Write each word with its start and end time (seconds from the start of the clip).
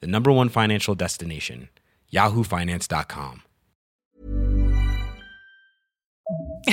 the 0.00 0.06
number 0.06 0.30
one 0.30 0.48
financial 0.48 0.94
destination, 0.94 1.68
yahoofinance.com. 2.12 3.42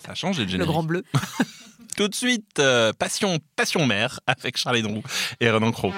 Ça 0.00 0.12
a 0.12 0.14
changé 0.14 0.44
le 0.46 0.64
grand 0.64 0.82
bleu. 0.82 1.04
Tout 1.96 2.08
de 2.08 2.14
suite, 2.14 2.58
euh, 2.58 2.92
Passion, 2.92 3.38
Passion 3.56 3.86
Mère 3.86 4.20
avec 4.26 4.56
Charles 4.56 4.86
Roux 4.86 5.02
et 5.40 5.50
Renan 5.50 5.72
Cros. 5.72 5.92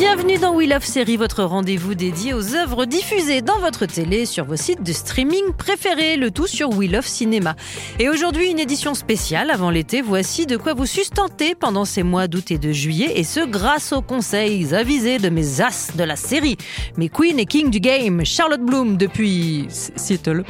Bienvenue 0.00 0.38
dans 0.38 0.54
We 0.54 0.66
Love 0.66 0.82
Série, 0.82 1.18
votre 1.18 1.44
rendez-vous 1.44 1.94
dédié 1.94 2.32
aux 2.32 2.54
œuvres 2.54 2.86
diffusées 2.86 3.42
dans 3.42 3.58
votre 3.58 3.84
télé 3.84 4.24
sur 4.24 4.46
vos 4.46 4.56
sites 4.56 4.82
de 4.82 4.94
streaming 4.94 5.52
préférés, 5.58 6.16
le 6.16 6.30
tout 6.30 6.46
sur 6.46 6.70
We 6.70 6.90
Love 6.90 7.06
Cinéma. 7.06 7.54
Et 7.98 8.08
aujourd'hui, 8.08 8.50
une 8.50 8.58
édition 8.58 8.94
spéciale 8.94 9.50
avant 9.50 9.68
l'été. 9.68 10.00
Voici 10.00 10.46
de 10.46 10.56
quoi 10.56 10.72
vous 10.72 10.86
sustenter 10.86 11.54
pendant 11.54 11.84
ces 11.84 12.02
mois 12.02 12.28
d'août 12.28 12.50
et 12.50 12.56
de 12.56 12.72
juillet, 12.72 13.12
et 13.16 13.24
ce 13.24 13.40
grâce 13.40 13.92
aux 13.92 14.00
conseils 14.00 14.74
avisés 14.74 15.18
de 15.18 15.28
mes 15.28 15.60
as 15.60 15.94
de 15.94 16.02
la 16.02 16.16
série, 16.16 16.56
mes 16.96 17.10
queens 17.10 17.36
et 17.36 17.44
kings 17.44 17.68
du 17.68 17.80
game, 17.80 18.24
Charlotte 18.24 18.62
Bloom 18.62 18.96
depuis 18.96 19.66
Seattle. 19.68 20.44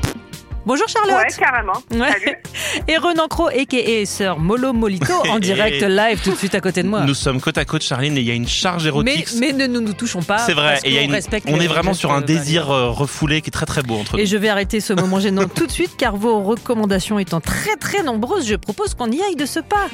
Bonjour 0.66 0.86
Charlotte. 0.88 1.14
Ouais, 1.16 1.26
carrément. 1.38 1.72
Ouais. 1.90 2.12
Salut. 2.12 2.36
Et 2.88 2.96
Renan 2.98 3.28
Cro, 3.28 3.48
a.k.a. 3.48 4.04
Sœur 4.06 4.38
Molo 4.38 4.72
Molito, 4.72 5.12
en 5.30 5.38
direct 5.38 5.82
live 5.82 6.20
tout 6.22 6.30
de 6.32 6.36
suite 6.36 6.54
à 6.54 6.60
côté 6.60 6.82
de 6.82 6.88
moi. 6.88 7.00
Nous 7.06 7.14
sommes 7.14 7.40
côte 7.40 7.56
à 7.58 7.64
côte, 7.64 7.82
Charline, 7.82 8.16
et 8.16 8.20
il 8.20 8.26
y 8.26 8.30
a 8.30 8.34
une 8.34 8.46
charge 8.46 8.82
Mais, 8.84 8.88
érotique. 8.88 9.28
mais 9.38 9.52
ne 9.52 9.66
nous, 9.66 9.80
nous 9.80 9.94
touchons 9.94 10.22
pas. 10.22 10.38
C'est 10.38 10.52
vrai, 10.52 10.74
parce 10.74 10.84
et 10.84 10.88
il 10.88 10.94
y 10.94 10.98
a 10.98 11.02
une- 11.02 11.18
on 11.48 11.60
est 11.60 11.66
vraiment 11.66 11.94
sur 11.94 12.12
un 12.12 12.20
désir 12.20 12.70
euh, 12.70 12.90
refoulé 12.90 13.40
qui 13.40 13.48
est 13.48 13.52
très 13.52 13.66
très 13.66 13.82
beau 13.82 13.94
entre 13.96 14.18
Et 14.18 14.22
nous. 14.22 14.28
je 14.28 14.36
vais 14.36 14.48
arrêter 14.50 14.80
ce 14.80 14.92
moment 14.92 15.18
gênant 15.18 15.48
tout 15.54 15.66
de 15.66 15.72
suite 15.72 15.96
car 15.96 16.16
vos 16.16 16.42
recommandations 16.42 17.18
étant 17.18 17.40
très 17.40 17.76
très 17.76 18.02
nombreuses, 18.02 18.46
je 18.46 18.56
propose 18.56 18.94
qu'on 18.94 19.10
y 19.10 19.22
aille 19.22 19.36
de 19.36 19.46
ce 19.46 19.60
pas. 19.60 19.86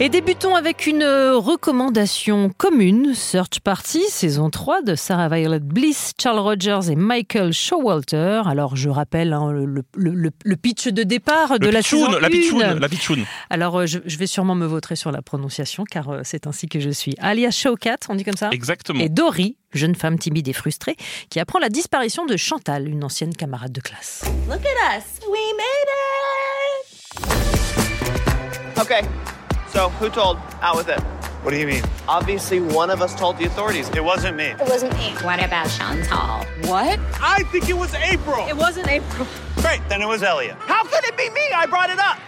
Et 0.00 0.08
débutons 0.08 0.56
avec 0.56 0.88
une 0.88 1.02
euh, 1.04 1.36
recommandation 1.38 2.50
commune, 2.58 3.14
Search 3.14 3.60
Party, 3.62 4.02
saison 4.08 4.50
3 4.50 4.82
de 4.82 4.96
Sarah 4.96 5.28
Violet 5.28 5.60
Bliss, 5.60 6.14
Charles 6.20 6.40
Rogers 6.40 6.90
et 6.90 6.96
Michael 6.96 7.52
Showalter. 7.52 8.42
Alors 8.44 8.74
je 8.74 8.88
rappelle 8.90 9.32
hein, 9.32 9.52
le, 9.52 9.64
le- 9.66 9.84
le- 9.94 10.30
le 10.44 10.56
pitch 10.56 10.88
de 10.88 11.04
départ 11.04 11.60
de 11.60 11.66
Le 11.66 11.70
la 11.70 11.78
pitchoun, 11.78 12.06
saison 12.06 12.18
la 12.18 12.28
pitchoun, 12.28 12.62
1. 12.62 12.74
la 12.80 12.88
pitchoun. 12.88 13.24
Alors 13.50 13.78
euh, 13.78 13.86
je, 13.86 14.00
je 14.04 14.18
vais 14.18 14.26
sûrement 14.26 14.56
me 14.56 14.66
vautrer 14.66 14.96
sur 14.96 15.12
la 15.12 15.22
prononciation 15.22 15.84
car 15.88 16.08
euh, 16.10 16.20
c'est 16.24 16.48
ainsi 16.48 16.66
que 16.68 16.80
je 16.80 16.90
suis. 16.90 17.14
Alias 17.20 17.52
Showcat, 17.52 17.98
on 18.08 18.16
dit 18.16 18.24
comme 18.24 18.36
ça? 18.36 18.50
Exactement. 18.50 18.98
et 19.00 19.08
Dory, 19.08 19.56
jeune 19.72 19.94
femme 19.94 20.18
timide 20.18 20.48
et 20.48 20.52
frustrée, 20.52 20.96
qui 21.30 21.38
apprend 21.38 21.60
la 21.60 21.68
disparition 21.68 22.26
de 22.26 22.36
Chantal, 22.36 22.88
une 22.88 23.04
ancienne 23.04 23.34
camarade 23.34 23.70
de 23.72 23.80
classe. 23.80 24.24
Look 24.48 24.58
at 24.60 24.98
us. 24.98 25.04
We 25.30 25.38
made 25.56 25.88
it. 25.92 26.00
Okay, 28.76 29.02
so 29.74 29.88
who 29.90 30.08
told? 30.08 30.38
Out 30.62 30.76
with 30.76 30.88
it. 30.88 31.00
What 31.42 31.50
do 31.50 31.58
you 31.58 31.66
mean? 31.66 31.82
Obviously, 32.08 32.60
one 32.60 32.90
of 32.90 33.02
us 33.02 33.14
told 33.14 33.36
the 33.36 33.44
authorities. 33.44 33.90
It 33.90 34.02
wasn't 34.02 34.36
me. 34.36 34.46
It 34.46 34.60
wasn't 34.60 34.94
me. 34.94 35.10
What 35.22 35.44
about 35.44 35.68
Chantal? 35.68 36.46
What? 36.70 36.98
I 37.20 37.42
think 37.50 37.68
it 37.68 37.76
was 37.76 37.92
April. 37.94 38.46
It 38.48 38.56
wasn't 38.56 38.88
April. 38.88 39.26
Great, 39.56 39.80
then 39.88 40.00
it 40.00 40.06
was 40.06 40.22
Elliot. 40.22 40.56
How 40.60 40.84
could 40.84 41.04
it 41.04 41.16
be 41.16 41.28
me? 41.30 41.42
I 41.54 41.66
brought 41.66 41.90
it 41.90 41.98
up. 41.98 42.18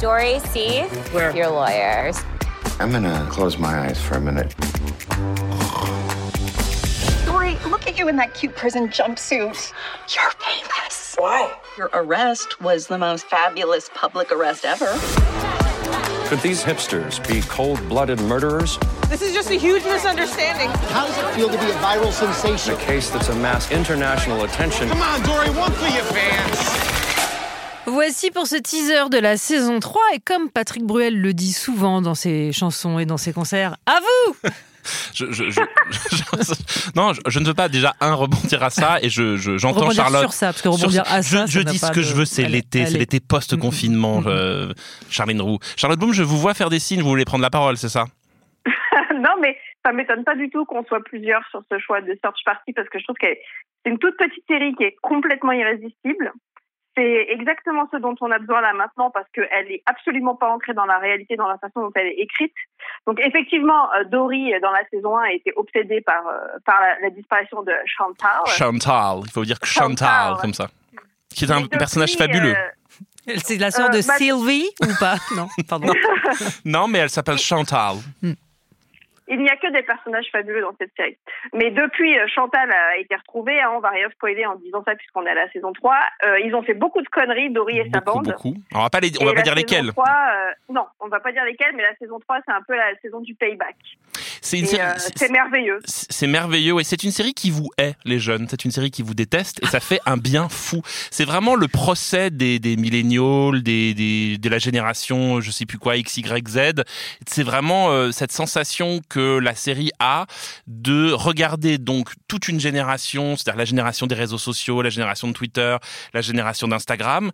Dory, 0.00 0.40
see? 0.40 0.88
We're 1.14 1.30
your 1.30 1.50
lawyers. 1.50 2.20
I'm 2.80 2.90
gonna 2.90 3.28
close 3.30 3.58
my 3.58 3.80
eyes 3.80 4.00
for 4.00 4.14
a 4.14 4.20
minute. 4.20 4.52
Dory, 7.26 7.56
look 7.70 7.86
at 7.86 7.98
you 7.98 8.08
in 8.08 8.16
that 8.16 8.32
cute 8.34 8.56
prison 8.56 8.88
jumpsuit. 8.88 9.72
You're 10.12 10.30
famous. 10.40 11.14
Why? 11.16 11.54
Your 11.78 11.90
arrest 11.92 12.60
was 12.60 12.88
the 12.88 12.98
most 12.98 13.26
fabulous 13.26 13.90
public 13.94 14.32
arrest 14.32 14.64
ever. 14.64 14.98
Could 16.32 16.40
these 16.40 16.64
hipsters 16.64 17.20
be 17.28 17.42
cold 17.42 17.86
blooded 17.90 18.18
murderers? 18.22 18.78
This 19.10 19.20
is 19.20 19.34
just 19.34 19.50
a 19.50 19.54
huge 19.58 19.84
misunderstanding. 19.84 20.70
How 20.88 21.06
does 21.06 21.18
it 21.18 21.26
feel 21.34 21.50
to 21.50 21.58
be 21.58 21.70
a 21.70 21.74
viral 21.74 22.10
sensation? 22.10 22.72
A 22.72 22.76
case 22.78 23.10
that's 23.10 23.28
amassed 23.28 23.70
international 23.70 24.44
attention. 24.44 24.88
Come 24.88 25.02
on, 25.02 25.20
Dory, 25.24 25.50
one 25.50 25.72
for 25.72 25.88
your 25.88 26.04
fans. 26.04 26.56
Voici 27.84 28.30
pour 28.30 28.46
ce 28.46 28.56
teaser 28.56 29.10
de 29.10 29.18
la 29.18 29.36
saison 29.36 29.78
3, 29.78 30.00
et 30.14 30.20
comme 30.20 30.48
Patrick 30.48 30.84
Bruel 30.84 31.20
le 31.20 31.34
dit 31.34 31.52
souvent 31.52 32.00
dans 32.00 32.14
ses 32.14 32.50
chansons 32.50 32.98
et 32.98 33.04
dans 33.04 33.18
ses 33.18 33.34
concerts, 33.34 33.76
à 33.84 34.00
vous 34.00 34.48
Je, 35.14 35.26
je- 35.30 35.50
je- 35.50 35.60
je- 36.10 36.90
non, 36.96 37.12
je, 37.12 37.20
je 37.28 37.38
ne 37.38 37.44
veux 37.46 37.54
pas 37.54 37.68
déjà 37.68 37.94
un 38.00 38.14
rebondir 38.14 38.62
à 38.62 38.70
ça 38.70 38.98
et 39.02 39.08
je 39.10 39.36
je- 39.36 39.56
j'entends 39.58 39.90
Charlotte. 39.90 40.22
sur 40.22 40.32
ça, 40.32 40.46
parce 40.46 40.62
que 40.62 40.70
sur- 40.72 40.78
rebondir 40.80 41.04
à 41.06 41.20
je, 41.22 41.36
ça, 41.38 41.46
je 41.46 41.58
ça 41.60 41.64
n'a 41.64 41.70
dis 41.70 41.78
ce 41.78 41.90
que 41.90 41.96
de- 41.96 42.02
je 42.02 42.14
veux, 42.14 42.24
c'est 42.24 42.48
l'été, 42.48 42.86
c'est 42.86 42.98
l'été 42.98 43.20
post-confinement. 43.20 44.20
Mhm. 44.22 44.26
euh, 44.28 44.72
Charline 45.10 45.40
Roux, 45.40 45.58
Charlotte 45.76 45.98
Boum, 46.00 46.12
je 46.12 46.22
vous 46.22 46.38
vois 46.38 46.54
faire 46.54 46.70
des 46.70 46.78
signes. 46.78 47.02
Vous 47.02 47.08
voulez 47.08 47.24
prendre 47.24 47.42
la 47.42 47.50
parole, 47.50 47.76
c'est 47.76 47.88
ça? 47.88 48.06
Non, 49.14 49.34
mais 49.40 49.56
ça 49.84 49.92
m'étonne 49.92 50.24
pas 50.24 50.34
du 50.34 50.50
tout 50.50 50.64
qu'on 50.64 50.84
soit 50.84 51.02
plusieurs 51.04 51.42
sur 51.50 51.62
ce 51.70 51.78
choix 51.78 52.00
de 52.00 52.16
Search 52.22 52.40
Party 52.44 52.72
parce 52.72 52.88
que 52.88 52.98
je 52.98 53.04
trouve 53.04 53.16
que 53.20 53.26
c'est 53.84 53.90
une 53.90 53.98
toute 53.98 54.16
petite 54.16 54.44
série 54.48 54.74
qui 54.74 54.84
est 54.84 54.96
complètement 55.02 55.52
irrésistible. 55.52 56.32
C'est 56.96 57.26
exactement 57.30 57.88
ce 57.90 57.96
dont 57.96 58.14
on 58.20 58.30
a 58.30 58.38
besoin 58.38 58.60
là 58.60 58.72
maintenant 58.74 59.10
parce 59.10 59.26
qu'elle 59.32 59.70
est 59.72 59.82
absolument 59.86 60.34
pas 60.34 60.50
ancrée 60.50 60.74
dans 60.74 60.84
la 60.84 60.98
réalité, 60.98 61.36
dans 61.36 61.48
la 61.48 61.56
façon 61.56 61.80
dont 61.80 61.92
elle 61.94 62.08
est 62.08 62.18
écrite. 62.18 62.52
Donc 63.06 63.18
effectivement, 63.20 63.90
euh, 63.94 64.04
Dory 64.04 64.52
dans 64.60 64.70
la 64.72 64.84
saison 64.90 65.16
1 65.16 65.22
a 65.22 65.32
été 65.32 65.52
obsédée 65.56 66.02
par 66.02 66.26
euh, 66.26 66.38
par 66.66 66.80
la, 66.82 67.00
la 67.00 67.10
disparition 67.10 67.62
de 67.62 67.72
Chantal. 67.86 68.40
Chantal, 68.46 69.20
il 69.24 69.30
faut 69.30 69.44
dire 69.44 69.58
que 69.58 69.66
Chantal, 69.66 70.34
comme 70.42 70.52
ça. 70.54 70.68
Qui 71.34 71.46
est 71.46 71.50
un 71.50 71.62
depuis, 71.62 71.78
personnage 71.78 72.14
fabuleux. 72.14 72.54
euh, 72.54 73.32
C'est 73.38 73.56
la 73.56 73.70
sœur 73.70 73.86
Euh, 73.86 73.92
de 73.98 74.06
bah- 74.06 74.16
Sylvie 74.18 74.68
ou 74.82 74.92
pas? 75.00 75.14
Non, 75.34 75.48
pardon. 75.66 75.92
Non, 76.66 76.88
mais 76.88 76.98
elle 76.98 77.08
s'appelle 77.10 77.38
Chantal. 77.38 77.94
Il 79.32 79.38
n'y 79.38 79.48
a 79.48 79.56
que 79.56 79.72
des 79.72 79.82
personnages 79.82 80.26
fabuleux 80.30 80.60
dans 80.60 80.74
cette 80.78 80.92
série. 80.94 81.16
Mais 81.54 81.70
depuis, 81.70 82.18
euh, 82.18 82.26
Chantal 82.34 82.70
a 82.70 82.98
été 82.98 83.16
retrouvée, 83.16 83.58
hein, 83.62 83.70
on 83.74 83.80
va 83.80 83.88
rien 83.88 84.10
spoiler 84.10 84.44
en 84.44 84.56
disant 84.56 84.82
ça 84.84 84.94
puisqu'on 84.94 85.24
est 85.24 85.30
à 85.30 85.34
la 85.34 85.50
saison 85.52 85.72
3. 85.72 85.94
Euh, 86.26 86.38
ils 86.40 86.54
ont 86.54 86.62
fait 86.62 86.74
beaucoup 86.74 87.00
de 87.00 87.08
conneries, 87.08 87.50
Dory 87.50 87.78
et 87.78 87.90
sa 87.90 88.00
Beaucoup, 88.00 88.18
bande. 88.18 88.26
beaucoup. 88.26 88.54
On 88.74 88.82
va 88.82 88.90
pas, 88.90 89.00
les, 89.00 89.10
on 89.20 89.24
va 89.24 89.32
pas 89.32 89.40
dire. 89.40 89.54
3, 89.54 90.04
euh, 90.06 90.50
non, 90.68 90.84
on 91.00 91.08
va 91.08 91.20
pas 91.20 91.32
dire 91.32 91.44
lesquels, 91.44 91.72
mais 91.74 91.82
la 91.82 91.96
saison 91.96 92.18
3, 92.20 92.40
c'est 92.46 92.52
un 92.52 92.60
peu 92.66 92.76
la 92.76 92.94
saison 93.00 93.20
du 93.20 93.34
payback. 93.34 93.76
C'est 94.42 94.62
euh, 94.78 95.28
merveilleux. 95.30 95.78
C'est 95.86 96.26
merveilleux 96.26 96.78
et 96.78 96.84
c'est 96.84 97.02
une 97.04 97.10
série 97.10 97.32
qui 97.32 97.50
vous 97.50 97.70
hait, 97.78 97.94
les 98.04 98.18
jeunes. 98.18 98.46
C'est 98.50 98.66
une 98.66 98.70
série 98.70 98.90
qui 98.90 99.02
vous 99.02 99.14
déteste 99.14 99.62
et 99.62 99.66
ça 99.66 99.80
fait 99.88 100.00
un 100.04 100.18
bien 100.18 100.48
fou. 100.50 100.82
C'est 101.10 101.24
vraiment 101.24 101.54
le 101.54 101.68
procès 101.68 102.30
des, 102.30 102.58
des 102.58 102.76
millennials, 102.76 103.62
des, 103.62 103.94
des, 103.94 104.36
de 104.36 104.48
la 104.50 104.58
génération, 104.58 105.40
je 105.40 105.50
sais 105.50 105.64
plus 105.64 105.78
quoi, 105.78 105.96
X, 105.96 106.18
Y, 106.18 106.48
Z. 106.48 106.82
C'est 107.26 107.44
vraiment 107.44 108.10
cette 108.12 108.32
sensation 108.32 109.00
que 109.08 109.21
la 109.40 109.54
série 109.54 109.90
a 109.98 110.26
de 110.66 111.12
regarder 111.12 111.78
donc 111.78 112.12
toute 112.28 112.48
une 112.48 112.60
génération, 112.60 113.36
c'est-à-dire 113.36 113.58
la 113.58 113.64
génération 113.64 114.06
des 114.06 114.14
réseaux 114.14 114.38
sociaux, 114.38 114.82
la 114.82 114.90
génération 114.90 115.28
de 115.28 115.32
Twitter, 115.32 115.76
la 116.14 116.20
génération 116.20 116.68
d'Instagram, 116.68 117.30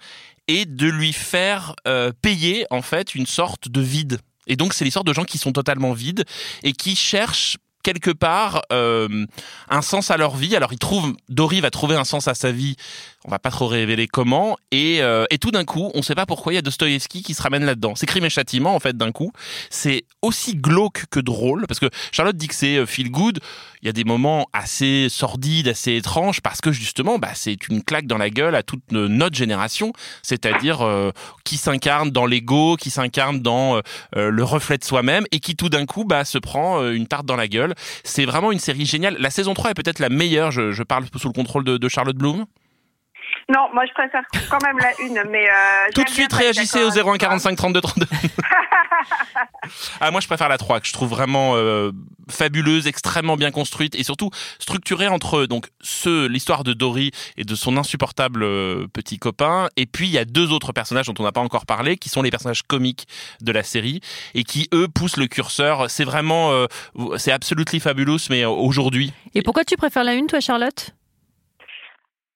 et 0.47 0.65
de 0.65 0.89
lui 0.89 1.13
faire 1.13 1.75
euh, 1.87 2.13
payer 2.23 2.67
en 2.71 2.83
fait 2.83 3.15
une 3.15 3.27
sorte 3.27 3.69
de 3.69 3.81
vide. 3.81 4.19
Et 4.47 4.57
donc 4.57 4.73
c'est 4.75 4.85
l'histoire 4.85 5.05
de 5.05 5.13
gens 5.13 5.25
qui 5.25 5.39
sont 5.39 5.53
totalement 5.53 5.93
vides 5.93 6.25
et 6.63 6.73
qui 6.73 6.97
cherchent 6.97 7.59
quelque 7.89 8.11
part 8.11 8.61
euh, 8.71 9.25
un 9.71 9.81
sens 9.81 10.11
à 10.11 10.19
leur 10.19 10.37
vie. 10.37 10.55
Alors 10.55 10.75
ils 10.75 10.79
trouvent, 10.79 11.15
Dory 11.31 11.63
va 11.63 11.71
trouver 11.71 11.97
un 11.97 12.05
sens 12.05 12.29
à 12.29 12.35
sa 12.35 12.53
vie. 12.53 12.77
On 13.25 13.31
va 13.31 13.39
pas 13.39 13.51
trop 13.51 13.67
révéler 13.67 14.07
comment. 14.07 14.59
Et, 14.73 15.01
euh, 15.01 15.25
et 15.31 15.39
tout 15.39 15.51
d'un 15.51 15.65
coup, 15.65 15.91
on 15.95 16.03
sait 16.03 16.15
pas 16.15 16.27
pourquoi 16.27 16.53
il 16.53 16.57
y 16.57 16.59
a 16.59 16.63
Dostoïevski 16.63 17.23
qui 17.23 17.33
se 17.33 17.41
ramène 17.41 17.65
là-dedans. 17.65 17.95
C'est 17.97 18.05
Crime 18.05 18.27
et 18.27 18.31
Châtiment 18.31 18.75
en 18.75 18.79
fait 18.79 18.95
d'un 18.95 19.11
coup. 19.11 19.33
C'est 19.71 20.05
aussi 20.21 20.55
glauque 20.55 21.05
que 21.11 21.19
drôle 21.19 21.67
parce 21.67 21.81
que 21.81 21.89
Charlotte 22.13 22.37
dit 22.37 22.49
que 22.49 22.55
c'est 22.55 22.77
euh, 22.77 22.85
feel 22.85 23.11
good. 23.11 23.41
Il 23.83 23.87
y 23.87 23.89
a 23.89 23.93
des 23.93 24.05
moments 24.05 24.49
assez 24.53 25.09
sordides, 25.09 25.69
assez 25.69 25.95
étranges 25.95 26.41
parce 26.41 26.61
que 26.61 26.73
justement, 26.73 27.19
bah, 27.19 27.31
c'est 27.35 27.69
une 27.69 27.83
claque 27.83 28.07
dans 28.07 28.19
la 28.19 28.31
gueule 28.31 28.55
à 28.55 28.63
toute 28.63 28.83
euh, 28.93 29.09
notre 29.09 29.37
génération, 29.37 29.93
c'est-à-dire 30.23 30.83
euh, 30.83 31.13
qui 31.45 31.57
s'incarne 31.57 32.11
dans 32.11 32.27
l'ego, 32.27 32.77
qui 32.77 32.91
s'incarne 32.91 33.41
dans 33.41 33.77
euh, 34.17 34.31
le 34.31 34.45
reflet 34.45 34.79
de 34.79 34.85
soi-même 34.85 35.25
et 35.31 35.41
qui 35.41 35.55
tout 35.55 35.69
d'un 35.69 35.87
coup 35.87 36.05
bah, 36.05 36.25
se 36.25 36.39
prend 36.39 36.89
une 36.91 37.07
tarte 37.07 37.27
dans 37.27 37.37
la 37.37 37.49
gueule. 37.49 37.75
C'est 38.05 38.25
vraiment 38.25 38.53
une 38.53 38.59
série 38.59 38.87
géniale. 38.87 39.17
La 39.19 39.31
saison 39.31 39.55
3 39.55 39.71
est 39.71 39.75
peut-être 39.75 39.99
la 39.99 40.09
meilleure, 40.09 40.51
je, 40.51 40.83
parle 40.83 41.05
sous 41.17 41.29
le 41.29 41.33
contrôle 41.33 41.65
de, 41.65 41.77
de 41.77 41.89
Charlotte 41.89 42.17
Bloom. 42.17 42.47
Non, 43.49 43.69
moi 43.73 43.85
je 43.87 43.93
préfère 43.93 44.23
quand 44.51 44.63
même 44.63 44.79
la 44.79 44.93
une, 45.03 45.31
mais 45.31 45.49
euh, 45.49 45.89
Tout 45.95 46.05
de 46.05 46.09
suite, 46.11 46.33
réagissez 46.33 46.85
au 46.85 46.91
d'accord 46.91 47.15
01 47.15 47.19
45 47.19 47.57
32 47.57 47.81
32. 47.81 48.07
ah, 50.01 50.11
moi, 50.11 50.21
je 50.21 50.27
préfère 50.27 50.49
la 50.49 50.59
3, 50.59 50.81
que 50.81 50.87
je 50.87 50.93
trouve 50.93 51.09
vraiment 51.09 51.53
euh, 51.57 51.93
fabuleuse, 52.31 52.87
extrêmement 52.87 53.37
bien 53.37 53.51
construite 53.51 53.95
et 53.95 54.03
surtout 54.03 54.31
structurée 54.59 55.09
entre 55.09 55.47
donc 55.47 55.69
ce 55.81 56.27
l'histoire 56.27 56.65
de 56.65 56.73
Dory 56.73 57.11
et 57.37 57.45
de 57.45 57.55
son 57.55 57.77
insupportable 57.77 58.43
euh, 58.43 58.87
petit 58.93 59.19
copain. 59.19 59.69
Et 59.77 59.87
puis, 59.87 60.07
il 60.07 60.13
y 60.13 60.19
a 60.19 60.25
deux 60.25 60.53
autres 60.53 60.73
personnages 60.73 61.07
dont 61.07 61.15
on 61.19 61.23
n'a 61.23 61.33
pas 61.33 61.41
encore 61.41 61.67
parlé, 61.67 61.97
qui 61.97 62.09
sont 62.09 62.23
les 62.23 62.31
personnages 62.31 62.63
comiques 62.63 63.07
de 63.41 63.53
la 63.53 63.63
série 63.63 64.01
et 64.35 64.45
qui, 64.45 64.69
eux, 64.73 64.89
poussent 64.89 65.17
le 65.17 65.27
curseur. 65.27 65.91
C'est 65.91 66.05
vraiment, 66.05 66.53
euh, 66.53 66.67
c'est 67.17 67.33
absolutely 67.33 67.81
fabulous, 67.81 68.29
mais 68.31 68.45
euh, 68.45 68.49
aujourd'hui. 68.49 69.13
Et 69.35 69.43
pourquoi 69.43 69.65
tu 69.65 69.77
préfères 69.77 70.05
la 70.05 70.15
une, 70.15 70.27
toi, 70.27 70.41
Charlotte? 70.41 70.95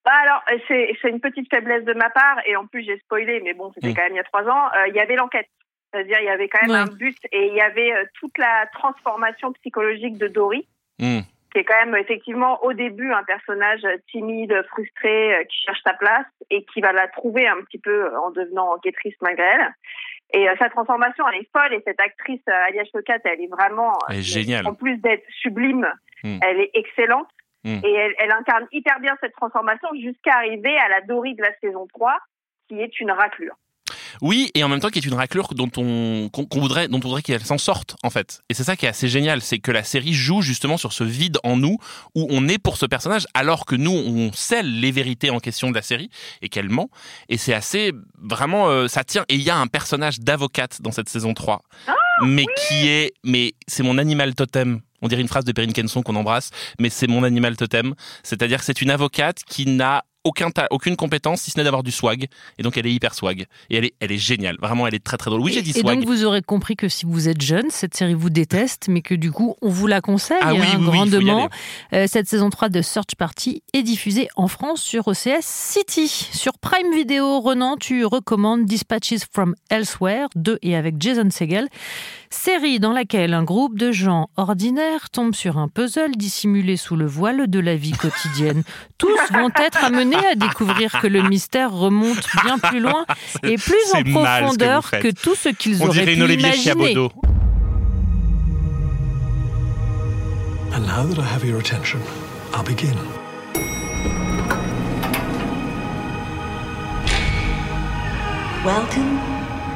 Bah 0.04 0.12
alors, 0.22 0.43
euh, 0.52 0.58
c'est 0.69 0.96
c'est 1.00 1.08
une 1.10 1.20
petite 1.20 1.49
faiblesse 1.54 1.84
de 1.84 1.94
ma 1.94 2.10
part, 2.10 2.38
et 2.46 2.56
en 2.56 2.66
plus 2.66 2.82
j'ai 2.82 2.99
spoilé, 2.99 3.40
mais 3.44 3.54
bon, 3.54 3.70
c'était 3.75 3.90
Mm. 3.90 3.94
quand 3.94 4.02
même 4.02 4.12
il 4.14 4.16
y 4.16 4.20
a 4.20 4.25
trois 4.25 4.44
ans. 4.49 4.66
euh, 4.76 4.88
Il 4.88 4.94
y 4.94 5.00
avait 5.00 5.14
l'enquête, 5.16 5.46
c'est-à-dire 5.93 6.19
il 6.20 6.26
y 6.26 6.28
avait 6.31 6.49
quand 6.49 6.62
même 6.66 6.70
Ouais. 6.72 6.90
un 6.93 6.96
but, 6.96 7.16
et 7.31 7.46
il 7.46 7.54
y 7.54 7.60
avait 7.60 7.93
euh, 7.93 8.04
toute 8.19 8.37
la 8.38 8.66
transformation 8.72 9.52
psychologique 9.54 10.19
de 10.19 10.26
Dory, 10.28 10.66
Hmm. 10.99 11.20
qui 11.52 11.58
est 11.58 11.64
quand 11.64 11.78
même 11.84 11.94
effectivement 11.96 12.62
au 12.64 12.72
début 12.72 13.12
un 13.12 13.22
personnage 13.25 13.82
timide, 14.10 14.54
frustré, 14.70 15.34
euh, 15.37 15.44
qui 15.44 15.56
cherche 15.66 15.81
sa 15.84 15.94
place 15.94 16.26
et 16.50 16.64
qui 16.64 16.81
va 16.81 16.93
la 16.93 17.06
trouver 17.08 17.46
un 17.46 17.60
petit 17.62 17.78
peu 17.78 18.14
en 18.19 18.31
devenant 18.31 18.72
enquêtrice 18.75 19.14
malgré 19.20 19.44
elle. 19.44 19.72
Et 20.34 20.46
sa 20.58 20.69
transformation, 20.70 21.25
elle 21.28 21.43
est 21.43 21.49
folle, 21.52 21.75
et 21.75 21.82
cette 21.87 22.00
actrice 22.00 22.40
Alia 22.46 22.84
Chokat, 22.90 23.19
elle 23.25 23.40
est 23.43 23.50
vraiment, 23.50 23.93
Elle 24.08 24.19
est 24.19 24.22
géniale. 24.22 24.66
en 24.66 24.75
plus 24.75 24.96
d'être 24.96 25.25
sublime, 25.43 25.87
Mm. 26.25 26.38
elle 26.43 26.60
est 26.60 26.70
excellente. 26.75 27.28
Mm. 27.64 27.81
Et 27.85 27.93
elle, 27.93 28.14
elle 28.19 28.32
incarne 28.32 28.67
hyper 28.73 29.00
bien 29.00 29.17
cette 29.20 29.32
transformation 29.32 29.88
jusqu'à 30.00 30.35
arriver 30.37 30.76
à 30.79 30.88
la 30.88 31.00
Dory 31.03 31.35
de 31.35 31.43
la 31.43 31.55
saison 31.61 31.87
3, 31.93 32.17
qui 32.69 32.81
est 32.81 33.00
une 33.00 33.11
raclure. 33.11 33.56
Oui, 34.20 34.50
et 34.55 34.62
en 34.62 34.69
même 34.69 34.81
temps 34.81 34.88
qui 34.88 34.99
est 34.99 35.06
une 35.06 35.14
raclure 35.14 35.55
dont 35.55 35.70
on 35.76 36.29
qu'on 36.29 36.61
voudrait 36.61 36.88
dont 36.88 36.99
on 36.99 37.09
voudrait 37.09 37.23
qu'elle 37.23 37.44
s'en 37.44 37.59
sorte 37.59 37.97
en 38.03 38.11
fait. 38.11 38.43
Et 38.49 38.55
c'est 38.55 38.64
ça 38.64 38.76
qui 38.76 38.87
est 38.87 38.88
assez 38.88 39.09
génial, 39.09 39.41
c'est 39.41 39.59
que 39.59 39.70
la 39.70 39.82
série 39.82 40.12
joue 40.12 40.43
justement 40.43 40.76
sur 40.76 40.93
ce 40.93 41.05
vide 41.05 41.38
en 41.44 41.56
nous 41.56 41.79
où 42.14 42.26
on 42.31 42.49
est 42.49 42.59
pour 42.59 42.76
ce 42.76 42.87
personnage 42.87 43.26
alors 43.35 43.64
que 43.67 43.75
nous 43.75 43.91
on 43.91 44.32
scelle 44.32 44.81
les 44.81 44.93
vérités 44.93 45.31
en 45.31 45.38
question 45.38 45.70
de 45.70 45.75
la 45.75 45.82
série 45.82 46.11
et 46.43 46.49
qu'elle 46.49 46.69
ment 46.69 46.88
et 47.29 47.37
c'est 47.37 47.55
assez 47.55 47.93
vraiment 48.20 48.69
euh, 48.69 48.88
ça 48.88 49.05
tient 49.05 49.25
et 49.29 49.35
il 49.35 49.43
y 49.43 49.50
a 49.50 49.56
un 49.56 49.67
personnage 49.67 50.20
d'avocate 50.20 50.82
dans 50.82 50.93
cette 50.93 51.09
saison 51.09 51.35
3 51.35 51.62
mais 52.25 52.44
qui 52.56 52.88
est 52.88 53.12
mais 53.25 53.53
c'est 53.67 53.82
mon 53.82 53.99
animal 53.99 54.35
totem. 54.35 54.81
On 55.02 55.08
dirait 55.08 55.20
une 55.20 55.28
phrase 55.28 55.44
de 55.44 55.52
Perrine 55.52 55.72
Kenson 55.72 56.02
qu'on 56.02 56.16
embrasse, 56.16 56.50
mais 56.78 56.88
c'est 56.88 57.06
mon 57.06 57.25
animal 57.25 57.56
totem. 57.56 57.94
C'est-à-dire 58.22 58.58
que 58.58 58.64
c'est 58.64 58.81
une 58.81 58.90
avocate 58.90 59.43
qui 59.46 59.66
n'a 59.66 60.04
aucun 60.25 60.51
ta- 60.51 60.69
aucune 60.71 60.97
compétence 60.97 61.43
si 61.43 61.51
ce 61.51 61.59
n'est 61.59 61.65
d'avoir 61.65 61.83
du 61.83 61.91
swag 61.91 62.27
et 62.59 62.63
donc 62.63 62.77
elle 62.77 62.87
est 62.87 62.93
hyper 62.93 63.15
swag 63.15 63.47
et 63.71 63.77
elle 63.77 63.85
est 63.87 63.95
elle 64.01 64.13
est 64.13 64.19
géniale 64.19 64.57
vraiment 64.61 64.87
elle 64.87 64.95
est 64.95 65.03
très 65.03 65.17
très 65.17 65.31
drôle 65.31 65.41
oui 65.43 65.53
j'ai 65.53 65.63
dit 65.63 65.71
Et 65.71 65.81
swag 65.81 65.99
donc 65.99 66.07
vous 66.07 66.25
aurez 66.25 66.43
compris 66.43 66.77
que 66.77 66.89
si 66.89 67.07
vous 67.07 67.29
êtes 67.29 67.41
jeune, 67.43 67.71
cette 67.71 67.95
série 67.97 68.15
vous 68.15 68.31
déteste, 68.31 68.87
mais 68.89 69.03
que 69.03 69.15
du 69.15 69.33
coup 69.33 69.57
on 69.63 69.69
vous 69.69 69.87
la 69.87 70.01
conseille 70.01 70.39
Ah 70.41 70.53
oui, 70.55 70.61
hein, 70.63 70.65
oui, 70.73 70.77
oui, 70.79 70.85
grandement. 70.85 71.39
aller. 71.93 72.05
Euh, 72.05 72.07
cette 72.09 72.29
saison 72.29 72.51
3 72.51 72.69
de 72.69 72.83
Search 72.83 73.15
Party 73.19 73.63
est 73.73 73.83
diffusée 73.83 74.29
en 74.37 74.49
France 74.49 74.81
sur 74.83 75.09
OCS 75.09 75.41
City. 75.43 76.09
Sur 76.09 76.59
Prime 76.59 76.93
Video, 76.95 77.41
Renan, 77.41 77.77
tu 77.77 78.05
recommandes 78.05 78.65
Dispatches 78.65 79.25
from 79.33 79.55
Elsewhere 79.71 80.27
2 80.37 80.59
et 80.63 80.77
avec 80.77 80.97
Jason 81.01 81.29
Segel. 81.31 81.69
Série 82.31 82.81
dans 82.81 82.93
laquelle 82.93 83.35
un 83.35 83.43
groupe 83.45 83.77
de 83.79 83.93
gens 83.93 84.31
ordinaires 84.37 85.11
tombe 85.11 85.35
sur 85.35 85.59
un 85.59 85.69
puzzle 85.69 86.13
dissimulé 86.17 86.77
sous 86.77 86.97
le 86.97 87.07
voile 87.07 87.49
de 87.49 87.59
la 87.59 87.77
vie 87.77 87.93
quotidienne. 87.93 88.63
Tous 88.99 89.19
vont 89.33 89.51
être 89.61 89.85
amenés 89.85 90.12
à 90.17 90.35
découvrir 90.35 91.00
que 91.00 91.06
le 91.06 91.23
mystère 91.23 91.73
remonte 91.73 92.26
bien 92.44 92.59
plus 92.59 92.81
loin 92.81 93.05
et 93.43 93.56
plus 93.56 93.94
en 93.94 94.03
que 94.03 94.11
profondeur 94.11 94.88
faites. 94.88 95.03
que, 95.03 95.09
tout 95.09 95.35
ce 95.35 95.49
qu'ils 95.49 95.82
on 95.82 95.87
auraient 95.87 96.00
dirait 96.00 96.06
pu 96.06 96.12
une 96.14 96.23
Olivier 96.23 96.49
imaginer. 96.49 97.09
And 100.75 100.87
now 100.87 101.05
that 101.05 101.19
I 101.19 101.25
have 101.25 101.44
your 101.44 101.59
attention, 101.59 102.00
I'll 102.55 102.64
begin. 102.64 102.97
Welcome 108.64 109.19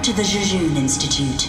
to 0.03 0.12
the 0.12 0.23
Jejun 0.23 0.77
Institute. 0.77 1.49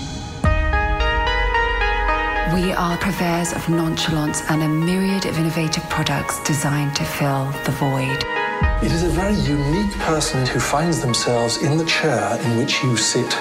We 2.53 2.73
are 2.73 2.97
purveyors 2.97 3.53
of 3.53 3.69
nonchalance 3.69 4.41
and 4.49 4.63
a 4.63 4.67
myriad 4.67 5.25
of 5.25 5.37
innovative 5.37 5.83
products 5.89 6.41
designed 6.43 6.95
to 6.95 7.03
fill 7.03 7.51
the 7.65 7.71
void. 7.71 8.46
It 8.79 8.91
is 8.91 9.01
a 9.01 9.09
very 9.09 9.33
unique 9.33 9.91
person 10.01 10.45
who 10.45 10.59
finds 10.59 11.01
themselves 11.01 11.57
in 11.63 11.79
the 11.79 11.85
chair 11.85 12.39
in 12.43 12.59
which 12.59 12.83
you 12.83 12.95
sit. 12.95 13.35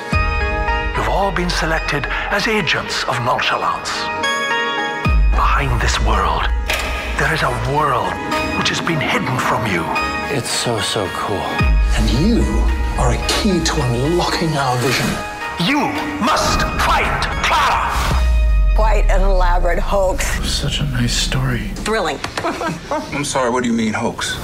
You've 0.97 1.11
all 1.11 1.31
been 1.31 1.51
selected 1.51 2.07
as 2.31 2.49
agents 2.49 3.05
of 3.05 3.21
nonchalance. 3.21 3.91
Behind 5.37 5.79
this 5.79 6.01
world, 6.01 6.45
there 7.19 7.35
is 7.35 7.43
a 7.43 7.53
world 7.71 8.15
which 8.57 8.71
has 8.71 8.81
been 8.81 8.99
hidden 8.99 9.39
from 9.39 9.67
you. 9.67 9.85
It's 10.35 10.49
so, 10.49 10.81
so 10.81 11.07
cool. 11.13 11.37
And 11.37 12.09
you 12.19 12.43
are 12.97 13.13
a 13.13 13.27
key 13.29 13.63
to 13.63 13.75
unlocking 13.93 14.57
our 14.57 14.79
vision. 14.79 15.11
You 15.69 15.81
must 16.25 16.63
find 16.81 17.21
Clara! 17.45 17.93
Quite 18.75 19.05
an 19.11 19.21
elaborate 19.21 19.81
hoax. 19.81 20.25
Such 20.49 20.81
a 20.81 20.85
nice 20.85 21.15
story. 21.15 21.69
Thrilling. 21.85 22.19
I'm 23.13 23.25
sorry, 23.25 23.51
what 23.51 23.65
do 23.65 23.69
you 23.69 23.77
mean 23.77 23.93
hoax? 23.93 24.39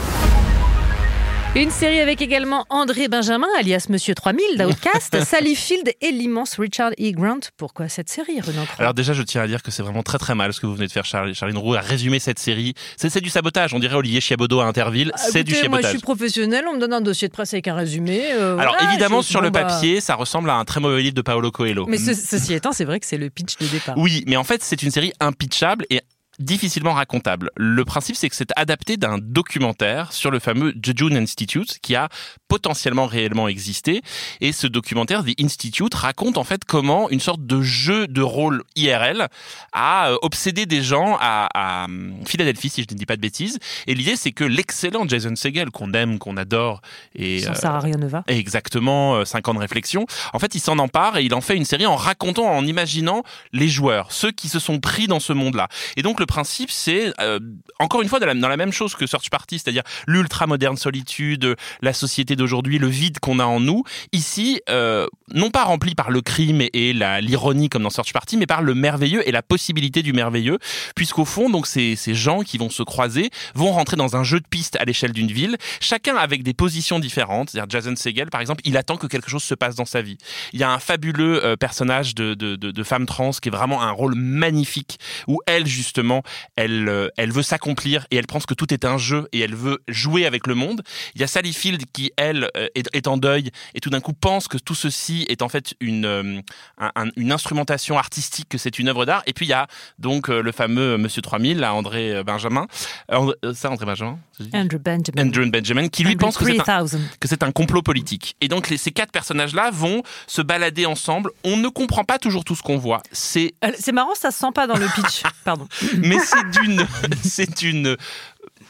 Une 1.55 1.71
série 1.71 2.01
avec 2.01 2.23
également 2.23 2.65
André 2.71 3.09
Benjamin, 3.09 3.47
alias 3.59 3.85
Monsieur 3.91 4.15
3000 4.15 4.43
d'Outcast, 4.57 5.21
Sally 5.25 5.55
Field 5.55 5.93
et 6.01 6.11
l'immense 6.11 6.59
Richard 6.59 6.93
E. 6.99 7.11
Grant. 7.13 7.41
Pourquoi 7.59 7.91
cette 7.91 8.09
série, 8.09 8.41
Renan 8.41 8.65
Croix 8.65 8.77
alors 8.81 8.95
déjà 8.95 9.13
je 9.13 9.23
tiens 9.23 9.43
à 9.43 9.47
dire 9.47 9.63
que 9.63 9.71
c'est 9.71 9.83
vraiment 9.83 10.03
très 10.03 10.17
très 10.17 10.35
mal 10.35 10.55
ce 10.55 10.61
que 10.61 10.67
vous 10.67 10.75
venez 10.75 10.87
de 10.87 10.93
faire 10.93 11.05
Charlie, 11.05 11.35
Charline 11.35 11.59
Roux 11.59 11.75
à 11.75 11.81
résumer 11.81 12.21
cette 12.21 12.39
série 12.39 12.73
c'est 12.97 13.21
du 13.21 13.29
sabotage 13.29 13.75
on 13.75 13.81
dirait 13.81 13.97
Olivier 13.97 14.23
Chiabodo 14.23 14.61
à 14.61 14.65
Interville 14.65 15.13
c'est 15.17 15.45
du 15.45 15.53
Ah, 15.53 15.57
Écoutez, 15.57 15.69
Moi, 15.69 15.79
je 15.79 15.83
sabotage 15.83 15.91
suis 15.91 16.01
professionnel, 16.03 16.65
on 16.71 16.75
me 16.77 16.81
donne 16.81 16.95
un 16.95 17.03
dossier 17.03 17.29
de 17.29 17.33
presse 17.35 17.53
avec 17.53 17.69
un 17.69 17.75
résumé. 17.75 18.33
euh, 18.33 18.57
alors 18.57 18.75
voilà, 18.79 18.91
évidemment 18.91 19.21
sur 19.21 19.43
le 19.43 19.51
bah, 19.51 19.65
papier 19.65 20.01
ça 20.01 20.15
ressemble 20.15 20.49
à 20.49 20.55
un 20.55 20.65
très 20.65 20.81
mauvais 20.81 21.03
livre 21.03 21.15
de 21.15 21.23
Paolo 21.23 21.51
Coelho 21.51 21.85
Mais 21.87 21.99
ce- 21.99 22.15
ceci 22.15 22.55
étant, 22.55 22.73
c'est 22.73 22.87
vrai 22.87 22.99
que 22.99 23.05
c'est 23.07 23.19
le 23.19 23.29
pitch 23.29 23.59
de 23.59 23.67
départ. 23.67 23.99
Oui, 23.99 24.25
mais 24.27 24.37
en 24.37 24.45
fait, 24.45 24.63
c'est 24.65 24.83
une 24.83 24.91
série 24.91 25.13
impitchable 25.21 25.85
et 25.91 26.01
difficilement 26.43 26.93
racontable. 26.93 27.51
Le 27.57 27.85
principe, 27.85 28.17
c'est 28.17 28.29
que 28.29 28.37
c'est 28.37 28.51
adapté 28.57 28.97
d'un 28.97 29.19
documentaire 29.19 30.13
sur 30.13 30.31
le 30.31 30.39
fameux 30.39 30.75
Jejun 30.83 31.17
Institute 31.17 31.79
qui 31.81 31.95
a 31.95 32.09
potentiellement 32.49 33.07
réellement 33.07 33.49
existé. 33.49 34.03
Et 34.41 34.53
ce 34.53 34.67
documentaire, 34.67 35.25
The 35.25 35.41
Institute, 35.41 35.95
raconte 35.95 36.39
en 36.39 36.45
fait 36.45 36.65
comment 36.65 37.09
une 37.11 37.21
sorte 37.21 37.47
de 37.47 37.63
jeu 37.63 38.07
de 38.07 38.23
rôle 38.23 38.63
IRL 38.77 39.29
a 39.73 40.11
euh, 40.11 40.17
obsédé 40.23 40.67
des 40.67 40.83
gens 40.83 41.17
à, 41.21 41.49
à 41.55 41.85
hum, 41.85 42.15
Philadelphie, 42.27 42.69
si 42.69 42.83
je 42.83 42.93
ne 42.93 42.99
dis 42.99 43.07
pas 43.07 43.17
de 43.17 43.21
bêtises. 43.21 43.59
Et 43.87 43.95
l'idée, 43.95 44.17
c'est 44.17 44.33
que 44.33 44.45
l'excellent 44.45 45.09
Jason 45.09 45.35
Segel, 45.37 45.71
qu'on 45.71 45.93
aime, 45.93 46.19
qu'on 46.19 46.37
adore, 46.37 46.83
et 47.15 47.41
Sans 47.41 47.53
euh, 47.53 47.55
Sarah 47.55 47.81
Rionova. 47.81 48.25
Exactement, 48.27 49.15
euh, 49.17 49.25
cinq 49.25 49.49
ans 49.49 49.55
de 49.55 49.59
réflexion. 49.59 50.07
En 50.33 50.39
fait, 50.39 50.55
il 50.55 50.61
s'en 50.61 50.79
empare 50.79 51.17
et 51.19 51.25
il 51.25 51.35
en 51.35 51.41
fait 51.41 51.57
une 51.57 51.65
série 51.65 51.87
en 51.87 51.97
racontant, 51.97 52.47
en 52.47 52.67
imaginant 52.67 53.23
les 53.53 53.69
joueurs, 53.69 54.13
ceux 54.13 54.31
qui 54.31 54.49
se 54.49 54.59
sont 54.59 54.81
pris 54.81 55.07
dans 55.07 55.21
ce 55.21 55.33
monde-là. 55.33 55.69
Et 55.97 56.03
donc 56.03 56.21
le 56.21 56.27
principe, 56.33 56.71
c'est 56.71 57.13
euh, 57.21 57.39
encore 57.79 58.01
une 58.01 58.09
fois 58.09 58.19
dans 58.19 58.25
la, 58.27 58.33
dans 58.33 58.49
la 58.49 58.57
même 58.57 58.73
chose 58.73 58.95
que 58.95 59.07
Search 59.07 59.29
Party, 59.29 59.59
c'est-à-dire 59.59 59.83
l'ultra 60.07 60.47
moderne 60.47 60.79
solitude, 60.79 61.57
la 61.83 61.93
société 61.93 62.37
d'aujourd'hui, 62.37 62.79
le 62.79 62.87
vide 62.87 63.19
qu'on 63.21 63.39
a 63.39 63.45
en 63.45 63.61
nous. 63.61 63.85
Ici, 64.13 64.63
euh, 64.71 65.07
non 65.35 65.51
pas 65.51 65.65
rempli 65.65 65.95
par 65.95 66.11
le 66.11 66.21
crime 66.21 66.63
et, 66.73 66.93
l'ironie 66.93 67.69
comme 67.69 67.83
dans 67.83 67.91
Search 67.91 68.13
Party, 68.13 68.37
mais 68.37 68.47
par 68.47 68.63
le 68.63 68.75
merveilleux 68.75 69.27
et 69.27 69.33
la 69.33 69.43
possibilité 69.43 70.03
du 70.03 70.13
merveilleux, 70.13 70.59
puisqu'au 70.95 71.25
fond, 71.25 71.51
donc 71.51 71.67
ces, 71.67 71.97
ces 71.97 72.15
gens 72.15 72.41
qui 72.41 72.59
vont 72.59 72.71
se 72.71 72.83
croiser 72.83 73.31
vont 73.55 73.73
rentrer 73.73 73.97
dans 73.97 74.17
un 74.17 74.25
jeu 74.25 74.41
de 74.41 74.47
piste 74.47 74.77
à 74.81 74.85
l'échelle 74.85 75.13
d'une 75.13 75.31
ville, 75.31 75.57
chacun 75.81 76.17
avec 76.17 76.43
des 76.43 76.55
positions 76.55 76.99
différentes. 76.99 77.51
C'est-à-dire 77.51 77.71
Jason 77.81 77.97
Segel, 77.97 78.31
par 78.31 78.41
exemple, 78.41 78.63
il 78.65 78.77
attend 78.77 78.97
que 78.97 79.07
quelque 79.07 79.31
chose 79.31 79.43
se 79.43 79.55
passe 79.55 79.75
dans 79.75 79.85
sa 79.85 80.03
vie. 80.03 80.19
Il 80.53 80.61
y 80.61 80.65
a 80.65 80.71
un 80.71 80.79
fabuleux 80.79 81.45
euh, 81.45 81.57
personnage 81.57 82.15
de, 82.15 82.35
de 82.35 82.83
femme 82.83 83.07
trans 83.07 83.31
qui 83.31 83.49
est 83.49 83.53
vraiment 83.53 83.83
un 83.83 83.91
rôle 83.91 84.15
magnifique 84.15 84.99
où 85.27 85.41
elle 85.47 85.67
justement, 85.67 86.23
elle, 86.57 86.89
euh, 86.89 87.09
elle 87.17 87.33
veut 87.33 87.43
s'accomplir 87.43 88.07
et 88.11 88.17
elle 88.17 88.27
pense 88.27 88.47
que 88.47 88.55
tout 88.55 88.73
est 88.73 88.85
un 88.85 88.99
jeu 88.99 89.29
et 89.33 89.41
elle 89.41 89.55
veut 89.55 89.83
jouer 89.89 90.27
avec 90.27 90.47
le 90.47 90.55
monde. 90.55 90.83
Il 91.15 91.21
y 91.21 91.25
a 91.25 91.27
Sally 91.27 91.53
Field 91.53 91.85
qui 91.93 92.13
elle 92.17 92.49
euh, 92.57 92.69
est, 92.75 92.89
est 92.93 93.07
en 93.07 93.17
deuil 93.17 93.51
et 93.75 93.81
tout 93.81 93.91
d'un 93.91 94.01
coup 94.01 94.13
pense 94.13 94.49
que 94.49 94.59
tout 94.59 94.75
ceci 94.75 95.22
est 95.31 95.43
en 95.43 95.49
fait 95.49 95.75
une 95.81 96.05
euh, 96.05 96.41
un- 96.79 96.93
un- 96.97 97.11
une 97.17 97.33
instrumentation 97.33 97.99
artistique, 97.99 98.49
que 98.49 98.59
c'est 98.59 98.79
une 98.79 98.89
œuvre 98.89 99.05
d'art. 99.05 99.23
Et 99.27 99.33
puis 99.33 99.47
il 99.47 99.51
y 99.51 99.53
a 99.55 99.67
donc 99.99 100.29
euh, 100.31 100.43
le 100.43 100.53
fameux 100.53 100.97
Monsieur 100.99 101.23
3000, 101.23 101.59
là, 101.59 101.75
André 101.75 102.13
euh, 102.13 102.25
Benjamin, 102.25 102.67
Euh, 103.11 103.33
euh, 103.45 103.55
ça 103.55 103.71
André 103.71 103.87
Benjamin. 103.87 104.19
Andrew 104.55 104.79
Benjamin. 104.79 105.23
Andrew 105.23 105.51
Benjamin, 105.51 105.89
qui 105.89 106.03
lui 106.05 106.13
Andrew 106.15 106.21
pense 106.21 106.39
que 106.39 106.45
c'est 106.47 106.61
un, 106.61 106.65
3000. 106.65 107.01
que 107.21 107.29
c'est 107.29 107.43
un 107.43 107.53
complot 107.53 107.83
politique. 107.83 108.37
Et 108.41 108.49
donc 108.49 108.69
les- 108.71 108.77
ces 108.77 108.91
quatre 108.91 109.13
personnages-là 109.13 109.71
vont 109.73 110.03
se 110.27 110.43
balader 110.43 110.87
ensemble. 110.87 111.31
On 111.45 111.57
ne 111.57 111.69
comprend 111.69 112.05
pas 112.05 112.19
toujours 112.19 112.45
tout 112.45 112.55
ce 112.57 112.63
qu'on 112.63 112.79
voit. 112.79 113.03
C'est 113.13 113.55
Euh, 113.65 113.71
marrant, 113.93 114.15
ça 114.15 114.31
se 114.31 114.39
sent 114.39 114.53
pas 114.55 114.67
dans 114.67 114.77
le 114.77 114.87
pitch. 114.87 115.23
Pardon. 115.45 115.69
mais 115.99 116.19
c'est 116.19 116.51
d'une 116.61 116.87
c'est 117.23 117.61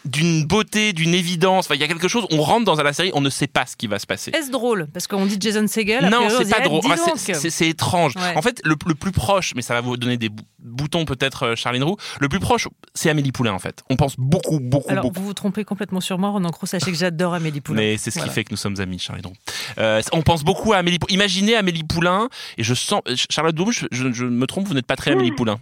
d'une 0.04 0.44
beauté, 0.44 0.92
d'une 0.92 1.14
évidence. 1.14 1.66
Enfin, 1.66 1.74
il 1.74 1.80
y 1.80 1.84
a 1.84 1.88
quelque 1.88 2.08
chose. 2.08 2.26
On 2.30 2.42
rentre 2.42 2.64
dans 2.64 2.74
la 2.82 2.92
série, 2.92 3.10
on 3.14 3.20
ne 3.20 3.30
sait 3.30 3.46
pas 3.46 3.66
ce 3.66 3.76
qui 3.76 3.86
va 3.86 3.98
se 3.98 4.06
passer. 4.06 4.30
Est-ce 4.34 4.50
drôle 4.50 4.88
Parce 4.92 5.06
qu'on 5.06 5.26
dit 5.26 5.36
Jason 5.40 5.66
Segel. 5.66 6.08
Non, 6.10 6.28
c'est 6.28 6.48
pas 6.50 6.58
dit, 6.60 6.64
drôle. 6.64 6.82
donc. 6.82 6.92
c'est- 7.16 7.34
c'est 7.34 7.50
c'est 7.50 7.68
étrange. 7.68 8.16
Ouais. 8.16 8.36
En 8.36 8.42
fait, 8.42 8.60
le, 8.64 8.74
le 8.86 8.94
plus 8.94 9.12
proche, 9.12 9.52
mais 9.54 9.62
ça 9.62 9.74
va 9.74 9.80
vous 9.80 9.96
donner 9.96 10.16
des 10.16 10.28
bou- 10.28 10.42
boutons 10.58 11.04
peut-être, 11.04 11.42
euh, 11.48 11.54
Charline 11.56 11.84
Roux. 11.84 11.96
Le 12.20 12.28
plus 12.28 12.40
proche, 12.40 12.68
c'est 12.94 13.10
Amélie 13.10 13.32
Poulain 13.32 13.52
en 13.52 13.58
fait. 13.58 13.82
On 13.90 13.96
pense 13.96 14.14
beaucoup, 14.18 14.58
beaucoup, 14.60 14.90
Alors, 14.90 15.04
beaucoup. 15.04 15.20
vous 15.20 15.26
vous 15.26 15.34
trompez 15.34 15.64
complètement 15.64 16.00
sur 16.00 16.18
moi, 16.18 16.30
Ronan 16.30 16.50
Cros. 16.50 16.66
Sachez 16.66 16.90
que 16.90 16.96
j'adore 16.96 17.34
Amélie 17.34 17.60
Poulain. 17.60 17.80
Mais 17.80 17.96
c'est 17.96 18.10
ce 18.10 18.18
qui 18.20 18.28
fait 18.30 18.44
que 18.44 18.50
nous 18.50 18.56
sommes 18.56 18.80
amis, 18.80 18.98
Charline 18.98 19.26
Roux. 19.26 19.34
Euh, 19.78 20.00
on 20.12 20.22
pense 20.22 20.42
beaucoup 20.44 20.72
à 20.72 20.78
Amélie 20.78 20.98
Poulain. 20.98 21.14
Imaginez 21.14 21.54
Amélie 21.56 21.84
Poulain, 21.84 22.28
et 22.58 22.62
je 22.64 22.74
sens. 22.74 23.02
Charlotte 23.30 23.54
Bloom, 23.54 23.70
je, 23.72 23.86
je- 23.90 24.12
je 24.12 24.24
me 24.24 24.46
trompe, 24.46 24.66
vous 24.66 24.74
n'êtes 24.74 24.86
pas 24.86 24.96
très 24.96 25.12
Amélie 25.12 25.32
Poulain. 25.32 25.60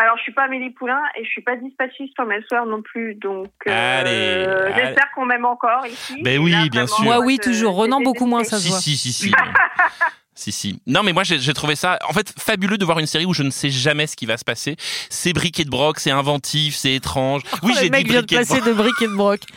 Alors, 0.00 0.16
je 0.16 0.22
suis 0.22 0.32
pas 0.32 0.44
Amélie 0.44 0.70
Poulain 0.70 1.00
et 1.16 1.24
je 1.24 1.28
suis 1.28 1.42
pas 1.42 1.56
dispatchiste 1.56 2.14
mes 2.24 2.40
soeurs 2.48 2.66
non 2.66 2.82
plus, 2.82 3.16
donc 3.16 3.48
euh, 3.66 4.00
Allez, 4.00 4.44
allez. 4.44 4.74
j'espère 4.76 5.10
qu'on 5.12 5.26
m'aime 5.26 5.44
encore 5.44 5.84
ici. 5.86 6.22
Ben 6.22 6.38
oui, 6.38 6.52
là, 6.52 6.68
bien 6.70 6.84
vraiment, 6.84 6.86
sûr. 6.86 7.04
Moi, 7.04 7.18
oui, 7.20 7.38
toujours. 7.38 7.74
Renan, 7.74 8.00
beaucoup 8.00 8.26
moins, 8.26 8.44
ça 8.44 8.58
se 8.58 8.68
voit. 8.68 8.78
si, 8.78 8.96
si, 8.96 9.12
si. 9.12 9.28
Si, 9.28 9.34
si. 10.38 10.80
Non, 10.86 11.02
mais 11.02 11.12
moi, 11.12 11.24
j'ai 11.24 11.52
trouvé 11.54 11.74
ça, 11.76 11.98
en 12.08 12.12
fait, 12.12 12.32
fabuleux 12.38 12.78
de 12.78 12.84
voir 12.84 12.98
une 12.98 13.06
série 13.06 13.24
où 13.26 13.34
je 13.34 13.42
ne 13.42 13.50
sais 13.50 13.70
jamais 13.70 14.06
ce 14.06 14.16
qui 14.16 14.24
va 14.26 14.36
se 14.36 14.44
passer. 14.44 14.76
C'est 15.10 15.32
briquet 15.32 15.64
de 15.64 15.70
broc, 15.70 15.98
c'est 15.98 16.10
inventif, 16.10 16.76
c'est 16.76 16.94
étrange. 16.94 17.42
Oui, 17.62 17.72
Oh, 17.74 17.78
j'ai 17.80 17.90
dit 17.90 18.02
vient 18.04 18.22
de 18.22 18.26
briquet 18.26 18.34
de 18.36 18.40
passer 18.40 18.60
broc. 18.60 18.68
de 18.68 18.72
briques 18.74 19.02
et 19.02 19.06
de 19.08 19.14
broc. 19.14 19.40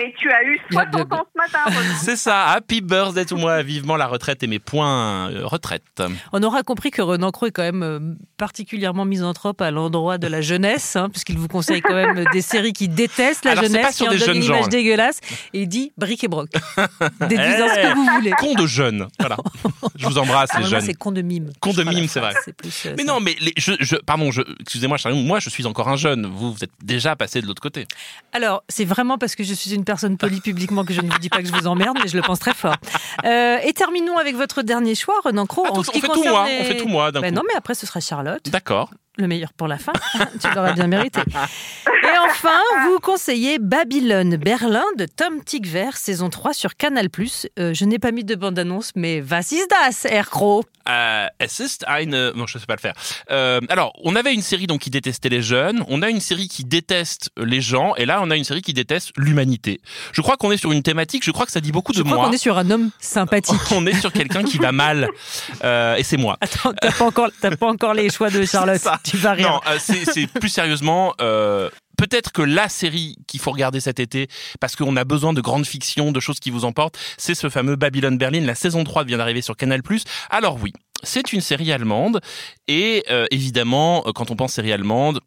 Et 0.00 0.14
tu 0.16 0.30
as 0.30 0.44
eu 0.44 0.60
60 0.70 1.12
ans 1.12 1.24
ce 1.34 1.38
matin, 1.40 1.58
Renan. 1.66 1.94
C'est 2.00 2.14
ça. 2.16 2.44
Happy 2.50 2.80
birthday 2.82 3.24
to 3.24 3.36
moi. 3.36 3.62
Vivement 3.62 3.96
la 3.96 4.06
retraite 4.06 4.42
et 4.44 4.46
mes 4.46 4.60
points 4.60 5.28
euh, 5.30 5.44
retraite. 5.44 5.82
On 6.32 6.40
aura 6.44 6.62
compris 6.62 6.90
que 6.92 7.02
Renan 7.02 7.32
Cros 7.32 7.46
est 7.46 7.50
quand 7.50 7.62
même 7.62 7.82
euh, 7.82 7.98
particulièrement 8.36 9.04
misanthrope 9.04 9.60
à 9.60 9.72
l'endroit 9.72 10.18
de 10.18 10.28
la 10.28 10.40
jeunesse, 10.40 10.94
hein, 10.94 11.08
puisqu'il 11.10 11.36
vous 11.38 11.48
conseille 11.48 11.80
quand 11.80 11.94
même 11.94 12.24
des 12.32 12.42
séries 12.42 12.72
qui 12.74 12.88
détestent 12.88 13.44
la 13.44 13.52
Alors, 13.52 13.64
jeunesse, 13.64 13.86
pas 13.86 13.92
sur 13.92 14.06
qui 14.06 14.08
en 14.10 14.12
des 14.12 14.18
donnent 14.24 14.36
une 14.36 14.44
image 14.44 14.56
gens, 14.58 14.62
là. 14.62 14.68
dégueulasse, 14.68 15.20
et 15.52 15.62
il 15.62 15.68
dit 15.68 15.90
briques 15.96 16.22
et 16.22 16.28
broc. 16.28 16.48
Déduisant 17.20 17.68
ce 17.68 17.78
Eh, 17.80 17.82
que 17.82 17.94
vous 17.94 18.06
voulez. 18.14 18.30
Con 18.38 18.54
de 18.54 18.66
jeunes. 18.66 19.08
Voilà. 19.18 19.36
Je 19.96 20.07
vous 20.08 20.18
embrasse, 20.18 20.50
Ah, 20.52 20.58
les 20.58 20.64
non, 20.64 20.70
jeunes. 20.70 20.80
c'est 20.82 20.94
con 20.94 21.12
de 21.12 21.22
mime. 21.22 21.50
Con 21.60 21.72
Je 21.72 21.78
de 21.82 21.84
mime, 21.88 22.08
c'est 22.08 22.20
vrai. 22.20 22.34
plus, 22.56 22.86
euh, 22.86 22.94
Mais 22.96 23.04
non, 23.04 23.20
mais 23.20 23.36
les, 23.40 23.52
je, 23.56 23.72
je, 23.80 23.96
pardon, 23.96 24.30
je, 24.30 24.42
excusez-moi, 24.60 24.96
moi, 25.14 25.38
je 25.40 25.50
suis 25.50 25.66
encore 25.66 25.88
un 25.88 25.96
jeune. 25.96 26.26
Vous, 26.26 26.52
vous 26.52 26.64
êtes 26.64 26.70
déjà 26.82 27.16
passé 27.16 27.40
de 27.40 27.46
l'autre 27.46 27.62
côté. 27.62 27.86
Alors, 28.32 28.62
c'est 28.68 28.84
vraiment 28.84 29.18
parce 29.18 29.34
que 29.34 29.44
je 29.44 29.54
suis 29.54 29.74
une 29.74 29.84
personne 29.84 30.16
polie 30.16 30.40
publiquement 30.40 30.84
que 30.84 30.92
je 30.92 31.00
ne 31.00 31.10
vous 31.10 31.18
dis 31.18 31.28
pas 31.28 31.42
que 31.42 31.48
je 31.48 31.52
vous 31.52 31.66
emmerde, 31.66 31.98
mais 32.02 32.08
je 32.08 32.16
le 32.16 32.22
pense 32.22 32.38
très 32.38 32.54
fort. 32.54 32.76
Euh, 33.24 33.58
et 33.64 33.72
terminons 33.72 34.16
avec 34.18 34.36
votre 34.36 34.62
dernier 34.62 34.94
choix, 34.94 35.14
Renan 35.24 35.46
Cros. 35.46 35.64
Ah, 35.66 35.70
on 35.74 35.82
fait 35.82 36.00
tout 36.00 36.24
moi, 36.24 36.46
les- 36.48 36.58
on 36.60 36.64
fait 36.64 36.76
tout 36.76 36.88
moi 36.88 37.10
coup. 37.12 37.20
non, 37.20 37.42
mais 37.46 37.54
après, 37.56 37.74
ce 37.74 37.86
sera 37.86 38.00
Charlotte. 38.00 38.48
D'accord. 38.50 38.90
Le 39.18 39.26
meilleur 39.26 39.52
pour 39.52 39.68
la 39.68 39.78
fin. 39.78 39.92
tu 40.40 40.46
l'auras 40.54 40.72
bien 40.72 40.86
mérité. 40.86 41.20
Et 41.28 42.18
enfin, 42.30 42.60
vous 42.86 42.98
conseillez 43.00 43.58
Babylone 43.58 44.36
Berlin 44.36 44.84
de 44.96 45.04
Tom 45.06 45.42
Tigver, 45.44 45.90
saison 45.94 46.30
3 46.30 46.54
sur 46.54 46.76
Canal+. 46.76 47.08
Euh, 47.58 47.74
je 47.74 47.84
n'ai 47.84 47.98
pas 47.98 48.12
mis 48.12 48.24
de 48.24 48.34
bande-annonce, 48.34 48.92
mais 48.94 49.20
was 49.20 49.52
ist 49.52 49.68
das, 49.70 50.04
Herr 50.10 50.30
Crow 50.30 50.64
Euh, 50.88 51.26
es 51.38 51.60
ist 51.60 51.84
eine... 51.86 52.32
Non, 52.34 52.46
je 52.46 52.56
sais 52.56 52.64
pas 52.64 52.74
le 52.76 52.80
faire. 52.80 52.94
Euh, 53.30 53.60
alors, 53.68 53.92
on 54.04 54.16
avait 54.16 54.32
une 54.32 54.40
série 54.40 54.66
donc 54.66 54.80
qui 54.80 54.88
détestait 54.88 55.28
les 55.28 55.42
jeunes, 55.42 55.84
on 55.88 56.00
a 56.00 56.08
une 56.08 56.20
série 56.20 56.48
qui 56.48 56.64
déteste 56.64 57.28
les 57.36 57.60
gens, 57.60 57.94
et 57.96 58.06
là, 58.06 58.20
on 58.22 58.30
a 58.30 58.36
une 58.36 58.44
série 58.44 58.62
qui 58.62 58.72
déteste 58.72 59.10
l'humanité. 59.18 59.82
Je 60.12 60.22
crois 60.22 60.38
qu'on 60.38 60.50
est 60.50 60.56
sur 60.56 60.72
une 60.72 60.82
thématique, 60.82 61.26
je 61.26 61.30
crois 61.30 61.44
que 61.44 61.52
ça 61.52 61.60
dit 61.60 61.72
beaucoup 61.72 61.92
Je 61.92 61.98
de 61.98 62.04
crois 62.04 62.16
moi. 62.16 62.26
qu'on 62.26 62.32
est 62.32 62.38
sur 62.38 62.56
un 62.56 62.70
homme 62.70 62.88
sympathique. 63.00 63.60
On 63.72 63.84
est 63.86 64.00
sur 64.00 64.12
quelqu'un 64.14 64.42
qui 64.44 64.56
va 64.56 64.72
mal, 64.72 65.08
euh, 65.62 65.96
et 65.96 66.04
c'est 66.04 66.16
moi. 66.16 66.38
Attends, 66.40 66.72
t'as 66.80 66.92
pas 66.92 67.04
encore, 67.04 67.28
pas 67.60 67.66
encore 67.66 67.92
les 67.92 68.08
choix 68.08 68.30
de 68.30 68.42
Charlotte. 68.46 68.80
Tu 69.08 69.16
vas 69.16 69.32
rire. 69.32 69.48
Non, 69.50 69.60
euh, 69.72 69.78
c'est 69.80 70.26
plus 70.26 70.48
sérieusement. 70.48 71.14
euh, 71.20 71.68
Peut-être 71.96 72.30
que 72.30 72.42
la 72.42 72.68
série 72.68 73.16
qu'il 73.26 73.40
faut 73.40 73.50
regarder 73.50 73.80
cet 73.80 73.98
été, 73.98 74.28
parce 74.60 74.76
qu'on 74.76 74.96
a 74.96 75.02
besoin 75.04 75.32
de 75.32 75.40
grandes 75.40 75.66
fictions, 75.66 76.12
de 76.12 76.20
choses 76.20 76.38
qui 76.38 76.50
vous 76.50 76.64
emportent, 76.64 76.96
c'est 77.16 77.34
ce 77.34 77.48
fameux 77.48 77.74
Babylon 77.74 78.12
Berlin. 78.16 78.40
La 78.42 78.54
saison 78.54 78.84
3 78.84 79.02
vient 79.02 79.18
d'arriver 79.18 79.42
sur 79.42 79.56
Canal+. 79.56 79.82
Alors 80.30 80.58
oui, 80.62 80.72
c'est 81.02 81.32
une 81.32 81.40
série 81.40 81.72
allemande, 81.72 82.20
et 82.68 83.02
euh, 83.10 83.26
évidemment, 83.32 84.02
quand 84.14 84.30
on 84.30 84.36
pense 84.36 84.52
série 84.52 84.72
allemande, 84.72 85.20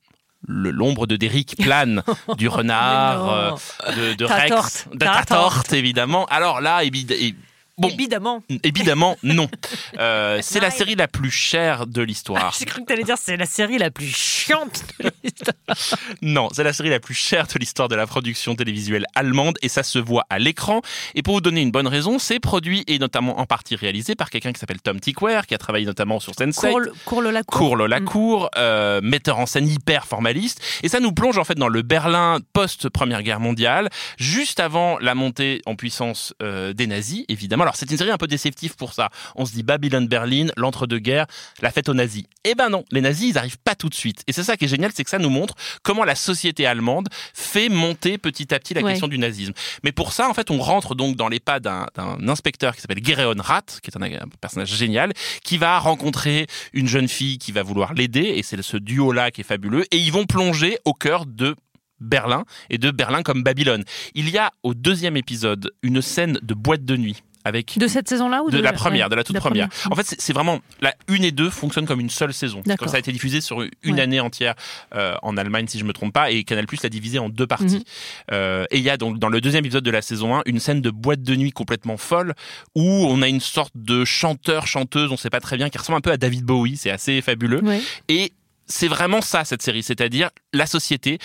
le- 0.47 0.71
l'ombre 0.71 1.07
de 1.07 1.17
Derrick 1.17 1.57
plane 1.61 2.03
du 2.37 2.47
renard, 2.47 3.29
euh, 3.29 3.51
de, 3.95 4.13
de 4.13 4.25
Rex, 4.25 4.85
de 4.93 4.97
ta 4.99 5.23
torte, 5.35 5.73
évidemment. 5.73 6.25
Alors 6.27 6.61
là, 6.61 6.83
évid- 6.85 7.11
et- 7.11 7.35
bon, 7.77 7.89
Évidemment. 7.89 8.43
évidemment, 8.63 9.17
non. 9.23 9.47
Euh, 9.99 10.39
c'est 10.41 10.59
la 10.59 10.71
série 10.71 10.95
la 10.95 11.07
plus 11.07 11.31
chère 11.31 11.85
de 11.85 12.01
l'histoire. 12.01 12.55
J'ai 12.57 12.65
cru 12.65 12.81
que 12.81 12.85
t'allais 12.85 13.03
dire 13.03 13.17
c'est 13.17 13.35
la 13.35 13.45
série 13.45 13.77
la 13.77 13.91
plus 13.91 14.07
chiante 14.07 14.83
de 14.99 15.11
l'histoire. 15.23 15.99
Non, 16.21 16.47
c'est 16.53 16.63
la 16.63 16.71
série 16.71 16.89
la 16.89 16.99
plus 16.99 17.13
chère 17.13 17.45
de 17.47 17.59
l'histoire 17.59 17.89
de 17.89 17.95
la 17.95 18.07
production 18.07 18.55
télévisuelle 18.55 19.05
allemande 19.13 19.57
et 19.61 19.67
ça 19.69 19.83
se 19.83 19.99
voit 19.99 20.25
à 20.29 20.39
l'écran. 20.39 20.81
Et 21.13 21.23
pour 21.23 21.35
vous 21.35 21.41
donner 21.41 21.61
une 21.61 21.71
bonne 21.71 21.87
raison, 21.87 22.19
c'est 22.19 22.39
produit 22.39 22.83
et 22.87 22.99
notamment 22.99 23.39
en 23.39 23.45
partie 23.45 23.75
réalisé 23.75 24.15
par 24.15 24.29
quelqu'un 24.29 24.53
qui 24.53 24.59
s'appelle 24.59 24.81
Tom 24.81 24.99
Tickware, 24.99 25.45
qui 25.45 25.53
a 25.53 25.57
travaillé 25.57 25.85
notamment 25.85 26.19
sur 26.19 26.33
Sense8. 26.33 26.71
Cours, 26.71 26.81
cours 27.05 27.21
le 27.21 27.31
la 27.31 27.43
cour. 27.43 27.59
Cours 27.59 27.75
Lola 27.75 27.99
Cour, 27.99 28.49
euh, 28.57 29.01
metteur 29.03 29.39
en 29.39 29.45
scène 29.45 29.67
hyper 29.67 30.05
formaliste, 30.05 30.61
et 30.83 30.89
ça 30.89 30.99
nous 30.99 31.11
plonge 31.11 31.37
en 31.37 31.43
fait 31.43 31.57
dans 31.57 31.67
le 31.67 31.81
Berlin 31.81 32.39
post 32.53 32.89
Première 32.89 33.23
Guerre 33.23 33.39
mondiale, 33.39 33.89
juste 34.17 34.59
avant 34.59 34.97
la 34.99 35.15
montée 35.15 35.61
en 35.65 35.75
puissance 35.75 36.33
euh, 36.41 36.73
des 36.73 36.87
nazis, 36.87 37.25
évidemment. 37.27 37.60
Alors 37.63 37.75
c'est 37.75 37.89
une 37.89 37.97
série 37.97 38.11
un 38.11 38.17
peu 38.17 38.27
déceptive 38.27 38.75
pour 38.75 38.93
ça. 38.93 39.09
On 39.35 39.45
se 39.45 39.53
dit 39.53 39.63
Babylon 39.63 40.05
Berlin, 40.07 40.47
l'entre-deux-guerres, 40.57 41.25
la 41.61 41.71
fête 41.71 41.89
aux 41.89 41.93
nazis. 41.93 42.23
Eh 42.43 42.55
ben 42.55 42.69
non, 42.69 42.83
les 42.91 43.01
nazis 43.01 43.29
ils 43.31 43.37
arrivent 43.37 43.59
pas 43.59 43.75
tout 43.75 43.89
de 43.89 43.93
suite. 43.95 44.23
Et 44.27 44.33
c'est 44.33 44.43
ça 44.43 44.57
qui 44.57 44.65
est 44.65 44.67
génial, 44.67 44.91
c'est 44.93 45.03
que 45.03 45.09
ça 45.09 45.19
nous 45.19 45.29
montre 45.29 45.55
comment 45.83 46.03
la 46.03 46.15
société 46.15 46.65
allemande 46.65 47.07
fait 47.33 47.69
monter 47.69 48.17
petit 48.17 48.53
à 48.53 48.59
petit 48.59 48.73
la 48.73 48.81
Ouais. 48.81 48.91
question 48.91 49.07
du 49.07 49.17
nazisme. 49.19 49.53
Mais 49.83 49.91
pour 49.91 50.11
ça, 50.13 50.27
en 50.29 50.33
fait, 50.33 50.49
on 50.49 50.57
rentre 50.59 50.95
donc 50.95 51.15
dans 51.15 51.27
les 51.27 51.39
pas 51.39 51.59
d'un 51.59 51.85
d'un 51.95 52.27
inspecteur 52.27 52.75
qui 52.75 52.81
s'appelle 52.81 53.03
Gereon 53.05 53.35
Rath, 53.39 53.79
qui 53.83 53.89
est 53.91 53.97
un, 53.97 54.01
un 54.23 54.27
personnage 54.39 54.73
génial, 54.75 55.13
qui 55.43 55.57
va 55.57 55.77
rencontrer 55.79 56.47
une 56.73 56.87
jeune 56.87 57.07
fille 57.07 57.37
qui 57.37 57.51
va 57.51 57.61
vouloir 57.63 57.93
l'aider, 57.93 58.33
et 58.35 58.43
c'est 58.43 58.61
ce 58.61 58.77
duo-là 58.77 59.31
qui 59.31 59.41
est 59.41 59.43
fabuleux, 59.43 59.85
et 59.91 59.97
ils 59.97 60.11
vont 60.11 60.25
plonger 60.25 60.77
au 60.85 60.93
cœur 60.93 61.25
de 61.25 61.55
Berlin, 61.99 62.43
et 62.71 62.77
de 62.79 62.89
Berlin 62.89 63.21
comme 63.21 63.43
Babylone. 63.43 63.83
Il 64.15 64.29
y 64.29 64.37
a 64.39 64.51
au 64.63 64.73
deuxième 64.73 65.17
épisode 65.17 65.71
une 65.83 66.01
scène 66.01 66.39
de 66.41 66.53
boîte 66.55 66.83
de 66.85 66.97
nuit 66.97 67.21
avec 67.45 67.77
De 67.77 67.87
cette 67.87 68.07
saison-là 68.07 68.43
ou 68.43 68.49
de 68.51 68.57
de, 68.57 68.61
la 68.61 68.73
première, 68.73 69.05
ouais, 69.05 69.09
de 69.09 69.15
la 69.15 69.23
toute 69.23 69.33
la 69.33 69.39
première. 69.41 69.67
En 69.89 69.95
fait, 69.95 70.15
c'est 70.17 70.33
vraiment 70.33 70.59
la 70.81 70.93
une 71.07 71.23
et 71.23 71.31
deux 71.31 71.49
fonctionnent 71.49 71.85
comme 71.87 71.99
une 71.99 72.09
seule 72.09 72.33
saison. 72.33 72.61
Comme 72.77 72.87
ça 72.87 72.97
a 72.97 72.99
été 72.99 73.11
diffusé 73.11 73.41
sur 73.41 73.61
une 73.61 73.95
Ouais. 73.95 74.01
année 74.01 74.19
entière 74.19 74.55
euh, 74.95 75.15
en 75.21 75.37
Allemagne, 75.37 75.67
si 75.67 75.79
je 75.79 75.83
me 75.85 75.93
trompe 75.93 76.13
pas, 76.13 76.31
et 76.31 76.43
Canal 76.43 76.67
Plus 76.67 76.81
l'a 76.83 76.89
divisé 76.89 77.19
en 77.19 77.29
deux 77.29 77.47
parties. 77.47 77.77
Mhm. 77.77 77.83
Euh, 78.31 78.65
et 78.71 78.77
il 78.77 78.83
y 78.83 78.89
a 78.89 78.97
donc 78.97 79.19
dans 79.19 79.29
le 79.29 79.41
deuxième 79.41 79.65
épisode 79.65 79.83
de 79.83 79.91
la 79.91 80.01
saison 80.01 80.35
1 80.37 80.41
une 80.45 80.59
scène 80.59 80.81
de 80.81 80.89
boîte 80.89 81.23
de 81.23 81.35
nuit 81.35 81.51
complètement 81.51 81.97
folle 81.97 82.33
où 82.75 82.83
on 82.83 83.21
a 83.21 83.27
une 83.27 83.39
sorte 83.41 83.73
de 83.75 84.05
chanteur 84.05 84.67
chanteuse, 84.67 85.11
on 85.11 85.17
sait 85.17 85.29
pas 85.29 85.39
très 85.39 85.57
bien, 85.57 85.69
qui 85.69 85.77
ressemble 85.77 85.97
un 85.97 86.01
peu 86.01 86.11
à 86.11 86.17
David 86.17 86.43
Bowie. 86.43 86.77
C'est 86.77 86.91
assez 86.91 87.21
fabuleux. 87.21 87.63
Ouais. 87.63 87.81
Et 88.07 88.33
c'est 88.71 88.87
vraiment 88.87 89.21
ça 89.21 89.45
cette 89.45 89.61
série, 89.61 89.83
c'est-à-dire 89.83 90.29
la 90.53 90.65
société. 90.65 91.19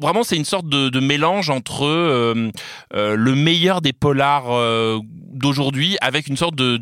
Vraiment, 0.00 0.22
c'est 0.22 0.36
une 0.36 0.44
sorte 0.44 0.68
de, 0.68 1.00
mélange 1.00 1.50
entre 1.50 1.84
euh, 1.86 2.50
euh, 2.94 3.14
le 3.16 3.34
meilleur 3.34 3.80
des 3.80 3.92
polars 3.92 4.52
euh, 4.52 4.98
d'aujourd'hui 5.32 5.96
avec 6.00 6.26
une 6.26 6.36
sorte 6.36 6.54
de 6.54 6.78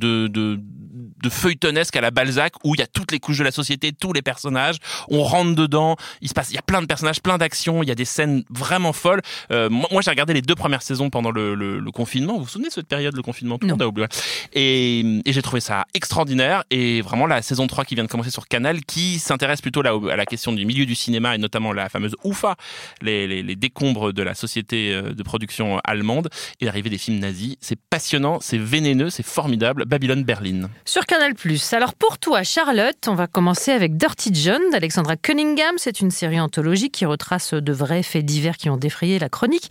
de 1.23 1.29
feuilletonesque 1.29 1.97
à 1.97 2.01
la 2.01 2.11
Balzac 2.11 2.53
où 2.65 2.75
il 2.75 2.79
y 2.79 2.83
a 2.83 2.87
toutes 2.87 3.13
les 3.13 3.19
couches 3.21 3.39
de 3.39 3.45
la 3.45 3.51
société, 3.53 3.93
tous 3.93 4.13
les 4.13 4.23
personnages, 4.23 4.77
on 5.09 5.23
rentre 5.23 5.55
dedans, 5.55 5.97
il 6.21 6.29
se 6.29 6.35
passe, 6.35 6.51
il 6.51 6.55
y 6.55 6.59
a 6.59 6.63
plein 6.63 6.81
de 6.83 6.87
personnages, 6.87 7.21
plein 7.23 7.39
d'actions, 7.39 7.83
il 7.83 7.89
y 7.89 7.93
a 7.93 7.95
des 7.95 8.05
scènes 8.05 8.45
vraiment 8.51 8.93
folles. 8.93 9.23
Euh, 9.51 9.69
moi, 9.71 9.89
moi, 9.93 10.03
j'ai 10.03 10.11
regardé 10.11 10.35
les 10.35 10.43
deux 10.43 10.55
premières 10.55 10.83
saisons 10.83 11.11
pendant 11.11 11.31
le, 11.31 11.55
le- 11.55 11.79
le 11.79 11.91
confinement. 11.91 12.35
Vous 12.35 12.45
vous 12.45 12.49
souvenez 12.49 12.69
de 12.69 12.73
cette 12.75 12.89
période, 12.89 13.15
le 13.17 13.23
confinement? 13.23 13.59
Tout 13.59 13.67
le 13.67 13.73
monde 13.73 13.83
a 13.83 13.89
oublié. 13.89 14.07
Et, 14.53 15.01
et 15.25 15.33
j'ai 15.33 15.43
trouvé 15.43 15.61
ça 15.61 15.87
extraordinaire. 15.95 16.65
Et 16.71 17.01
vraiment, 17.01 17.27
la 17.27 17.43
saison 17.43 17.67
3 17.67 17.85
qui 17.85 17.95
vient 17.95 18.05
de 18.05 18.09
commencer 18.09 18.31
sur 18.31 18.47
Canal, 18.49 18.85
qui 18.85 19.19
s'intéresse 19.19 19.61
plutôt 19.61 19.83
là 19.83 19.93
à 20.11 20.17
la 20.17 20.27
question 20.27 20.53
du 20.53 20.65
milieu 20.67 20.87
du 20.87 20.95
cinéma 20.95 21.35
et 21.35 21.39
notamment 21.39 21.73
la 21.73 21.89
fameuse 21.89 22.15
UFA, 22.25 22.57
les, 23.03 23.27
les, 23.27 23.43
les 23.43 23.57
décombres 23.57 24.13
de 24.13 24.23
la 24.23 24.35
société 24.35 24.93
euh, 24.93 25.13
de 25.15 25.23
production 25.23 25.79
allemande 25.85 26.29
et 26.61 26.65
l'arrivée 26.67 26.91
des 26.91 26.99
films 26.99 27.19
nazis. 27.19 27.57
C'est 27.61 27.79
passionnant, 27.91 28.39
c'est 28.41 28.59
vénéneux, 28.59 29.11
c'est 29.11 29.25
formidable. 29.27 29.85
Babylone 29.87 30.25
Berlin. 30.25 30.69
Sur 30.85 31.06
Canal+. 31.07 31.35
Alors 31.73 31.95
pour 31.95 32.19
toi, 32.19 32.43
Charlotte, 32.43 33.07
on 33.07 33.15
va 33.15 33.27
commencer 33.27 33.71
avec 33.71 33.97
Dirty 33.97 34.31
John 34.35 34.61
d'Alexandra 34.73 35.17
Cunningham. 35.17 35.75
C'est 35.77 36.01
une 36.01 36.11
série 36.11 36.41
anthologique 36.41 36.93
qui 36.93 37.05
retrace 37.07 37.55
de 37.55 37.73
vrais 37.73 38.03
faits 38.03 38.25
divers 38.25 38.57
qui 38.57 38.69
ont 38.69 38.77
défrayé 38.77 39.19
la 39.19 39.29
chronique. 39.29 39.69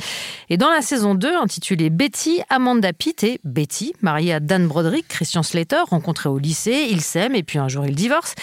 Et 0.50 0.58
dans 0.58 0.70
la 0.70 0.82
saison 0.82 1.13
2, 1.13 1.36
intitulée 1.36 1.89
Betty, 1.89 2.42
Amanda 2.50 2.94
Pitt 2.94 3.24
et 3.24 3.39
Betty, 3.44 3.94
mariée 4.01 4.34
à 4.34 4.39
Dan 4.39 4.68
Broderick, 4.68 5.08
Christian 5.08 5.44
Slater, 5.44 5.84
rencontrés 5.89 6.30
au 6.30 6.38
lycée, 6.38 6.88
ils 6.89 7.01
s'aiment 7.01 7.36
et 7.36 7.44
puis 7.44 7.60
un 7.60 7.68
jour 7.68 7.86
ils 7.86 7.96
divorcent. 7.96 8.36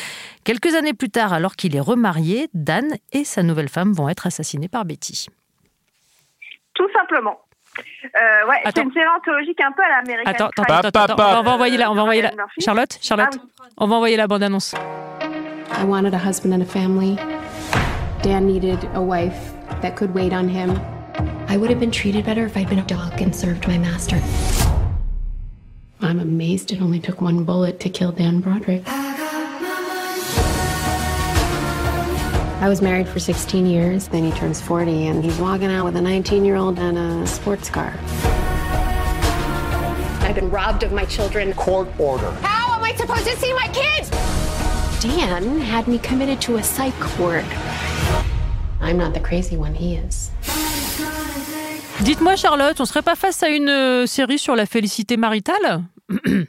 Quelques 0.45 0.75
années 0.75 0.95
plus 0.95 1.11
tard, 1.11 1.33
alors 1.33 1.57
qu'il 1.57 1.75
est 1.75 1.81
remarié, 1.81 2.49
Dan 2.53 2.97
et 3.13 3.25
sa 3.25 3.43
nouvelle 3.43 3.69
femme 3.69 3.93
vont 3.93 4.09
être 4.09 4.27
assassinés 4.27 4.69
par 4.69 4.85
Betty. 4.85 5.27
Tout 6.75 6.89
simplement. 6.93 7.39
Euh, 7.79 8.49
ouais, 8.49 8.57
c'est 8.65 8.69
Attends. 8.69 8.83
une 8.83 8.93
série 8.93 9.07
anthologique 9.17 9.61
un 9.61 9.73
peu 9.73 9.83
à 9.83 10.01
l'américaine. 10.01 10.35
Attends, 10.35 10.49
attends, 10.49 10.63
attends, 10.75 10.89
attends, 10.89 11.15
attends, 11.15 11.41
on 11.41 11.43
va 11.43 11.51
envoyer 11.53 11.77
la, 11.79 11.91
on 11.91 11.95
va 11.95 12.03
envoyer 12.03 12.23
la. 12.23 12.31
Charlotte, 12.59 12.99
Charlotte, 13.01 13.29
Ah 13.33 13.39
oui. 13.63 13.69
on 13.79 13.87
va 13.87 13.95
envoyer 13.97 14.17
la 14.17 14.27
bande-annonce. 14.27 14.75
I 15.81 15.85
wanted 15.85 16.13
a 16.15 16.19
husband 16.19 16.53
and 16.53 16.63
a 16.63 16.67
family. 16.67 17.17
Dan 18.23 18.47
needed 18.47 18.79
a 18.95 19.01
wife 19.01 19.53
that 19.81 19.97
could 19.97 20.15
wait 20.15 20.33
on 20.33 20.49
him 20.49 20.79
I 21.49 21.57
would 21.57 21.71
have 21.71 21.81
been 21.81 21.91
treated 21.91 22.25
better 22.25 22.47
if 22.47 22.57
I'd 22.57 22.69
been 22.69 22.79
a 22.79 22.87
dog 22.87 23.21
and 23.21 23.35
served 23.35 23.67
my 23.69 23.77
master. 23.79 24.17
I'm 26.01 26.19
amazed 26.21 26.73
it 26.73 26.81
only 26.81 26.99
took 27.01 27.21
one 27.21 27.45
bullet 27.45 27.79
to 27.81 27.89
kill 27.91 28.11
Dan 28.13 28.41
Broderick. 28.41 28.83
I 32.63 32.69
was 32.69 32.81
married 32.81 33.09
for 33.09 33.19
16 33.19 33.67
years. 33.67 34.07
Then 34.07 34.23
he 34.23 34.31
turns 34.39 34.61
40 34.61 35.09
and 35.09 35.25
he's 35.25 35.37
walking 35.41 35.69
out 35.69 35.85
with 35.85 35.97
a 35.97 36.01
19 36.01 36.45
year 36.45 36.55
old 36.55 36.79
and 36.79 36.97
a 36.97 37.27
sports 37.27 37.69
car. 37.69 37.93
I've 40.21 40.37
been 40.37 40.49
robbed 40.49 40.85
of 40.85 40.93
my 40.93 41.05
children. 41.07 41.53
Court 41.55 41.89
order. 41.99 42.31
How 42.43 42.77
am 42.77 42.85
I 42.85 42.95
supposed 42.95 43.27
to 43.27 43.37
see 43.37 43.53
my 43.55 43.67
kids? 43.73 44.11
Dan 45.01 45.61
had 45.61 45.89
me 45.89 45.99
committed 45.99 46.41
to 46.43 46.59
a 46.59 46.63
psych 46.63 47.19
ward. 47.19 47.45
I'm 48.81 48.97
not 48.97 49.13
the 49.13 49.21
crazy 49.21 49.57
one, 49.57 49.75
he 49.75 49.97
is. 49.97 50.31
Dites-moi, 52.05 52.37
Charlotte, 52.37 52.81
on 52.81 52.85
serait 52.85 53.03
pas 53.03 53.17
face 53.17 53.43
à 53.43 53.49
une 53.49 53.69
euh, 53.69 54.07
série 54.07 54.39
sur 54.39 54.55
la 54.55 54.67
félicité 54.67 55.17
maritale? 55.17 55.83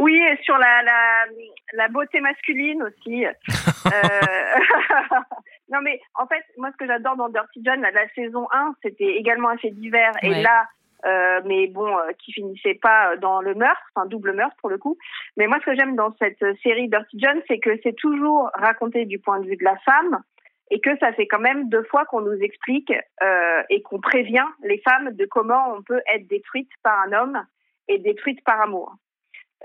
Oui, 0.00 0.18
sur 0.44 0.56
la, 0.56 0.82
la, 0.82 1.26
la 1.72 1.88
beauté 1.88 2.20
masculine 2.20 2.82
aussi. 2.82 3.24
Euh, 3.26 3.30
non, 5.70 5.80
mais 5.82 6.00
en 6.14 6.26
fait, 6.26 6.44
moi, 6.58 6.70
ce 6.72 6.76
que 6.76 6.86
j'adore 6.86 7.16
dans 7.16 7.28
Dirty 7.28 7.60
John, 7.64 7.80
la, 7.80 7.90
la 7.90 8.08
saison 8.14 8.46
1, 8.52 8.74
c'était 8.82 9.16
également 9.16 9.48
un 9.48 9.56
fait 9.56 9.70
divers. 9.70 10.12
Et 10.22 10.42
là, 10.42 10.66
euh, 11.06 11.40
mais 11.46 11.66
bon, 11.68 11.86
euh, 11.86 12.12
qui 12.18 12.32
finissait 12.32 12.74
pas 12.74 13.16
dans 13.16 13.40
le 13.40 13.54
meurtre, 13.54 13.82
enfin 13.94 14.06
double 14.06 14.32
meurtre 14.32 14.56
pour 14.60 14.68
le 14.68 14.78
coup. 14.78 14.98
Mais 15.36 15.46
moi, 15.46 15.58
ce 15.60 15.66
que 15.66 15.74
j'aime 15.74 15.96
dans 15.96 16.14
cette 16.18 16.44
série 16.62 16.88
Dirty 16.88 17.18
John, 17.18 17.40
c'est 17.48 17.58
que 17.58 17.70
c'est 17.82 17.96
toujours 17.96 18.50
raconté 18.54 19.06
du 19.06 19.18
point 19.18 19.40
de 19.40 19.46
vue 19.46 19.56
de 19.56 19.64
la 19.64 19.76
femme 19.78 20.22
et 20.70 20.80
que 20.80 20.96
ça 20.98 21.12
fait 21.12 21.26
quand 21.26 21.40
même 21.40 21.68
deux 21.68 21.82
fois 21.84 22.04
qu'on 22.04 22.20
nous 22.20 22.38
explique 22.40 22.92
euh, 23.22 23.62
et 23.70 23.82
qu'on 23.82 24.00
prévient 24.00 24.46
les 24.62 24.78
femmes 24.78 25.12
de 25.12 25.24
comment 25.26 25.74
on 25.74 25.82
peut 25.82 26.00
être 26.14 26.28
détruite 26.28 26.70
par 26.82 27.00
un 27.06 27.12
homme 27.12 27.42
et 27.88 27.98
détruite 27.98 28.42
par 28.44 28.60
amour. 28.60 28.94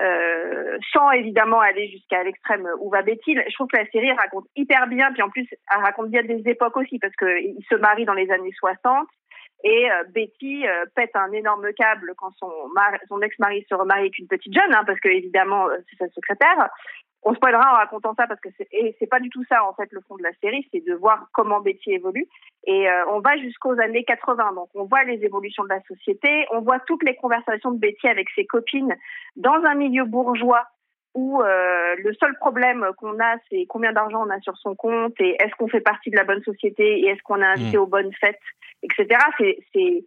Euh, 0.02 0.78
sans 0.92 1.10
évidemment 1.12 1.62
aller 1.62 1.88
jusqu'à 1.88 2.22
l'extrême 2.24 2.68
où 2.82 2.90
va 2.90 3.02
Betty. 3.02 3.34
Je 3.36 3.54
trouve 3.54 3.68
que 3.68 3.78
la 3.78 3.90
série 3.92 4.12
raconte 4.12 4.46
hyper 4.56 4.88
bien, 4.88 5.10
puis 5.14 5.22
en 5.22 5.30
plus 5.30 5.48
elle 5.72 5.82
raconte 5.82 6.10
bien 6.10 6.22
des 6.24 6.44
époques 6.50 6.76
aussi 6.76 7.00
parce 7.00 7.16
que 7.16 7.40
il 7.40 7.64
se 7.70 7.76
marie 7.76 8.04
dans 8.04 8.14
les 8.14 8.30
années 8.30 8.52
60 8.60 9.08
et 9.64 9.90
euh, 9.90 10.04
Betty 10.14 10.68
euh, 10.68 10.86
pète 10.96 11.16
un 11.16 11.32
énorme 11.32 11.72
câble 11.78 12.14
quand 12.18 12.32
son, 12.38 12.52
son 13.08 13.22
ex-mari 13.22 13.66
se 13.70 13.74
remarie 13.74 14.02
avec 14.02 14.20
une 14.20 14.28
petite 14.28 14.54
jeune, 14.54 14.76
hein, 14.76 14.84
parce 14.86 15.00
que 15.00 15.08
évidemment 15.08 15.68
c'est 15.90 15.98
sa 15.98 16.10
secrétaire. 16.10 16.70
On 17.28 17.34
spoilera 17.34 17.74
en 17.74 17.78
racontant 17.78 18.14
ça 18.16 18.28
parce 18.28 18.40
que 18.40 18.50
c'est 18.58 19.10
pas 19.10 19.20
du 19.20 19.30
tout 19.30 19.44
ça 19.50 19.66
en 19.66 19.74
fait 19.74 19.92
le 19.92 20.00
fond 20.08 20.16
de 20.16 20.24
la 20.24 20.32
série, 20.44 20.68
c'est 20.72 20.86
de 20.86 20.94
voir 20.94 21.28
comment 21.34 21.60
Betty 21.60 21.92
évolue 21.94 22.28
et 22.68 22.88
euh, 22.88 23.06
on 23.10 23.20
va 23.20 23.36
jusqu'aux 23.38 23.80
années 23.80 24.04
80. 24.04 24.54
Donc 24.54 24.70
on 24.76 24.86
voit 24.86 25.04
les 25.04 25.24
évolutions 25.24 25.64
de 25.64 25.70
la 25.70 25.82
société, 25.88 26.46
on 26.52 26.62
voit 26.62 26.80
toutes 26.82 27.04
les 27.04 27.16
conversations 27.16 27.72
de 27.72 27.80
Betty 27.80 28.08
avec 28.08 28.28
ses 28.36 28.46
copines 28.46 28.96
dans 29.36 29.60
un 29.66 29.74
milieu 29.74 30.06
bourgeois 30.06 30.68
où 31.16 31.42
euh, 31.42 31.96
le 31.98 32.14
seul 32.14 32.36
problème 32.36 32.86
qu'on 32.98 33.20
a, 33.20 33.38
c'est 33.50 33.66
combien 33.68 33.94
d'argent 33.94 34.24
on 34.24 34.30
a 34.30 34.40
sur 34.42 34.58
son 34.58 34.76
compte 34.76 35.20
et 35.20 35.36
est-ce 35.42 35.56
qu'on 35.56 35.70
fait 35.70 35.82
partie 35.82 36.12
de 36.12 36.18
la 36.18 36.26
bonne 36.26 36.44
société 36.44 37.00
et 37.00 37.08
est-ce 37.08 37.24
qu'on 37.24 37.42
est 37.42 37.46
invité 37.46 37.78
Mm. 37.78 37.82
aux 37.82 37.88
bonnes 37.88 38.14
fêtes, 38.14 38.38
etc. 38.84 39.20
C'est 39.74 40.06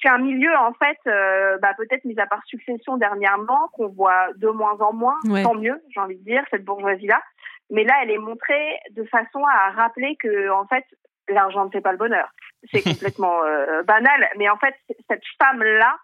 c'est 0.00 0.08
un 0.08 0.18
milieu 0.18 0.54
en 0.56 0.72
fait, 0.74 0.98
euh, 1.06 1.58
bah, 1.58 1.72
peut-être 1.76 2.04
mis 2.04 2.18
à 2.18 2.26
part 2.26 2.42
Succession 2.46 2.96
dernièrement, 2.96 3.68
qu'on 3.74 3.88
voit 3.88 4.28
de 4.36 4.48
moins 4.48 4.76
en 4.80 4.92
moins, 4.92 5.16
Ouais. 5.24 5.42
tant 5.42 5.54
mieux, 5.54 5.80
j'ai 5.90 6.00
envie 6.00 6.16
de 6.16 6.24
dire, 6.24 6.42
cette 6.50 6.64
bourgeoisie-là. 6.64 7.20
Mais 7.70 7.84
là, 7.84 7.94
elle 8.02 8.10
est 8.10 8.18
montrée 8.18 8.78
de 8.90 9.04
façon 9.04 9.42
à 9.44 9.70
rappeler 9.70 10.16
que 10.16 10.50
en 10.50 10.66
fait, 10.66 10.84
l'argent 11.28 11.64
ne 11.64 11.70
fait 11.70 11.80
pas 11.80 11.92
le 11.92 11.98
bonheur. 11.98 12.28
C'est 12.72 12.82
complètement 13.18 13.42
euh, 13.44 13.82
banal, 13.82 14.28
mais 14.36 14.48
en 14.48 14.56
fait, 14.58 14.74
cette 15.08 15.22
femme-là, 15.42 15.96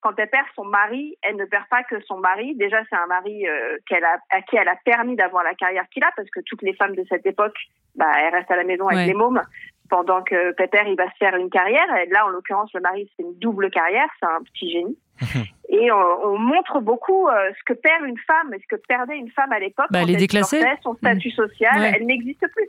quand 0.00 0.12
elle 0.18 0.28
perd 0.30 0.46
son 0.54 0.64
mari, 0.64 1.16
elle 1.22 1.36
ne 1.36 1.44
perd 1.46 1.64
pas 1.68 1.82
que 1.82 2.00
son 2.02 2.18
mari. 2.18 2.54
Déjà, 2.56 2.80
c'est 2.88 2.96
un 2.96 3.06
mari 3.06 3.48
euh, 3.48 3.76
qu'elle 3.88 4.04
a, 4.04 4.18
à 4.30 4.40
qui 4.42 4.56
elle 4.56 4.68
a 4.68 4.76
permis 4.84 5.16
d'avoir 5.16 5.42
la 5.42 5.54
carrière 5.54 5.88
qu'il 5.88 6.04
a, 6.04 6.10
parce 6.16 6.28
que 6.30 6.40
toutes 6.46 6.62
les 6.62 6.74
femmes 6.74 6.94
de 6.94 7.04
cette 7.08 7.26
époque, 7.26 7.56
bah, 7.96 8.12
elles 8.18 8.32
restent 8.34 8.50
à 8.50 8.56
la 8.56 8.64
maison 8.64 8.86
avec 8.86 8.98
Ouais. 8.98 9.06
les 9.06 9.14
mômes, 9.14 9.42
pendant 9.88 10.22
que 10.22 10.52
Peter, 10.52 10.80
il 10.86 10.96
va 10.96 11.06
se 11.10 11.16
faire 11.18 11.34
une 11.36 11.50
carrière. 11.50 11.86
Et 11.96 12.06
là, 12.06 12.26
en 12.26 12.28
l'occurrence, 12.28 12.72
le 12.74 12.80
mari, 12.80 13.10
c'est 13.16 13.22
une 13.24 13.38
double 13.38 13.70
carrière, 13.70 14.08
c'est 14.20 14.26
un 14.26 14.42
petit 14.42 14.70
génie. 14.70 14.98
Et 15.68 15.90
on, 15.90 16.24
on 16.26 16.38
montre 16.38 16.80
beaucoup 16.80 17.28
euh, 17.28 17.50
ce 17.58 17.64
que 17.64 17.72
perd 17.72 18.04
une 18.04 18.18
femme, 18.18 18.54
et 18.54 18.58
ce 18.60 18.66
que 18.76 18.80
perdait 18.86 19.16
une 19.18 19.30
femme 19.32 19.50
à 19.50 19.58
l'époque. 19.58 19.86
Bah, 19.90 19.98
elle 20.02 20.10
est 20.10 20.16
déclassée. 20.16 20.60
sortait, 20.60 20.78
Son 20.82 20.94
statut 20.94 21.30
social, 21.32 21.80
Ouais. 21.80 21.92
elle 21.96 22.06
n'existe 22.06 22.46
plus. 22.54 22.68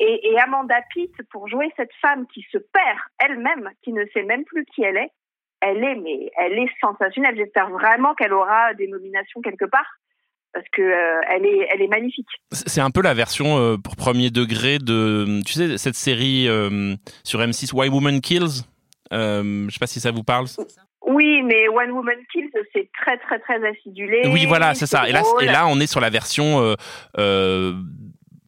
Et, 0.00 0.30
et 0.32 0.40
Amanda 0.40 0.76
Pitt, 0.90 1.12
pour 1.30 1.48
jouer 1.48 1.70
cette 1.76 1.92
femme 2.00 2.26
qui 2.28 2.42
se 2.50 2.58
perd 2.58 2.98
elle-même, 3.18 3.70
qui 3.82 3.92
ne 3.92 4.04
sait 4.14 4.22
même 4.22 4.44
plus 4.44 4.64
qui 4.66 4.82
elle 4.82 4.96
est, 4.96 5.10
elle 5.60 5.84
est, 5.84 5.94
mais 5.96 6.30
elle 6.38 6.58
est 6.58 6.70
sensationnelle. 6.80 7.36
J'espère 7.36 7.68
vraiment 7.70 8.14
qu'elle 8.14 8.32
aura 8.32 8.72
des 8.74 8.88
nominations 8.88 9.40
quelque 9.42 9.66
part, 9.66 9.86
parce 10.54 10.66
que 10.72 10.82
euh, 10.82 11.20
elle 11.28 11.44
est, 11.44 11.68
elle 11.74 11.82
est 11.82 11.88
magnifique. 11.88 12.28
C'est 12.52 12.80
un 12.80 12.90
peu 12.90 13.02
la 13.02 13.12
version 13.12 13.58
euh, 13.58 13.76
pour 13.76 13.96
premier 13.96 14.30
degré 14.30 14.78
de, 14.78 15.42
tu 15.44 15.52
sais, 15.52 15.76
cette 15.76 15.96
série 15.96 16.48
euh, 16.48 16.94
sur 17.24 17.40
M6 17.40 17.74
Why 17.74 17.88
Woman 17.88 18.20
Kills. 18.20 18.62
Je 19.10 19.68
sais 19.70 19.78
pas 19.78 19.86
si 19.86 20.00
ça 20.00 20.12
vous 20.12 20.22
parle. 20.22 20.46
Oui, 21.06 21.42
mais 21.42 21.68
One 21.68 21.90
Woman 21.90 22.16
Kills, 22.32 22.50
c'est 22.72 22.88
très, 22.98 23.18
très, 23.18 23.38
très 23.40 23.68
acidulé. 23.68 24.22
Oui, 24.32 24.46
voilà, 24.46 24.74
c'est 24.74 24.86
ça. 24.86 25.08
Et 25.08 25.12
là, 25.12 25.20
drôle. 25.20 25.42
et 25.42 25.46
là, 25.46 25.66
on 25.66 25.78
est 25.80 25.86
sur 25.86 26.00
la 26.00 26.08
version 26.08 26.74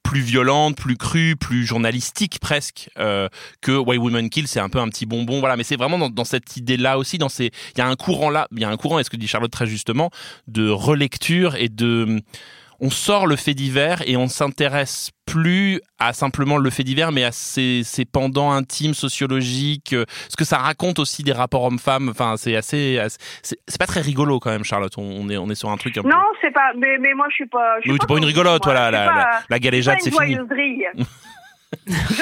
plus 0.06 0.20
violente, 0.20 0.76
plus 0.76 0.96
crue, 0.96 1.36
plus 1.36 1.66
journalistique 1.66 2.38
presque 2.40 2.90
euh, 2.98 3.28
que 3.60 3.72
Why 3.72 3.98
Women 3.98 4.30
Kill. 4.30 4.46
C'est 4.46 4.60
un 4.60 4.68
peu 4.68 4.78
un 4.78 4.88
petit 4.88 5.04
bonbon, 5.04 5.40
voilà. 5.40 5.56
Mais 5.56 5.64
c'est 5.64 5.76
vraiment 5.76 5.98
dans, 5.98 6.10
dans 6.10 6.24
cette 6.24 6.56
idée-là 6.56 6.96
aussi. 6.98 7.18
Dans 7.18 7.28
ces, 7.28 7.46
il 7.74 7.78
y 7.78 7.80
a 7.80 7.88
un 7.88 7.96
courant 7.96 8.30
là, 8.30 8.46
il 8.52 8.60
y 8.60 8.64
a 8.64 8.68
un 8.68 8.76
courant, 8.76 8.98
est 8.98 9.04
ce 9.04 9.10
que 9.10 9.16
dit 9.16 9.26
Charlotte 9.26 9.50
très 9.50 9.66
justement, 9.66 10.10
de 10.46 10.68
relecture 10.68 11.56
et 11.56 11.68
de 11.68 12.22
on 12.80 12.90
sort 12.90 13.26
le 13.26 13.36
fait 13.36 13.54
divers 13.54 14.02
et 14.06 14.16
on 14.16 14.28
s'intéresse 14.28 15.10
plus 15.26 15.80
à 15.98 16.12
simplement 16.12 16.56
le 16.56 16.70
fait 16.70 16.84
divers, 16.84 17.10
mais 17.12 17.24
à 17.24 17.32
ses, 17.32 17.82
ses 17.84 18.04
pendants 18.04 18.52
intimes, 18.52 18.94
sociologiques, 18.94 19.92
euh, 19.92 20.04
ce 20.28 20.36
que 20.36 20.44
ça 20.44 20.58
raconte 20.58 20.98
aussi 20.98 21.22
des 21.22 21.32
rapports 21.32 21.64
hommes-femmes. 21.64 22.08
Enfin, 22.10 22.34
c'est 22.36 22.54
assez, 22.56 22.98
assez- 22.98 23.18
c'est 23.42 23.78
pas 23.78 23.86
très 23.86 24.00
rigolo 24.02 24.38
quand 24.40 24.50
même, 24.50 24.64
Charlotte. 24.64 24.92
On, 24.98 25.28
est, 25.30 25.36
on 25.36 25.48
est 25.50 25.54
sur 25.54 25.70
un 25.70 25.76
truc 25.76 25.96
un 25.98 26.02
peu. 26.02 26.08
Non, 26.08 26.22
c'est 26.40 26.52
pas. 26.52 26.72
Mais, 26.78 26.98
mais 27.00 27.12
moi, 27.14 27.26
je 27.30 27.34
suis 27.34 27.46
pas. 27.46 27.76
Je 27.78 27.82
suis 27.82 27.92
Oui, 27.92 27.98
pas 28.06 28.16
une 28.18 28.24
rigolote, 28.24 28.64
moi. 28.64 28.74
voilà, 28.74 28.90
la- 28.90 29.06
pas- 29.06 29.14
la- 29.14 29.40
la 29.50 29.58
galéjade, 29.58 29.98
c'est 30.00 30.10
fini. 30.10 30.36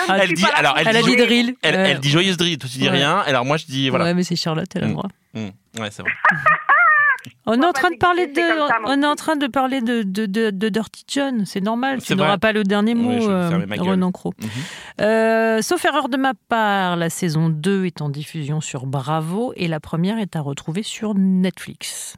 Elle 0.09 0.33
dit, 0.33 0.45
alors, 0.55 0.75
elle, 0.79 0.89
Elle 0.89 0.97
a 0.97 1.03
dit. 1.03 1.57
Elle, 1.63 2.01
dit 2.01 2.11
joyeuse 2.11 2.37
drill, 2.39 2.57
toi 2.59 2.69
tu 2.71 2.79
dis 2.79 2.85
Ouais. 2.89 2.91
rien. 2.97 3.19
Alors 3.27 3.45
moi 3.45 3.57
je 3.59 3.67
dis 3.67 3.91
voilà. 3.91 4.07
Ouais, 4.07 4.15
mais 4.15 4.25
c'est 4.25 4.37
Charlotte, 4.37 4.69
elle 4.75 4.85
a 4.85 4.87
le 4.87 4.93
Mm. 4.93 4.97
droit. 4.97 5.11
Mm. 5.35 5.41
Ouais, 5.81 5.91
c'est 5.91 6.03
vrai. 6.03 6.11
On 7.47 7.61
est 7.61 7.67
en 7.67 7.73
train 7.73 7.91
de 7.91 7.97
parler 7.97 8.27
de, 8.27 8.41
on 8.87 9.03
est 9.03 9.07
en 9.07 9.17
train 9.17 9.37
de 9.37 9.47
parler 9.47 9.81
de, 9.81 10.03
de, 10.03 10.27
de, 10.27 10.51
de 10.51 10.69
Dirty 10.69 11.05
John. 11.07 11.45
C'est 11.45 11.61
normal. 11.61 12.03
Tu 12.03 12.17
n'auras 12.17 12.39
pas 12.39 12.53
le 12.53 12.63
dernier 12.65 12.95
mot, 12.95 13.11
vais 13.11 13.29
euh. 13.29 13.67
Renan 13.79 14.13
Cros. 14.13 14.33
Mhm. 14.41 14.49
Euh, 15.03 15.63
sauf 15.63 15.85
erreur 15.85 16.09
de 16.09 16.17
ma 16.17 16.33
part, 16.49 16.97
la 16.97 17.11
saison 17.11 17.51
2 17.51 17.85
est 17.85 18.01
en 18.01 18.09
diffusion 18.09 18.61
sur 18.61 18.87
Bravo 18.87 19.53
et 19.57 19.69
la 19.69 19.81
première 19.81 20.19
est 20.19 20.37
à 20.37 20.41
retrouver 20.41 20.83
sur 20.83 21.15
Netflix. 21.15 22.17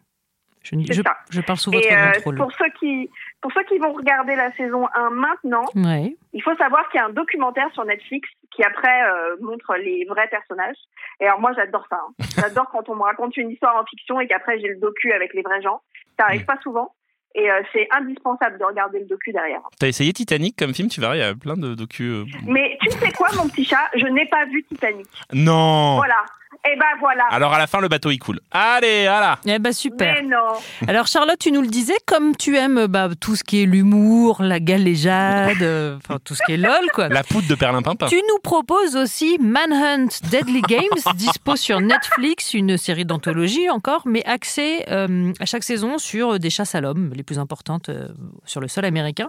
Je, 0.70 0.92
je, 0.92 1.02
ça. 1.02 1.16
je 1.30 1.40
parle 1.40 1.58
sous 1.58 1.70
Et 1.72 1.76
votre 1.76 1.92
euh, 1.92 2.12
contrôle. 2.14 2.36
pour 2.36 2.52
ceux 2.52 2.68
qui 2.80 3.08
pour 3.40 3.52
ceux 3.52 3.62
qui 3.64 3.78
vont 3.78 3.92
regarder 3.92 4.34
la 4.34 4.50
saison 4.56 4.86
1 4.94 5.10
maintenant, 5.10 5.64
Ouais. 5.76 6.16
il 6.32 6.42
faut 6.42 6.54
savoir 6.56 6.88
qu'il 6.88 6.98
y 6.98 7.02
a 7.02 7.06
un 7.06 7.10
documentaire 7.12 7.68
sur 7.72 7.84
Netflix 7.84 8.28
qui 8.50 8.62
après 8.64 9.02
euh, 9.08 9.36
montre 9.40 9.74
les 9.76 10.04
vrais 10.08 10.26
personnages. 10.28 10.76
Et 11.20 11.26
alors 11.26 11.40
moi 11.40 11.52
j'adore 11.54 11.86
ça. 11.88 12.00
hein. 12.02 12.24
J'adore 12.40 12.68
quand 12.72 12.88
on 12.88 12.96
me 12.96 13.02
raconte 13.02 13.36
une 13.36 13.50
histoire 13.50 13.76
en 13.76 13.84
fiction 13.84 14.18
et 14.20 14.26
qu'après 14.26 14.58
j'ai 14.60 14.68
le 14.68 14.76
docu 14.80 15.12
avec 15.12 15.32
les 15.34 15.42
vrais 15.42 15.62
gens. 15.62 15.80
Ça 16.18 16.24
arrive 16.26 16.44
pas 16.44 16.58
souvent. 16.62 16.92
Et 17.38 17.50
euh, 17.50 17.60
c'est 17.74 17.86
indispensable 17.90 18.58
de 18.58 18.64
regarder 18.64 18.98
le 19.00 19.04
docu 19.04 19.30
derrière. 19.30 19.60
T'as 19.78 19.88
essayé 19.88 20.10
Titanic 20.14 20.56
comme 20.58 20.72
film, 20.72 20.88
tu 20.88 21.02
verras, 21.02 21.16
il 21.16 21.18
y 21.18 21.22
a 21.22 21.34
plein 21.34 21.54
de 21.58 21.74
docu. 21.74 22.04
euh. 22.04 22.24
Mais 22.46 22.78
tu 22.80 22.90
sais 22.92 23.12
quoi, 23.12 23.28
mon 23.36 23.46
petit 23.46 23.66
chat? 23.66 23.90
Je 23.94 24.06
n'ai 24.06 24.24
pas 24.24 24.46
vu 24.46 24.64
Titanic. 24.64 25.06
Non. 25.34 25.96
Voilà. 25.96 26.24
Et 26.66 26.76
ben 26.76 26.84
voilà. 27.00 27.24
Alors 27.30 27.52
à 27.52 27.58
la 27.58 27.66
fin 27.66 27.80
le 27.80 27.88
bateau 27.88 28.10
il 28.10 28.18
coule. 28.18 28.40
Allez, 28.50 29.04
voilà. 29.04 29.38
Eh 29.46 29.58
ben 29.58 29.72
super. 29.72 30.14
Mais 30.14 30.22
non. 30.22 30.88
Alors 30.88 31.06
Charlotte, 31.06 31.38
tu 31.38 31.52
nous 31.52 31.60
le 31.60 31.68
disais, 31.68 31.96
comme 32.06 32.36
tu 32.36 32.56
aimes 32.56 32.86
bah, 32.86 33.08
tout 33.20 33.36
ce 33.36 33.44
qui 33.44 33.62
est 33.62 33.66
l'humour, 33.66 34.42
la 34.42 34.58
galéjade, 34.58 35.62
euh, 35.62 35.96
enfin 35.96 36.18
tout 36.24 36.34
ce 36.34 36.42
qui 36.44 36.52
est 36.52 36.56
lol 36.56 36.90
quoi. 36.92 37.08
La 37.08 37.22
poudre 37.22 37.46
de 37.48 37.54
Perlimpinpin. 37.54 38.06
Tu 38.06 38.16
nous 38.16 38.38
proposes 38.42 38.96
aussi 38.96 39.38
Manhunt 39.40 40.08
Deadly 40.30 40.62
Games, 40.62 40.82
dispo 41.14 41.56
sur 41.56 41.80
Netflix, 41.80 42.54
une 42.54 42.76
série 42.76 43.04
d'anthologie 43.04 43.70
encore, 43.70 44.02
mais 44.04 44.24
axée 44.24 44.84
euh, 44.90 45.32
à 45.38 45.46
chaque 45.46 45.64
saison 45.64 45.98
sur 45.98 46.38
des 46.38 46.50
chasses 46.50 46.74
à 46.74 46.80
l'homme, 46.80 47.12
les 47.14 47.22
plus 47.22 47.38
importantes 47.38 47.88
euh, 47.88 48.08
sur 48.44 48.60
le 48.60 48.68
sol 48.68 48.84
américain. 48.84 49.28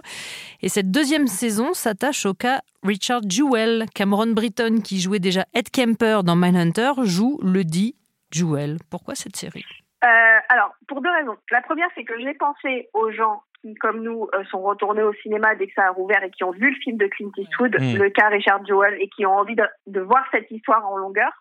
Et 0.62 0.68
cette 0.68 0.90
deuxième 0.90 1.26
saison 1.26 1.72
s'attache 1.72 2.26
au 2.26 2.34
cas 2.34 2.62
Richard 2.82 3.22
Jewell. 3.28 3.86
Cameron 3.94 4.32
Britton, 4.32 4.80
qui 4.84 5.00
jouait 5.00 5.18
déjà 5.18 5.44
Ed 5.54 5.70
Kemper 5.70 6.20
dans 6.24 6.36
Mindhunter, 6.36 6.92
joue 7.04 7.38
le 7.42 7.64
dit 7.64 7.96
Jewell. 8.30 8.76
Pourquoi 8.90 9.14
cette 9.14 9.36
série? 9.36 9.64
Euh, 10.04 10.08
alors, 10.48 10.74
pour 10.86 11.00
deux 11.02 11.10
raisons. 11.10 11.36
La 11.50 11.60
première, 11.62 11.88
c'est 11.96 12.04
que 12.04 12.18
j'ai 12.20 12.34
pensé 12.34 12.88
aux 12.94 13.10
gens 13.10 13.42
qui, 13.62 13.74
comme 13.74 14.00
nous, 14.02 14.28
euh, 14.34 14.44
sont 14.44 14.62
retournés 14.62 15.02
au 15.02 15.12
cinéma 15.14 15.56
dès 15.56 15.66
que 15.66 15.72
ça 15.74 15.86
a 15.86 15.90
rouvert 15.90 16.22
et 16.22 16.30
qui 16.30 16.44
ont 16.44 16.52
vu 16.52 16.70
le 16.70 16.76
film 16.76 16.96
de 16.96 17.06
Clint 17.08 17.32
Eastwood, 17.36 17.76
Mm. 17.80 17.96
le 17.96 18.10
cas 18.10 18.28
Richard 18.28 18.64
Jewell, 18.64 18.96
et 19.00 19.08
qui 19.08 19.26
ont 19.26 19.32
envie 19.36 19.56
de, 19.56 19.64
de 19.88 20.00
voir 20.00 20.24
cette 20.32 20.48
histoire 20.52 20.86
en 20.88 20.96
longueur. 20.96 21.32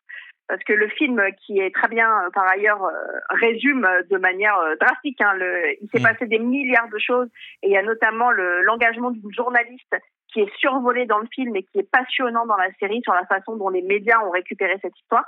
Parce 0.48 0.64
que 0.64 0.72
le 0.74 0.88
film, 0.88 1.22
qui 1.46 1.60
est 1.60 1.76
très 1.76 1.90
bien 1.90 2.10
euh, 2.10 2.30
par 2.34 2.50
ailleurs, 2.50 2.82
euh, 2.84 2.92
résume 3.32 3.86
euh, 3.86 4.02
de 4.10 4.18
manière 4.18 4.58
euh, 4.58 4.76
drastique. 4.80 5.22
Hein, 5.22 5.34
le, 5.36 5.74
il 5.82 5.90
s'est 5.94 6.00
Mm. 6.00 6.04
passé 6.04 6.26
des 6.26 6.40
milliards 6.40 6.90
de 6.90 6.98
choses, 6.98 7.28
et 7.62 7.68
il 7.68 7.74
y 7.74 7.78
a 7.78 7.84
notamment 7.84 8.32
le- 8.32 8.64
l'engagement 8.64 9.12
d'une 9.12 9.32
journaliste 9.36 9.96
qui 10.38 10.44
est 10.44 10.58
survolé 10.60 11.08
dans 11.08 11.18
le 11.18 11.28
film 11.34 11.56
et 11.56 11.64
qui 11.64 11.80
est 11.80 11.90
passionnant 11.90 12.46
dans 12.46 12.58
la 12.58 12.72
série 12.80 13.02
sur 13.04 13.14
la 13.14 13.26
façon 13.26 13.56
dont 13.56 13.70
les 13.70 13.82
médias 13.82 14.20
ont 14.24 14.30
récupéré 14.30 14.76
cette 14.84 14.96
histoire. 15.00 15.26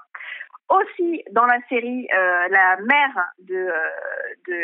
Aussi, 0.69 1.23
dans 1.31 1.45
la 1.47 1.57
série, 1.67 2.07
euh, 2.15 2.47
la 2.49 2.77
mère 2.77 3.25
de, 3.39 3.55
euh, 3.55 3.71
de, 4.47 4.55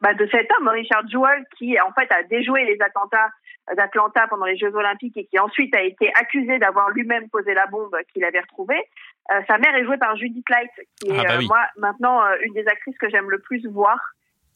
bah, 0.00 0.12
de 0.14 0.26
cet 0.32 0.48
homme, 0.58 0.66
Richard 0.68 1.06
Jewell, 1.08 1.44
qui 1.56 1.80
en 1.80 1.92
fait 1.92 2.10
a 2.12 2.24
déjoué 2.24 2.64
les 2.64 2.76
attentats 2.82 3.30
d'Atlanta 3.76 4.26
pendant 4.28 4.44
les 4.44 4.56
Jeux 4.56 4.74
Olympiques 4.74 5.16
et 5.16 5.26
qui 5.26 5.38
ensuite 5.38 5.74
a 5.76 5.82
été 5.82 6.10
accusé 6.14 6.58
d'avoir 6.58 6.90
lui-même 6.90 7.28
posé 7.28 7.54
la 7.54 7.66
bombe 7.66 7.96
qu'il 8.12 8.24
avait 8.24 8.40
retrouvée. 8.40 8.82
Euh, 9.32 9.40
sa 9.48 9.58
mère 9.58 9.74
est 9.76 9.84
jouée 9.84 9.98
par 9.98 10.16
Judith 10.16 10.48
Light, 10.50 10.70
qui 11.00 11.10
est 11.10 11.18
Ah 11.18 11.22
bah 11.22 11.34
euh, 11.34 11.38
oui. 11.38 11.46
moi 11.46 11.60
maintenant 11.76 12.24
euh, 12.24 12.34
une 12.42 12.54
des 12.54 12.66
actrices 12.66 12.98
que 12.98 13.08
j'aime 13.08 13.30
le 13.30 13.38
plus 13.38 13.64
voir 13.66 13.98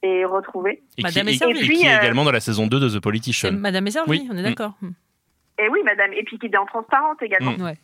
et 0.03 0.25
retrouver. 0.25 0.83
Et 0.99 1.03
Madame 1.03 1.25
qui, 1.27 1.31
est 1.31 1.35
et- 1.35 1.39
servie. 1.39 1.59
et 1.59 1.63
Et 1.63 1.67
puis, 1.67 1.77
qui 1.79 1.87
est 1.87 1.97
également 1.99 2.25
dans 2.25 2.33
la 2.33 2.41
saison 2.41 2.67
2 2.67 2.81
de 2.81 2.89
The 2.99 3.03
Politician. 3.03 3.53
Madame 3.53 3.87
est 3.87 3.91
servie, 3.93 4.11
Oui. 4.11 4.29
on 4.33 4.37
est 4.37 4.41
Mm. 4.43 4.45
d'accord. 4.45 4.73
Mm. 4.81 4.91
Et 5.63 5.69
oui, 5.69 5.81
madame. 5.85 6.13
Et 6.13 6.23
puis 6.25 6.39
qui 6.39 6.47
est 6.47 6.57
en 6.57 6.67
transparente 6.67 7.23
également. 7.23 7.53
Mm. 7.53 7.63
Ouais. 7.63 7.77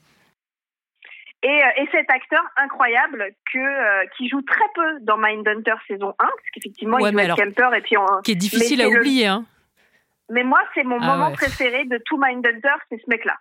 Et, 1.43 1.49
euh, 1.63 1.83
et 1.83 1.89
cet 1.93 2.11
acteur 2.11 2.43
incroyable 2.57 3.27
que 3.53 3.59
euh, 3.59 4.05
qui 4.17 4.29
joue 4.29 4.41
très 4.43 4.65
peu 4.75 4.99
dans 5.03 5.17
Mindhunter 5.19 5.75
saison 5.87 6.09
1, 6.11 6.15
parce 6.19 6.31
qu'effectivement 6.55 6.97
Ouais, 6.97 7.11
il 7.11 7.13
joue 7.13 7.19
alors, 7.21 7.37
Kemper 7.37 7.69
et 7.77 7.81
puis 7.83 7.97
on, 7.99 8.07
Qui 8.23 8.33
est 8.33 8.37
difficile 8.37 8.81
à 8.83 8.89
le- 8.89 8.99
oublier. 8.99 9.27
Hein. 9.27 9.45
Mais 10.31 10.43
moi, 10.43 10.59
c'est 10.75 10.83
mon 10.83 10.99
Ah 11.01 11.07
moment 11.07 11.29
ouais. 11.29 11.35
préféré 11.35 11.85
de 11.85 12.01
tout 12.07 12.19
Mindhunter, 12.19 12.75
c'est 12.91 12.97
ce 12.97 13.09
mec-là. 13.09 13.37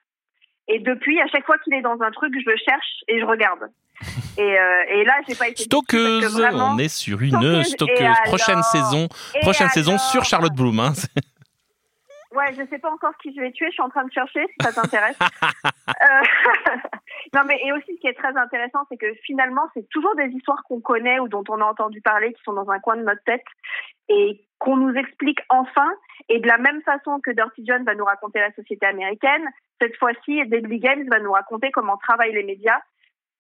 Et 0.68 0.80
depuis, 0.80 1.20
à 1.22 1.28
chaque 1.28 1.46
fois 1.46 1.58
qu'il 1.60 1.74
est 1.74 1.82
dans 1.82 2.00
un 2.02 2.12
truc, 2.12 2.34
je 2.44 2.50
le 2.50 2.58
cherche 2.58 3.04
et 3.08 3.20
je 3.20 3.26
regarde. 3.26 3.72
Et, 4.38 4.42
euh, 4.60 4.84
et 4.90 5.06
là, 5.06 5.14
j'ai 5.30 5.34
pas 5.36 5.48
été 5.48 5.64
Stockeuse, 5.64 6.38
vraiment- 6.38 6.74
on 6.76 6.78
est 6.78 6.90
sur 6.90 7.22
une 7.22 7.30
Stockeuse, 7.64 7.68
stockeuse. 7.68 8.02
et 8.02 8.28
Prochaine 8.28 8.56
alors 8.56 8.66
saison, 8.66 9.08
prochaine 9.42 9.70
saison 9.70 9.92
alors 9.94 10.02
sur 10.12 10.26
Charlotte 10.26 10.54
Bloom. 10.54 10.78
hein. 10.82 10.92
Ouais, 12.36 12.54
je 12.54 12.66
sais 12.70 12.80
pas 12.80 12.92
encore 12.92 13.16
qui 13.18 13.34
je 13.34 13.40
vais 13.40 13.52
tuer, 13.52 13.68
je 13.68 13.74
suis 13.74 13.82
en 13.82 13.90
train 13.90 14.04
de 14.04 14.12
chercher 14.12 14.46
si 14.48 14.66
ça 14.66 14.74
t'intéresse. 14.74 15.18
Euh, 15.88 16.22
non, 17.34 17.42
mais 17.46 17.60
et 17.64 17.72
aussi 17.72 17.96
ce 17.96 18.02
qui 18.02 18.08
est 18.08 18.18
très 18.18 18.36
intéressant, 18.36 18.80
c'est 18.90 18.98
que 18.98 19.14
finalement, 19.24 19.62
c'est 19.74 19.88
toujours 19.90 20.16
des 20.16 20.26
histoires 20.30 20.64
qu'on 20.64 20.82
connaît 20.82 21.20
ou 21.20 21.28
dont 21.28 21.44
on 21.48 21.62
a 21.62 21.64
entendu 21.64 22.02
parler, 22.02 22.34
qui 22.34 22.42
sont 22.44 22.54
dans 22.54 22.70
un 22.72 22.80
coin 22.80 22.98
de 22.98 23.04
notre 23.04 23.24
tête 23.24 23.44
et 24.10 24.42
qu'on 24.58 24.78
nous 24.78 24.94
explique 24.96 25.40
enfin. 25.50 25.88
Et 26.28 26.40
de 26.40 26.48
la 26.48 26.58
même 26.58 26.82
façon 26.82 27.20
que 27.22 27.32
Dirty 27.32 27.64
John 27.68 27.84
va 27.84 27.94
nous 27.94 28.04
raconter 28.04 28.40
la 28.40 28.52
société 28.54 28.86
américaine, 28.88 29.48
cette 29.80 29.96
fois-ci, 29.98 30.46
Deadly 30.48 30.80
Games 30.80 31.08
va 31.10 31.20
nous 31.20 31.32
raconter 31.32 31.72
comment 31.72 31.98
travaillent 31.98 32.34
les 32.34 32.44
médias. 32.44 32.80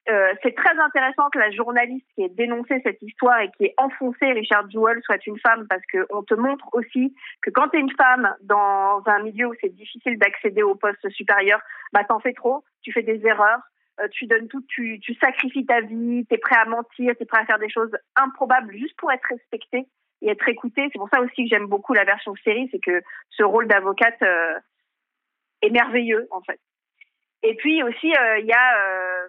Euh, 0.07 0.33
c'est 0.43 0.53
très 0.55 0.77
intéressant 0.77 1.29
que 1.31 1.39
la 1.39 1.49
journaliste 1.49 2.05
qui 2.13 2.23
ait 2.23 2.29
dénoncé 2.29 2.79
cette 2.83 3.01
histoire 3.01 3.39
et 3.39 3.49
qui 3.57 3.65
ait 3.65 3.73
enfoncé 3.77 4.31
Richard 4.33 4.69
Jewell 4.69 5.01
soit 5.03 5.25
une 5.25 5.39
femme 5.39 5.65
parce 5.67 5.81
qu'on 5.91 6.21
te 6.21 6.35
montre 6.35 6.69
aussi 6.73 7.15
que 7.41 7.49
quand 7.49 7.69
tu 7.69 7.77
es 7.77 7.79
une 7.79 7.95
femme 7.95 8.35
dans 8.41 9.01
un 9.07 9.19
milieu 9.23 9.47
où 9.47 9.53
c'est 9.61 9.73
difficile 9.73 10.19
d'accéder 10.19 10.61
au 10.61 10.75
poste 10.75 11.09
supérieur, 11.09 11.59
bah 11.91 12.03
t'en 12.03 12.19
fais 12.19 12.33
trop, 12.33 12.63
tu 12.83 12.91
fais 12.91 13.01
des 13.01 13.25
erreurs, 13.25 13.61
euh, 13.99 14.07
tu 14.11 14.27
donnes 14.27 14.47
tout, 14.47 14.61
tu, 14.67 14.99
tu 14.99 15.15
sacrifies 15.15 15.65
ta 15.65 15.81
vie, 15.81 16.25
tu 16.29 16.35
es 16.35 16.37
prêt 16.37 16.57
à 16.57 16.65
mentir, 16.65 17.15
tu 17.15 17.23
es 17.23 17.25
prêt 17.25 17.41
à 17.41 17.45
faire 17.45 17.59
des 17.59 17.69
choses 17.69 17.91
improbables 18.15 18.73
juste 18.77 18.95
pour 18.97 19.11
être 19.11 19.25
respecté 19.27 19.87
et 20.21 20.29
être 20.29 20.47
écouté. 20.47 20.87
C'est 20.91 20.99
pour 20.99 21.09
ça 21.09 21.19
aussi 21.21 21.43
que 21.43 21.49
j'aime 21.49 21.65
beaucoup 21.65 21.93
la 21.93 22.03
version 22.03 22.35
série, 22.43 22.69
c'est 22.71 22.79
que 22.79 23.01
ce 23.31 23.41
rôle 23.41 23.67
d'avocate 23.67 24.21
euh, 24.21 24.59
est 25.63 25.71
merveilleux 25.71 26.27
en 26.29 26.41
fait. 26.41 26.59
Et 27.41 27.55
puis 27.55 27.83
aussi, 27.83 28.11
euh, 28.15 28.39
il 28.39 28.45
y 28.45 28.53
a, 28.53 28.77
euh, 28.79 29.27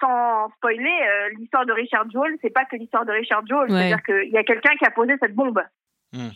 sans 0.00 0.48
spoiler, 0.56 0.84
euh, 1.02 1.28
l'histoire 1.38 1.66
de 1.66 1.72
Richard 1.72 2.10
Jewell, 2.10 2.36
c'est 2.42 2.50
pas 2.50 2.64
que 2.64 2.76
l'histoire 2.76 3.04
de 3.04 3.12
Richard 3.12 3.46
Jewell, 3.46 3.70
Ouais. 3.70 3.78
c'est-à-dire 3.78 4.02
qu'il 4.02 4.30
y 4.32 4.38
a 4.38 4.44
quelqu'un 4.44 4.74
qui 4.76 4.84
a 4.84 4.90
posé 4.90 5.14
cette 5.20 5.34
bombe. 5.34 5.62
Hmm. 6.12 6.28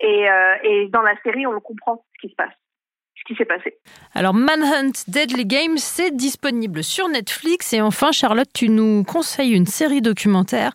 Et, 0.00 0.30
euh, 0.30 0.54
et 0.62 0.88
dans 0.88 1.02
la 1.02 1.14
série, 1.22 1.46
on 1.46 1.52
le 1.52 1.60
comprend 1.60 2.04
ce 2.14 2.20
qui 2.20 2.30
se 2.30 2.34
passe, 2.36 2.54
ce 3.22 3.32
qui 3.32 3.36
s'est 3.36 3.44
passé. 3.44 3.76
Alors 4.14 4.34
Manhunt 4.34 4.92
Deadly 5.08 5.46
Games, 5.46 5.78
c'est 5.78 6.14
disponible 6.14 6.82
sur 6.82 7.08
Netflix. 7.08 7.72
Et 7.72 7.80
enfin, 7.80 8.12
Charlotte, 8.12 8.48
tu 8.52 8.68
nous 8.68 9.04
conseilles 9.04 9.52
une 9.52 9.66
série 9.66 10.02
documentaire, 10.02 10.72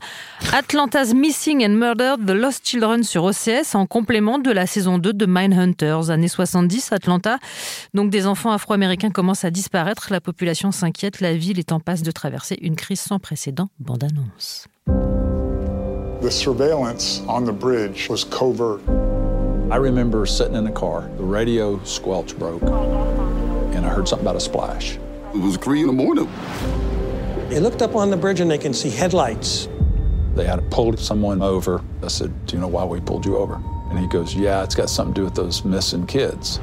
Atlanta's 0.54 1.14
Missing 1.14 1.66
and 1.66 1.74
Murdered, 1.74 2.26
The 2.26 2.32
Lost 2.32 2.68
Children 2.68 3.04
sur 3.04 3.24
OCS, 3.24 3.76
en 3.76 3.86
complément 3.86 4.40
de 4.40 4.52
la 4.52 4.66
saison 4.66 4.98
2 4.98 5.14
de 5.14 5.26
Mindhunters, 5.26 6.10
années 6.10 6.28
70, 6.28 6.92
Atlanta. 6.92 7.38
Donc 7.94 8.10
des 8.10 8.26
enfants 8.28 8.52
afro-américains 8.52 9.12
commencent 9.12 9.46
à 9.46 9.52
disparaître, 9.52 10.08
la 10.12 10.22
population 10.22 10.72
s'inquiète, 10.72 11.22
la 11.22 11.34
ville 11.34 11.60
est 11.60 11.72
en 11.72 11.80
passe 11.80 12.04
de 12.04 12.12
traverser 12.12 12.58
une 12.62 12.76
crise 12.76 13.02
sans 13.02 13.20
précédent. 13.20 13.70
Bande 13.80 14.04
annonce. 14.04 14.68
The 16.22 16.32
surveillance 16.32 17.24
on 17.28 17.44
the 17.44 17.52
bridge 17.52 18.10
was 18.10 18.24
covert. 18.24 18.80
I 19.69 19.75
remember 19.75 20.25
sitting 20.25 20.56
in 20.56 20.63
the 20.63 20.71
car, 20.71 21.01
the 21.17 21.23
radio 21.23 21.84
squelch 21.84 22.39
broke, 22.39 22.63
and 22.63 23.86
I 23.86 23.89
heard 23.89 24.08
something 24.08 24.25
about 24.25 24.38
a 24.38 24.39
splash. 24.39 24.95
It 24.95 25.41
was 25.41 25.58
three 25.58 25.82
in 25.82 25.88
the 25.88 25.93
morning. 25.93 26.30
They 27.49 27.60
looked 27.60 27.82
up 27.82 27.93
on 27.93 28.10
the 28.10 28.15
bridge 28.15 28.39
and 28.39 28.49
they 28.49 28.58
can 28.58 28.73
see 28.73 28.89
headlights. 28.89 29.67
They 30.36 30.45
had 30.45 30.71
pulled 30.71 30.97
someone 30.97 31.41
over. 31.41 31.84
I 32.01 32.08
said, 32.08 32.45
Do 32.45 32.56
you 32.56 32.62
know 32.62 32.69
why 32.69 32.86
we 32.86 33.01
pulled 33.01 33.25
you 33.25 33.36
over? 33.36 33.56
And 33.89 33.99
he 33.99 34.08
goes, 34.08 34.34
Yeah, 34.34 34.63
it's 34.63 34.73
got 34.73 34.89
something 34.89 35.13
to 35.15 35.19
do 35.19 35.25
with 35.25 35.36
those 35.36 35.65
missing 35.65 36.08
kids. 36.08 36.60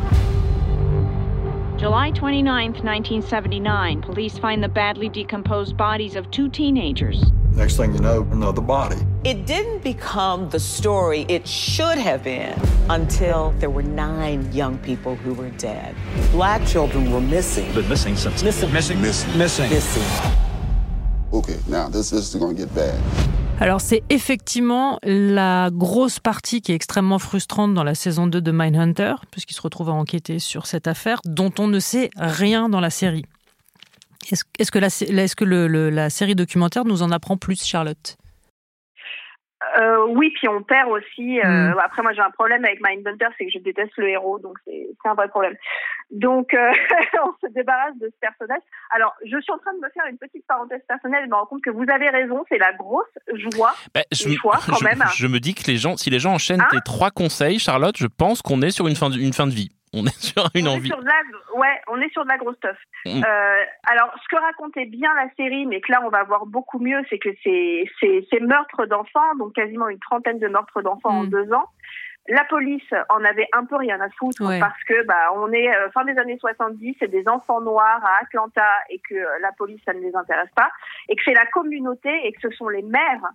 July 1.76 2.10
29th, 2.10 2.82
1979, 2.82 4.00
police 4.00 4.38
find 4.38 4.64
the 4.64 4.68
badly 4.68 5.10
decomposed 5.10 5.76
bodies 5.76 6.16
of 6.16 6.30
two 6.30 6.48
teenagers. 6.48 7.22
Next 7.56 7.76
thing 7.76 7.94
you 7.94 8.00
know, 8.00 8.26
another 8.32 8.60
body. 8.60 8.96
It 9.22 9.46
didn't 9.46 9.84
become 9.84 10.48
the 10.50 10.58
story 10.58 11.24
it 11.28 11.46
should 11.46 11.98
have 11.98 12.24
been 12.24 12.60
until 12.90 13.54
there 13.60 13.70
were 13.70 13.84
nine 13.84 14.52
young 14.52 14.76
people 14.78 15.14
who 15.14 15.34
were 15.34 15.50
dead. 15.50 15.94
Black 16.32 16.66
children 16.66 17.12
were 17.12 17.20
missing. 17.20 17.72
Been 17.72 17.88
missing 17.88 18.16
since. 18.16 18.42
Missing. 18.42 18.72
Missing. 18.72 19.00
Missing. 19.00 19.38
Missing. 19.38 19.70
Missing. 19.70 20.02
Okay, 21.32 21.58
now 21.68 21.88
this, 21.88 22.10
this 22.10 22.28
is 22.28 22.34
going 22.34 22.56
to 22.56 22.62
get 22.62 22.74
bad. 22.74 22.98
Alors 23.60 23.80
c'est 23.80 24.02
effectivement 24.10 24.98
la 25.04 25.70
grosse 25.70 26.18
partie 26.18 26.60
qui 26.60 26.72
est 26.72 26.74
extrêmement 26.74 27.20
frustrante 27.20 27.72
dans 27.72 27.84
la 27.84 27.94
saison 27.94 28.26
2 28.26 28.40
de 28.40 28.50
Mindhunter, 28.50 29.14
puisqu'il 29.30 29.54
se 29.54 29.62
retrouve 29.62 29.90
à 29.90 29.92
enquêter 29.92 30.40
sur 30.40 30.66
cette 30.66 30.88
affaire 30.88 31.20
dont 31.24 31.52
on 31.60 31.68
ne 31.68 31.78
sait 31.78 32.10
rien 32.16 32.68
dans 32.68 32.80
la 32.80 32.90
série. 32.90 33.24
Est-ce 34.32 34.70
que, 34.70 34.78
la, 34.78 34.86
est 34.88 35.34
que 35.34 35.44
le- 35.44 35.66
le- 35.68 35.90
la 35.90 36.10
série 36.10 36.34
documentaire 36.34 36.84
nous 36.84 37.02
en 37.02 37.10
apprend 37.10 37.36
plus, 37.36 37.64
Charlotte? 37.64 38.16
Euh, 39.80 40.06
oui, 40.10 40.30
puis 40.34 40.46
on 40.46 40.62
perd 40.62 40.90
aussi. 40.90 41.40
euh, 41.40 41.70
Mm. 41.74 41.78
Après, 41.82 42.02
moi, 42.02 42.12
j'ai 42.12 42.20
un 42.20 42.30
problème 42.30 42.64
avec 42.66 42.80
Mindhunter, 42.86 43.28
c'est 43.38 43.46
que 43.46 43.50
je 43.50 43.58
déteste 43.60 43.92
le 43.96 44.08
héros, 44.10 44.38
donc 44.38 44.58
c'est 44.66 44.86
un 45.06 45.14
vrai 45.14 45.28
problème. 45.28 45.54
Donc, 46.10 46.52
euh, 46.52 46.70
on 47.24 47.32
se 47.46 47.50
débarrasse 47.52 47.96
de 47.98 48.06
ce 48.12 48.18
personnage. 48.20 48.60
Alors, 48.90 49.14
je 49.24 49.40
suis 49.40 49.52
en 49.52 49.58
train 49.58 49.72
de 49.72 49.78
me 49.80 49.88
faire 49.90 50.04
une 50.10 50.18
petite 50.18 50.46
parenthèse 50.46 50.82
personnelle 50.86 51.24
et 51.24 51.28
me 51.28 51.34
rendre 51.34 51.48
compte 51.48 51.62
que 51.62 51.70
vous 51.70 51.86
avez 51.90 52.10
raison, 52.10 52.44
c'est 52.50 52.58
la 52.58 52.72
grosse 52.74 53.06
joie 53.54 53.74
Bah, 53.94 54.02
je, 54.12 54.28
choix 54.34 54.58
quand 54.68 54.76
je- 54.76 54.84
même. 54.84 55.02
je 55.16 55.26
me 55.26 55.40
dis 55.40 55.54
que 55.54 55.64
les 55.66 55.76
gens, 55.78 55.96
si 55.96 56.10
les 56.10 56.18
gens 56.18 56.34
enchaînent 56.34 56.60
Hein 56.60 56.68
tes 56.70 56.80
trois 56.84 57.10
conseils, 57.10 57.58
Charlotte, 57.58 57.96
je 57.96 58.06
pense 58.06 58.42
qu'on 58.42 58.60
est 58.60 58.70
sur 58.70 58.86
une 58.86 58.96
fin 58.96 59.08
de, 59.08 59.16
une 59.18 59.32
fin 59.32 59.46
de 59.46 59.52
vie. 59.54 59.70
On 59.94 60.04
est 60.06 60.20
sur 60.20 60.44
une 60.54 60.68
on 60.68 60.72
est 60.72 60.76
envie. 60.76 60.88
sur 60.88 60.98
de 60.98 61.06
la, 61.06 61.58
ouais, 61.58 61.80
on 61.88 62.00
est 62.00 62.10
sur 62.12 62.24
de 62.24 62.28
la 62.28 62.36
grosse 62.36 62.56
stuff. 62.56 62.76
Mm. 63.06 63.22
Euh, 63.26 63.62
alors, 63.84 64.12
ce 64.22 64.28
que 64.34 64.40
racontait 64.40 64.86
bien 64.86 65.12
la 65.14 65.28
série, 65.36 65.66
mais 65.66 65.80
que 65.80 65.92
là 65.92 66.02
on 66.04 66.08
va 66.10 66.24
voir 66.24 66.46
beaucoup 66.46 66.78
mieux, 66.78 67.00
c'est 67.08 67.18
que 67.18 67.30
ces, 67.42 67.88
ces, 68.00 68.40
meurtres 68.40 68.86
d'enfants, 68.86 69.34
donc 69.38 69.54
quasiment 69.54 69.88
une 69.88 70.00
trentaine 70.00 70.38
de 70.38 70.48
meurtres 70.48 70.82
d'enfants 70.82 71.10
en 71.20 71.24
Mm. 71.24 71.30
deux 71.30 71.52
ans, 71.52 71.68
la 72.28 72.44
police 72.44 72.94
en 73.10 73.22
avait 73.24 73.48
un 73.52 73.64
peu 73.66 73.76
rien 73.76 74.00
à 74.00 74.08
foutre 74.10 74.42
Ouais. 74.42 74.58
parce 74.58 74.82
que 74.84 75.04
bah 75.04 75.30
on 75.34 75.52
est 75.52 75.74
euh, 75.76 75.90
fin 75.90 76.04
des 76.04 76.16
années 76.18 76.38
70, 76.38 76.96
c'est 76.98 77.10
des 77.10 77.28
enfants 77.28 77.60
noirs 77.60 78.02
à 78.02 78.22
Atlanta 78.22 78.66
et 78.88 78.98
que 79.08 79.14
euh, 79.14 79.38
la 79.40 79.52
police 79.52 79.80
ça 79.84 79.92
ne 79.92 80.00
les 80.00 80.16
intéresse 80.16 80.48
pas 80.56 80.70
et 81.08 81.16
que 81.16 81.22
c'est 81.24 81.34
la 81.34 81.44
communauté 81.46 82.10
et 82.26 82.32
que 82.32 82.40
ce 82.40 82.50
sont 82.56 82.68
les 82.68 82.82
maires 82.82 83.28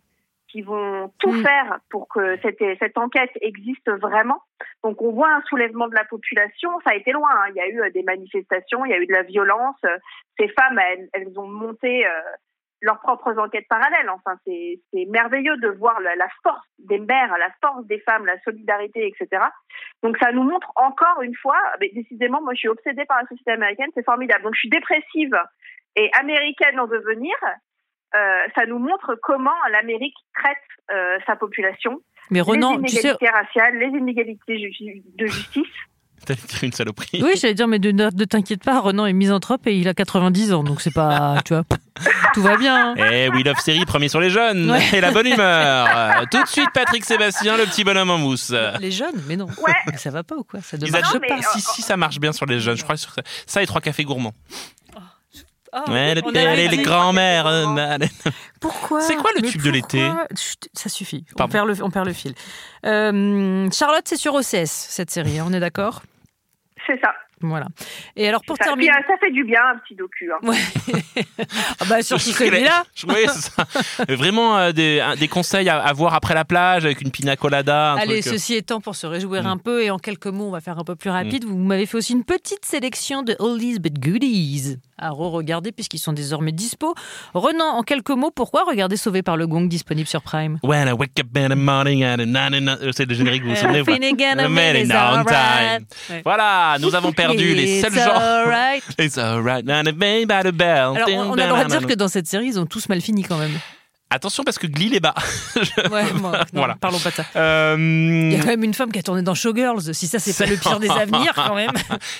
qui 0.52 0.62
vont 0.62 1.12
tout 1.20 1.32
Mm. 1.32 1.44
faire 1.44 1.80
pour 1.90 2.08
que 2.08 2.38
cette, 2.42 2.62
cette 2.80 2.98
enquête 2.98 3.32
existe 3.42 3.90
vraiment. 3.90 4.42
Donc 4.84 5.02
on 5.02 5.12
voit 5.12 5.32
un 5.32 5.42
soulèvement 5.44 5.88
de 5.88 5.96
la 5.96 6.06
population, 6.06 6.70
ça 6.84 6.92
a 6.92 6.96
été 6.96 7.12
loin, 7.12 7.30
hein. 7.32 7.50
il 7.50 7.56
y 7.56 7.62
a 7.62 7.68
eu 7.68 7.82
euh, 7.82 7.90
des 7.92 8.04
manifestations, 8.04 8.86
il 8.86 8.92
y 8.92 8.94
a 8.94 9.00
eu 9.00 9.06
de 9.06 9.14
la 9.14 9.24
violence, 9.24 9.78
ces 10.40 10.48
femmes 10.50 10.80
elles, 10.80 11.10
elles 11.14 11.40
ont 11.40 11.48
monté 11.48 12.06
euh, 12.06 12.10
leurs 12.82 13.00
propres 13.00 13.38
enquêtes 13.38 13.68
parallèles, 13.70 14.10
enfin 14.10 14.38
c'est 14.46 14.80
c'est 14.92 15.06
merveilleux 15.06 15.58
de 15.58 15.70
voir 15.70 16.00
la, 16.00 16.16
la 16.16 16.28
force 16.44 16.66
des 16.80 17.00
mères, 17.00 17.38
la 17.38 17.52
force 17.62 17.86
des 17.86 18.00
femmes, 18.00 18.26
la 18.26 18.40
solidarité, 18.42 19.08
etc. 19.08 19.44
Donc 20.02 20.18
ça 20.18 20.32
nous 20.32 20.44
montre 20.44 20.72
encore 20.76 21.22
une 21.22 21.36
fois, 21.36 21.60
mais 21.80 21.90
décidément 21.94 22.42
moi 22.42 22.54
je 22.54 22.60
suis 22.60 22.70
obsédée 22.70 23.06
par 23.06 23.22
la 23.22 23.28
société 23.28 23.52
américaine, 23.52 23.90
c'est 23.94 24.06
formidable. 24.06 24.44
Donc 24.44 24.56
je 24.56 24.60
suis 24.60 24.70
dépressive 24.70 25.38
et 25.96 26.10
américaine 26.20 26.80
en 26.80 26.88
devenir, 26.88 27.36
euh, 28.15 28.43
ça 28.56 28.65
nous 28.65 28.80
montre 28.80 29.15
comment 29.24 29.52
l'Amérique 29.72 30.15
traite 30.36 30.58
euh, 30.91 31.17
sa 31.28 31.36
population. 31.36 32.00
Mais 32.32 32.41
Renan, 32.41 32.78
les 32.78 32.84
tu 32.89 32.95
sais. 32.95 33.02
inégalités 33.02 33.30
raciales, 33.30 33.78
les 33.80 33.98
inégalités 33.98 34.58
ju- 34.72 35.02
de 35.17 35.26
justice. 35.28 35.63
T'allais 36.26 36.39
dire 36.48 36.63
une 36.63 36.74
saloperie. 36.74 37.22
Oui, 37.24 37.32
j'allais 37.38 37.54
dire, 37.54 37.67
mais 37.69 37.80
de, 37.80 37.91
ne 37.91 38.26
t'inquiète 38.26 38.62
pas, 38.62 38.82
Renan 38.82 39.06
est 39.06 39.13
misanthrope 39.13 39.65
et 39.67 39.78
il 39.78 39.88
a 39.88 39.93
90 39.93 40.54
ans, 40.54 40.63
donc 40.65 40.82
c'est 40.82 40.93
pas, 40.93 41.38
tu 41.45 41.54
vois, 41.54 41.63
tout 42.34 42.41
va 42.41 42.58
bien. 42.58 42.91
hein. 42.91 42.95
Eh, 42.98 43.30
We 43.30 43.45
Love 43.45 43.58
Série, 43.60 43.86
premier 43.86 44.10
sur 44.10 44.19
les 44.19 44.30
jeunes. 44.30 44.69
Ouais. 44.69 44.82
Et 44.93 45.00
la 45.02 45.12
bonne 45.12 45.28
humeur. 45.34 46.26
Tout 46.30 46.43
de 46.43 46.48
suite, 46.48 46.69
Patrick 46.74 47.06
Sébastien, 47.06 47.56
le 47.56 47.63
petit 47.63 47.86
bonhomme 47.86 48.10
en 48.10 48.17
mousse. 48.17 48.54
Les 48.82 48.91
jeunes, 48.91 49.24
mais 49.30 49.38
non. 49.38 49.48
Mais 49.88 49.95
ça 49.98 50.10
va 50.12 50.24
pas 50.24 50.36
ou 50.36 50.43
quoi? 50.43 50.60
Ça 50.60 50.78
ne 50.78 50.91
marche 50.91 51.15
adorent- 51.15 51.22
pas. 51.28 51.41
Si, 51.41 51.62
si, 51.62 51.82
ça 51.82 51.95
marche 51.95 52.19
bien 52.19 52.34
sur 52.34 52.45
les 52.45 52.60
jeunes. 52.60 52.76
Je 52.78 52.84
crois 52.84 52.95
que 52.95 53.02
sur 53.02 53.13
ça, 53.13 53.22
ça 53.48 53.63
et 53.63 53.65
trois 53.65 53.80
cafés 53.82 54.04
gourmands. 54.04 54.34
Ah, 55.71 55.84
Ouais, 55.88 56.15
les, 56.15 56.67
les, 56.67 56.77
grands-mères. 56.77 57.45
euh, 57.47 57.97
Pourquoi 58.62 59.01
C'est 59.01 59.15
quoi 59.15 59.29
le 59.36 59.41
tube 59.43 59.62
de 59.62 59.69
l'été 59.69 60.08
Ça 60.73 60.89
suffit. 60.89 61.25
On 61.39 61.47
perd, 61.47 61.67
le, 61.67 61.75
on 61.84 61.89
perd 61.91 62.08
le 62.08 62.13
fil. 62.13 62.34
Euh, 62.86 63.69
Charlotte, 63.71 64.03
c'est 64.05 64.17
sur 64.17 64.34
OCS, 64.34 64.65
cette 64.65 65.12
série, 65.12 65.39
hein, 65.39 65.45
on 65.47 65.53
est 65.53 65.60
d'accord 65.60 66.01
C'est 66.88 66.99
ça. 67.01 67.13
Voilà. 67.41 67.67
Et 68.17 68.27
alors, 68.27 68.41
pour 68.45 68.58
Ça, 68.58 68.65
terminer. 68.65 68.89
puis, 68.91 68.97
euh, 68.99 69.08
ça 69.08 69.13
fait 69.25 69.32
du 69.32 69.45
bien, 69.45 69.62
un 69.73 69.77
petit 69.77 69.95
docu. 69.95 70.29
hein. 70.34 70.39
Ah 71.79 71.86
bah, 71.88 72.01
surtout 72.01 72.32
Je 72.32 72.36
voulais- 72.36 72.49
celui-là. 72.49 72.84
Oui, 73.08 73.15
c'est 73.27 73.49
ça. 73.51 73.65
Euh, 74.10 74.15
Vraiment 74.17 74.58
euh, 74.58 74.71
des, 74.73 74.99
un- 74.99 75.15
des 75.15 75.29
conseils 75.29 75.69
à, 75.69 75.79
à 75.79 75.93
voir 75.93 76.13
après 76.15 76.34
la 76.34 76.43
plage 76.43 76.84
avec 76.84 76.99
une 77.01 77.12
pina 77.12 77.38
colada. 77.38 77.93
un 77.93 77.97
Allez, 77.97 78.19
truc, 78.19 78.34
ceci 78.34 78.55
étant, 78.55 78.82
pour 78.82 78.95
se 78.97 79.08
réjouir 79.08 79.43
Mm. 79.43 79.47
un 79.47 79.58
peu, 79.58 79.84
et 79.84 79.89
en 79.89 79.99
quelques 79.99 80.27
mots, 80.27 80.47
on 80.47 80.51
va 80.51 80.60
faire 80.60 80.77
un 80.79 80.84
peu 80.84 80.97
plus 80.97 81.10
rapide, 81.12 81.45
vous 81.45 81.58
m'avez 81.58 81.86
fait 81.86 81.95
aussi 81.97 82.12
une 82.12 82.25
petite 82.25 82.65
sélection 82.65 83.21
de 83.23 83.38
oldies 83.39 83.79
but 83.79 83.97
goodies 83.99 84.77
à 85.00 85.10
re-regarder 85.12 85.72
puisqu'ils 85.72 86.00
sont 86.00 86.14
désormais 86.14 86.52
dispo. 86.52 86.94
Renan, 87.34 87.66
en 87.78 87.84
quelques 87.84 88.10
mots, 88.12 88.32
pourquoi 88.32 88.64
regarder 88.66 88.98
Sauvé 88.98 89.22
par 89.24 89.38
le 89.38 89.48
Gong 89.48 89.68
disponible 89.68 90.08
sur 90.08 90.22
Prime? 90.22 90.60
When 90.64 90.88
I 90.88 90.92
wake 90.94 91.20
up 91.20 91.28
in 91.38 91.50
the 91.50 91.56
morning 91.58 92.04
and 92.06 92.18
nine- 92.26 92.78
c'est 92.96 93.06
le 93.06 93.16
générique, 93.16 93.44
vous 93.44 93.50
vous 93.50 93.56
souvenez. 93.56 93.84
Voilà, 96.24 96.78
nous 96.80 96.96
avons 96.96 97.12
perdu 97.12 97.54
les 97.54 97.82
seuls 97.82 97.94
gens. 97.94 98.16
alright. 98.20 98.84
It's 99.00 99.18
alright. 99.18 99.68
Alors, 99.70 99.84
on, 101.10 101.32
on 101.32 101.38
a 101.38 101.44
le 101.44 101.50
droit 101.50 101.64
de 101.64 101.70
dire 101.70 101.88
que 101.88 101.94
dans 101.94 102.08
cette 102.08 102.28
série, 102.28 102.48
ils 102.48 102.60
ont 102.60 102.66
tous 102.66 102.90
mal 102.90 103.02
fini 103.02 103.24
quand 103.24 103.38
même. 103.38 103.58
Attention 104.12 104.44
parce 104.44 104.58
que 104.58 104.66
Glee 104.66 104.90
les 104.90 105.00
bas. 105.00 105.14
Ouais, 105.92 106.04
non, 106.14 106.32
Voilà. 106.54 106.76
parlons 106.82 106.98
pas 107.00 107.12
de 107.12 107.16
ça. 107.16 107.26
Euh, 107.36 107.76
Il 107.78 108.34
y 108.34 108.36
a 108.36 108.40
quand 108.40 108.48
même 108.48 108.64
une 108.64 108.74
femme 108.74 108.92
qui 108.92 108.98
a 108.98 109.04
tourné 109.04 109.22
dans 109.22 109.36
Showgirls. 109.36 109.94
Si 109.94 110.08
ça, 110.08 110.18
c'est 110.18 110.36
pas 110.36 110.50
le 110.50 110.58
pire 110.58 110.80
des 110.80 110.90
avenirs, 110.90 111.34
quand 111.36 111.54
même. 111.56 111.70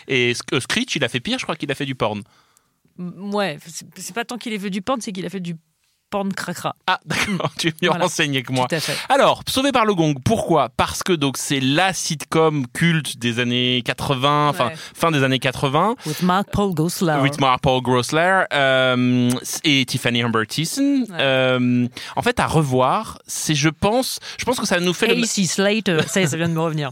Et 0.08 0.34
euh, 0.54 0.60
Screech, 0.60 0.96
il 0.96 1.04
a 1.04 1.10
fait 1.10 1.20
pire, 1.20 1.40
je 1.40 1.44
crois 1.46 1.56
qu'il 1.56 1.72
a 1.72 1.76
fait 1.76 1.86
du 1.86 1.96
porn. 1.96 2.22
Ouais, 3.00 3.58
c'est 3.96 4.14
pas 4.14 4.26
tant 4.26 4.38
qu'il 4.38 4.52
ait 4.52 4.60
fait 4.60 4.70
du 4.70 4.82
porn, 4.82 5.00
c'est 5.00 5.14
qu'il 5.14 5.26
a 5.26 5.30
fait 5.30 5.40
du 5.40 5.56
porn 6.10 6.34
cracra. 6.34 6.76
Ah, 6.88 7.00
d'accord, 7.06 7.52
tu 7.58 7.68
es 7.68 7.74
mieux 7.82 7.90
Voilà. 7.90 8.06
renseigné 8.06 8.42
que 8.44 8.52
moi. 8.52 8.68
Tout 8.68 8.76
à 8.76 8.80
fait. 8.80 8.96
Alors, 9.10 9.44
Sauvé 9.48 9.72
par 9.72 9.86
le 9.86 9.94
Gong, 9.94 10.16
pourquoi? 10.24 10.70
Parce 10.76 11.04
que 11.04 11.14
donc 11.14 11.38
c'est 11.38 11.60
la 11.60 11.94
sitcom 11.94 12.66
culte 12.74 13.18
des 13.20 13.40
années 13.40 13.82
80, 13.86 14.50
enfin 14.50 14.68
Ouais. 14.68 14.74
fin 14.94 15.12
des 15.12 15.24
années 15.24 15.40
80. 15.40 15.96
With 16.06 16.22
Mark 16.24 16.48
Paul 16.52 16.74
Gosselaar. 16.74 17.22
With 17.22 17.40
Mark 17.40 17.62
Paul 17.62 17.82
Grossler 17.82 18.44
euh, 18.54 19.30
et 19.64 19.86
Tiffany 19.86 20.22
Humber 20.24 20.46
Thiessen. 20.48 21.06
Euh, 21.12 21.88
en 22.16 22.22
fait, 22.22 22.40
à 22.40 22.48
revoir, 22.48 23.20
c'est, 23.28 23.56
je 23.56 23.70
pense, 23.70 24.20
je 24.38 24.46
pense 24.46 24.60
que 24.60 24.66
ça 24.68 24.80
nous 24.80 24.94
fait 24.94 25.08
le, 25.16 25.24
AC 25.24 25.46
Slater, 25.46 26.00
ça 26.08 26.22
vient 26.26 26.50
de 26.50 26.54
me 26.54 26.60
revenir. 26.62 26.92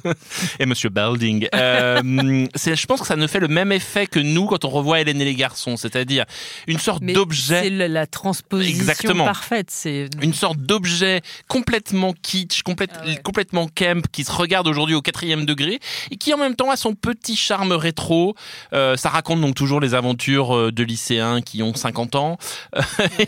et 0.60 0.66
Monsieur 0.66 0.90
Belding. 0.90 1.48
Euh, 1.56 2.46
c'est, 2.56 2.76
je 2.76 2.86
pense 2.86 3.02
que 3.02 3.08
ça 3.08 3.16
nous 3.16 3.28
fait 3.28 3.40
le 3.40 3.48
même 3.48 3.72
effet 3.72 4.08
que 4.08 4.20
nous 4.20 4.46
quand 4.46 4.66
on 4.66 4.70
revoit 4.70 5.00
Hélène 5.02 5.22
et 5.22 5.26
les 5.26 5.36
garçons, 5.36 5.78
c'est-à-dire 5.78 6.26
une 6.68 6.80
sorte 6.80 7.04
d'objet. 7.04 7.64
C'est 7.64 7.70
la, 7.70 7.88
la 7.88 8.08
transposition 8.08 8.78
Exactement. 8.80 9.07
Parfaite. 9.26 9.70
C'est 9.72 10.10
Une 10.22 10.34
sorte 10.34 10.58
d'objet 10.60 11.22
complètement 11.48 12.14
kitsch, 12.22 12.62
complète- 12.64 12.92
Ah 12.96 13.16
complètement 13.24 13.68
camp, 13.74 14.02
qui 14.12 14.24
se 14.24 14.32
regarde 14.32 14.68
aujourd'hui 14.68 14.96
au 14.96 15.02
quatrième 15.02 15.46
degré 15.46 15.80
et 16.12 16.18
qui 16.18 16.34
en 16.34 16.38
même 16.38 16.56
temps 16.56 16.70
a 16.72 16.76
son 16.76 16.94
petit 16.94 17.36
charme 17.36 17.72
rétro. 17.74 18.36
Euh, 18.74 18.96
ça 18.98 19.10
raconte 19.10 19.42
donc 19.42 19.56
toujours 19.56 19.80
les 19.80 19.94
aventures 19.94 20.56
euh, 20.56 20.72
de 20.72 20.84
lycéens 20.84 21.42
qui 21.42 21.62
ont 21.64 21.74
50 21.76 22.16
ans, 22.16 22.38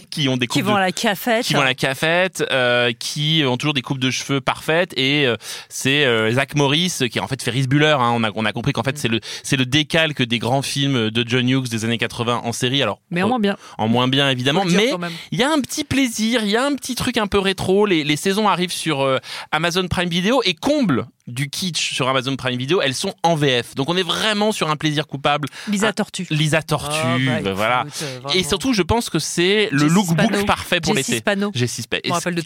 qui 0.10 0.30
ont 0.30 0.38
des 0.38 0.48
qui 0.48 0.60
coupes 0.60 0.68
vont 0.68 0.74
de- 0.74 0.78
à 0.78 0.82
la 0.82 0.92
cafette. 0.92 1.46
qui 1.46 1.54
vont 1.54 1.62
à 1.62 1.66
la 1.66 1.74
cafette, 1.76 2.44
euh, 2.52 2.92
qui 2.98 3.44
ont 3.46 3.58
toujours 3.58 3.74
des 3.74 3.82
coupes 3.82 4.00
de 4.00 4.12
cheveux 4.12 4.42
parfaites 4.42 4.94
et 4.98 5.26
euh, 5.26 5.36
c'est 5.70 6.06
euh, 6.06 6.32
Zach 6.34 6.56
Morris 6.56 6.94
qui 7.12 7.18
est 7.18 7.22
en 7.22 7.28
fait 7.28 7.42
Ferris 7.42 7.68
Bueller. 7.68 7.98
Hein, 8.00 8.12
on 8.16 8.24
a 8.24 8.30
on 8.36 8.46
a 8.46 8.52
compris 8.52 8.74
qu'en 8.74 8.84
fait 8.84 8.98
c'est 8.98 9.08
le 9.08 9.20
c'est 9.44 9.58
le 9.58 9.66
décalque 9.66 10.22
des 10.24 10.40
grands 10.40 10.62
films 10.62 11.10
de 11.10 11.24
John 11.28 11.48
Hughes 11.50 11.68
des 11.70 11.86
années 11.86 11.98
80 11.98 12.42
en 12.44 12.52
série. 12.52 12.82
Alors 12.82 13.02
Mais 13.12 13.22
en 13.24 13.28
moins 13.30 13.40
bien. 13.40 13.58
en 13.78 13.88
moins 13.88 14.08
bien 14.08 14.30
évidemment, 14.30 14.64
mais 14.66 14.92
il 15.32 15.40
y 15.40 15.44
a 15.44 15.52
un 15.52 15.60
petit 15.70 15.84
plaisir, 15.84 16.42
il 16.44 16.50
y 16.50 16.58
a 16.58 16.66
un 16.66 16.74
petit 16.76 16.96
truc 16.96 17.18
un 17.18 17.28
peu 17.28 17.40
rétro. 17.40 17.86
Les, 17.86 18.04
les 18.04 18.16
saisons 18.16 18.48
arrivent 18.50 18.72
sur 18.72 19.02
euh, 19.02 19.18
Amazon 19.52 19.88
Prime 19.88 20.10
Video 20.10 20.42
et 20.44 20.54
comble 20.56 21.06
du 21.28 21.48
kitsch 21.50 21.94
sur 21.94 22.10
Amazon 22.10 22.36
Prime 22.36 22.58
Video, 22.58 22.82
elles 22.82 22.96
sont 22.96 23.14
en 23.22 23.36
VF. 23.36 23.76
Donc 23.76 23.88
on 23.90 23.96
est 23.96 24.04
vraiment 24.04 24.52
sur 24.52 24.70
un 24.72 24.76
plaisir 24.76 25.06
coupable. 25.06 25.48
Lisa 25.68 25.90
Un- 25.90 25.94
Tortue. 25.94 26.26
Lisa 26.32 26.64
Tortue, 26.64 26.98
Ah, 27.30 27.42
bah, 27.44 27.54
voilà. 27.54 27.82
écoute, 27.86 28.04
euh, 28.04 28.30
Et 28.34 28.44
surtout, 28.44 28.74
je 28.74 28.82
pense 28.82 29.12
que 29.12 29.20
c'est 29.20 29.70
le 29.72 29.86
lookbook 29.88 30.46
parfait 30.48 30.82
pour 30.82 30.94
l'été. 30.96 31.22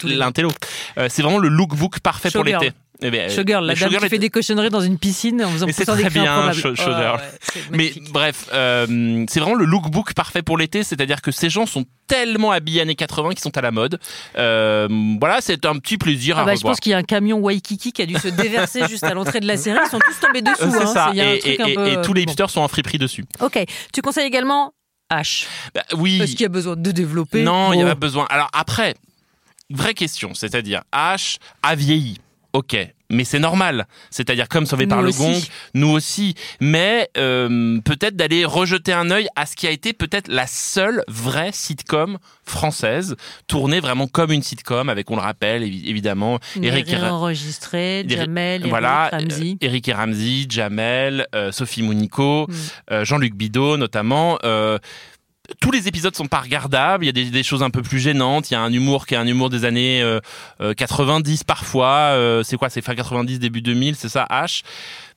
Les 0.10 0.16
noms. 0.16 0.26
L'intello. 0.26 0.52
Euh, 0.98 1.08
c'est 1.10 1.22
vraiment 1.22 1.38
le 1.40 1.48
lookbook 1.48 2.00
parfait 2.02 2.30
pour 2.30 2.42
Showgirl. 2.42 2.62
l'été. 2.66 2.76
Eh 3.02 3.10
ben, 3.12 3.30
euh, 3.30 3.36
Showgirl, 3.36 3.66
la 3.66 3.74
dame 3.76 3.90
qui 3.90 4.10
fait 4.10 4.20
des 4.20 4.30
cochonneries 4.30 4.70
dans 4.70 4.80
une 4.80 4.98
piscine 4.98 5.44
en 5.44 5.50
faisant 5.50 5.66
mais 5.66 5.74
des 5.74 5.84
très 5.86 6.04
cris 6.04 6.10
bien, 6.20 6.44
Oh, 6.44 6.48
ouais, 6.48 7.18
c'est 7.42 7.72
Mais 7.72 7.92
bref, 8.12 8.48
euh, 8.54 9.26
c'est 9.28 9.40
vraiment 9.40 9.56
le 9.56 9.66
lookbook 9.66 10.14
parfait 10.14 10.42
pour 10.42 10.58
l'été, 10.58 10.84
c'est-à-dire 10.84 11.22
que 11.22 11.32
ces 11.32 11.50
gens 11.50 11.66
sont 11.66 11.86
tellement 12.08 12.52
habillés 12.52 12.82
années 12.82 12.96
80 12.96 13.32
qui 13.34 13.42
sont 13.42 13.58
à 13.58 13.62
la 13.62 13.72
mode. 13.72 14.00
Euh, 14.38 14.88
voilà, 15.20 15.40
c'est 15.42 15.66
un 15.66 15.78
petit 15.80 15.98
plaisir 15.98 16.38
Ah 16.38 16.44
à 16.44 16.46
bah, 16.46 16.56
je 16.56 16.62
pense 16.62 16.80
qu'il 16.80 16.92
y 16.92 16.94
a 16.94 16.98
un 16.98 17.04
camion 17.04 17.40
Waikiki 17.40 17.92
qui 17.92 18.02
a 18.02 18.06
dû 18.06 18.16
se 18.16 18.28
déverser 18.30 18.82
juste 18.90 19.04
à 19.04 19.14
l'entrée 19.14 19.40
de 19.40 19.48
la 19.48 19.58
série. 19.58 19.80
Ils 19.86 19.90
sont 19.90 20.00
tous 20.00 20.20
tombés 20.26 20.42
dessous. 20.42 20.56
C'est 20.72 20.84
hein. 20.84 20.86
ça. 20.88 21.08
Un 21.08 21.14
Et, 21.14 21.40
truc 21.40 21.60
et- 21.60 21.62
un 21.62 21.66
et- 21.66 21.74
peu, 21.76 21.88
et 21.88 22.02
tous 22.04 22.14
les 22.14 22.26
bon. 22.26 22.32
hipsters 22.32 22.50
sont 22.52 22.62
en 22.62 22.68
friperie 22.68 23.00
dessus. 23.00 23.26
Ok. 23.42 23.60
Tu 23.92 24.02
conseilles 24.02 24.28
également 24.28 24.74
H. 25.12 25.48
Bah, 25.76 25.84
oui. 25.98 26.22
Est-ce 26.22 26.32
qu'il 26.34 26.42
y 26.42 26.46
a 26.46 26.50
besoin 26.50 26.76
de 26.76 26.92
développer? 26.92 27.42
Non, 27.44 27.74
il 27.74 27.78
n'y 27.78 27.82
a 27.82 27.86
Bon. 27.86 27.92
pas 27.92 27.96
besoin. 27.96 28.28
Alors 28.30 28.50
après, 28.54 28.94
vraie 29.70 29.94
question, 29.94 30.34
c'est-à-dire 30.34 30.84
H 30.94 31.38
a 31.64 31.76
vieilli. 31.76 32.20
Ok, 32.54 32.78
mais 33.10 33.24
c'est 33.24 33.40
normal. 33.40 33.88
C'est-à-dire 34.12 34.48
comme 34.48 34.68
sauvé 34.68 34.86
Nous 34.86 34.90
par 34.92 35.02
le 35.02 35.10
gong, 35.12 35.34
nous 35.74 35.90
aussi. 35.90 36.36
Mais 36.60 37.10
euh, 37.18 37.80
peut-être 37.84 38.16
d'aller 38.16 38.46
rejeter 38.46 38.94
un 38.94 39.10
œil 39.10 39.28
à 39.36 39.48
ce 39.48 39.56
qui 39.56 39.66
a 39.66 39.72
été 39.72 39.92
peut-être 39.94 40.28
la 40.28 40.46
seule 40.46 41.04
vraie 41.08 41.50
sitcom 41.52 42.20
française, 42.46 43.16
tournée 43.48 43.80
vraiment 43.80 44.06
comme 44.08 44.32
une 44.32 44.44
sitcom, 44.44 44.90
avec, 44.90 45.10
on 45.10 45.16
le 45.16 45.22
rappelle, 45.22 45.64
évi- 45.64 45.88
évidemment, 45.88 46.40
Eric 46.62 46.92
et 46.92 46.98
enregistré, 46.98 48.06
Jamel, 48.08 48.62
Eric, 48.62 48.70
voilà, 48.70 49.10
Ramsey. 49.12 49.52
euh, 49.54 49.56
Eric 49.66 49.88
et 49.90 49.94
Ramsey, 49.94 50.46
Jamel, 50.48 51.26
euh, 51.34 51.52
Sophie 51.52 51.82
Mounico, 51.82 52.46
Mm. 52.48 52.54
euh, 52.92 53.06
Jean-Luc 53.06 53.34
Bidot 53.34 53.78
notamment. 53.78 54.38
Euh, 55.54 55.56
tous 55.62 55.72
les 55.72 55.88
épisodes 55.88 56.16
sont 56.16 56.28
pas 56.28 56.40
regardables. 56.42 57.04
Il 57.04 57.08
y 57.08 57.10
a 57.10 57.14
des, 57.14 57.26
des 57.26 57.44
choses 57.44 57.64
un 57.64 57.70
peu 57.70 57.82
plus 57.82 58.00
gênantes. 58.00 58.50
Il 58.52 58.54
y 58.54 58.58
a 58.58 58.62
un 58.62 58.72
humour 58.74 59.06
qui 59.06 59.14
est 59.14 59.18
un 59.18 59.28
humour 59.28 59.50
des 59.50 59.66
années 59.66 60.02
euh, 60.02 60.20
euh, 60.62 60.74
90 60.74 61.44
parfois. 61.44 61.88
Euh, 62.14 62.44
c'est 62.44 62.58
quoi? 62.58 62.70
C'est 62.70 62.82
fin 62.82 62.96
90, 62.96 63.40
début 63.40 63.62
2000, 63.62 63.96
c'est 63.96 64.10
ça, 64.10 64.28
H. 64.30 64.62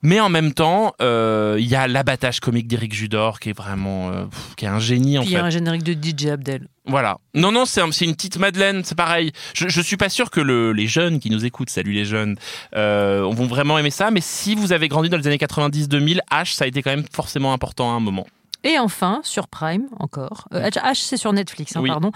Mais 0.03 0.21
en 0.21 0.29
même 0.29 0.53
temps, 0.53 0.95
euh, 1.01 1.57
il 1.59 1.67
y 1.67 1.75
a 1.75 1.89
l'abattage 1.89 2.39
comique 2.41 2.69
d'Éric 2.69 2.95
Judor 2.95 3.41
qui 3.41 3.49
est 3.51 3.57
vraiment, 3.57 4.11
euh, 4.11 4.27
pff, 4.27 4.55
qui 4.57 4.65
est 4.67 4.69
un 4.69 4.79
génie 4.79 5.17
en 5.19 5.23
Puis 5.23 5.31
il 5.31 5.33
y 5.33 5.37
fait. 5.37 5.41
a 5.41 5.45
un 5.47 5.51
générique 5.51 5.83
de 5.83 5.95
DJ 5.95 6.27
Abdel. 6.27 6.69
Voilà. 6.85 7.17
Non, 7.35 7.51
non, 7.51 7.65
c'est 7.65 7.81
un- 7.81 7.91
c'est 7.91 8.05
une 8.05 8.15
petite 8.15 8.39
Madeleine, 8.39 8.83
c'est 8.85 8.95
pareil. 8.95 9.33
Je, 9.55 9.69
je 9.69 9.81
suis 9.81 9.97
pas 9.97 10.09
sûr 10.11 10.31
que 10.31 10.41
le, 10.41 10.73
les 10.73 10.87
jeunes 10.87 11.19
qui 11.19 11.31
nous 11.31 11.45
écoutent, 11.45 11.71
salut 11.71 11.93
les 11.93 12.05
jeunes, 12.05 12.37
euh, 12.77 13.23
vont 13.29 13.47
vraiment 13.47 13.79
aimer 13.79 13.91
ça. 13.91 14.11
Mais 14.11 14.21
si 14.21 14.55
vous 14.55 14.73
avez 14.73 14.87
grandi 14.89 15.09
dans 15.09 15.17
les 15.17 15.27
années 15.27 15.39
90-2000, 15.39 16.21
H, 16.31 16.55
ça 16.55 16.65
a 16.65 16.69
été 16.69 16.83
quand 16.83 16.91
même 16.91 17.05
forcément 17.13 17.53
important 17.53 17.91
à 17.93 17.97
un 17.97 18.01
moment. 18.01 18.27
Et 18.65 18.79
enfin, 18.79 19.21
sur 19.23 19.49
Prime, 19.49 19.87
encore. 19.99 20.49
Euh, 20.53 20.69
H, 20.69 20.95
c'est 21.03 21.17
sur 21.17 21.33
Netflix, 21.33 21.77
hein, 21.77 21.81
Oui. 21.83 21.89
pardon. 21.91 22.11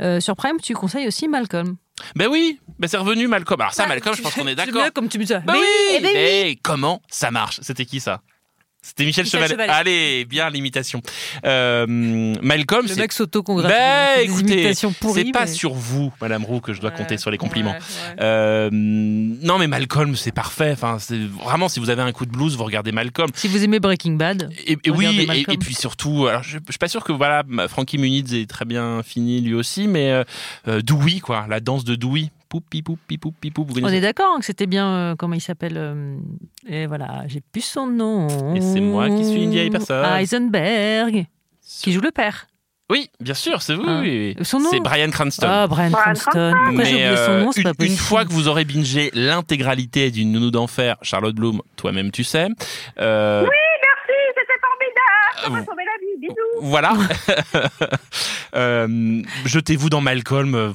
Euh, 0.00 0.20
sur 0.20 0.34
Prime, 0.36 0.58
tu 0.60 0.74
conseilles 0.74 1.06
aussi 1.06 1.28
Malcolm. 1.28 1.76
Ben 2.16 2.26
oui, 2.28 2.58
ben 2.78 2.88
c'est 2.88 2.96
revenu 2.96 3.28
Malcolm. 3.28 3.60
Alors 3.60 3.74
ça, 3.74 3.86
Malcolm, 3.86 4.16
je 4.16 4.22
pense 4.22 4.34
qu'on 4.34 4.46
est 4.46 4.54
d'accord. 4.54 4.92
comme 4.92 5.08
tu 5.08 5.18
me 5.18 5.24
dis 5.24 5.28
ça. 5.32 5.42
Mais 5.46 5.52
oui, 5.52 5.66
eh 5.94 6.00
ben 6.00 6.06
oui. 6.08 6.12
mais 6.14 6.58
comment 6.62 7.00
ça 7.08 7.30
marche? 7.30 7.60
C'était 7.62 7.84
qui 7.84 8.00
ça? 8.00 8.20
C'était 8.84 9.04
Michel, 9.04 9.24
Michel 9.24 9.40
Chevalet. 9.40 9.52
Chevalet. 9.54 9.72
Allez, 9.72 10.24
bien 10.24 10.50
l'imitation. 10.50 11.00
Euh, 11.44 11.86
Malcolm, 12.42 12.82
Le 12.82 12.88
c'est 12.88 13.00
mec 13.00 13.12
s'auto-congratule. 13.12 13.72
Des 14.16 14.24
écoutez, 14.24 14.74
c'est 14.74 15.30
pas 15.32 15.44
mais- 15.44 15.46
sur 15.46 15.72
vous, 15.72 16.12
Madame 16.20 16.44
Roux, 16.44 16.60
que 16.60 16.72
je 16.72 16.80
dois 16.80 16.90
compter 16.90 17.16
sur 17.16 17.30
les 17.30 17.38
compliments. 17.38 17.70
ouais, 17.70 17.76
ouais. 17.78 18.16
Euh, 18.20 18.70
non, 18.72 19.58
mais 19.58 19.68
Malcolm, 19.68 20.16
c'est 20.16 20.32
parfait. 20.32 20.72
Enfin, 20.72 20.98
c'est 20.98 21.18
vraiment 21.18 21.68
si 21.68 21.78
vous 21.78 21.90
avez 21.90 22.02
un 22.02 22.10
coup 22.12 22.26
de 22.26 22.32
blues, 22.32 22.56
vous 22.56 22.64
regardez 22.64 22.90
Malcolm. 22.90 23.30
Si 23.34 23.46
vous 23.46 23.62
aimez 23.62 23.78
Breaking 23.78 24.14
Bad, 24.14 24.50
Et, 24.66 24.76
et 24.84 24.90
oui, 24.90 25.26
et 25.48 25.56
puis 25.56 25.74
surtout, 25.74 26.26
alors 26.26 26.42
je, 26.42 26.58
je 26.66 26.72
suis 26.72 26.78
pas 26.78 26.88
sûr 26.88 27.04
que 27.04 27.12
voilà, 27.12 27.44
Frankie 27.68 27.98
Muniz 27.98 28.34
est 28.34 28.50
très 28.50 28.64
bien 28.64 29.02
fini 29.04 29.40
lui 29.40 29.54
aussi, 29.54 29.86
mais 29.86 30.10
euh, 30.10 30.24
euh, 30.66 30.80
Dewey, 30.82 31.20
quoi, 31.20 31.46
la 31.48 31.60
danse 31.60 31.84
de 31.84 31.94
Dewey. 31.94 32.30
On 33.84 33.88
est 33.88 34.00
d'accord 34.00 34.38
que 34.38 34.44
c'était 34.44 34.66
bien, 34.66 34.88
euh, 34.88 35.14
comment 35.16 35.34
il 35.34 35.40
s'appelle 35.40 35.76
euh, 35.76 36.16
Et 36.68 36.86
voilà, 36.86 37.22
j'ai 37.28 37.40
plus 37.40 37.62
son 37.64 37.86
nom. 37.86 38.54
Et 38.54 38.60
c'est 38.60 38.80
moi 38.80 39.08
qui 39.08 39.24
suis 39.24 39.42
une 39.44 39.50
vieille 39.50 39.70
personne. 39.70 40.04
Heisenberg, 40.04 41.26
qui 41.82 41.92
joue 41.92 42.00
le 42.00 42.10
père. 42.10 42.46
Oui, 42.90 43.08
bien 43.20 43.32
sûr, 43.34 43.62
c'est 43.62 43.74
vous. 43.74 43.84
Ah. 43.86 44.00
oui, 44.02 44.34
oui. 44.38 44.44
Son 44.44 44.60
nom 44.60 44.68
C'est 44.70 44.80
Brian 44.80 45.08
Cranston. 45.10 45.46
Ah, 45.48 45.66
Brian 45.66 45.88
Brian 45.90 46.02
Cranston. 46.02 46.52
Pourquoi 46.66 46.84
j'ai 46.84 46.92
Mais 46.94 47.08
oublié 47.08 47.16
son 47.16 47.30
euh, 47.32 47.40
nom 47.44 47.52
C'est 47.52 47.62
une, 47.62 47.74
pas 47.74 47.84
une 47.86 47.96
fois 47.96 48.24
que 48.26 48.32
vous 48.32 48.48
aurez 48.48 48.66
bingé 48.66 49.10
l'intégralité 49.14 50.10
d'une 50.10 50.30
nounou 50.30 50.50
d'enfer, 50.50 50.96
Charlotte 51.00 51.34
Bloom, 51.34 51.62
toi-même 51.76 52.10
tu 52.10 52.22
sais. 52.22 52.48
euh, 53.00 53.42
Oui, 53.44 53.48
merci, 53.82 54.20
c'était 54.36 54.60
formidable. 54.60 55.42
Ça 55.42 55.48
m'a 55.48 55.60
vous- 55.60 55.64
sauvé 55.64 55.82
la 55.86 55.98
vie. 56.00 56.20
Bisous. 56.20 56.51
Voilà. 56.62 56.94
Euh, 58.54 59.22
Jetez-vous 59.46 59.88
dans 59.88 60.02
Malcolm. 60.02 60.54
euh, 60.54 60.72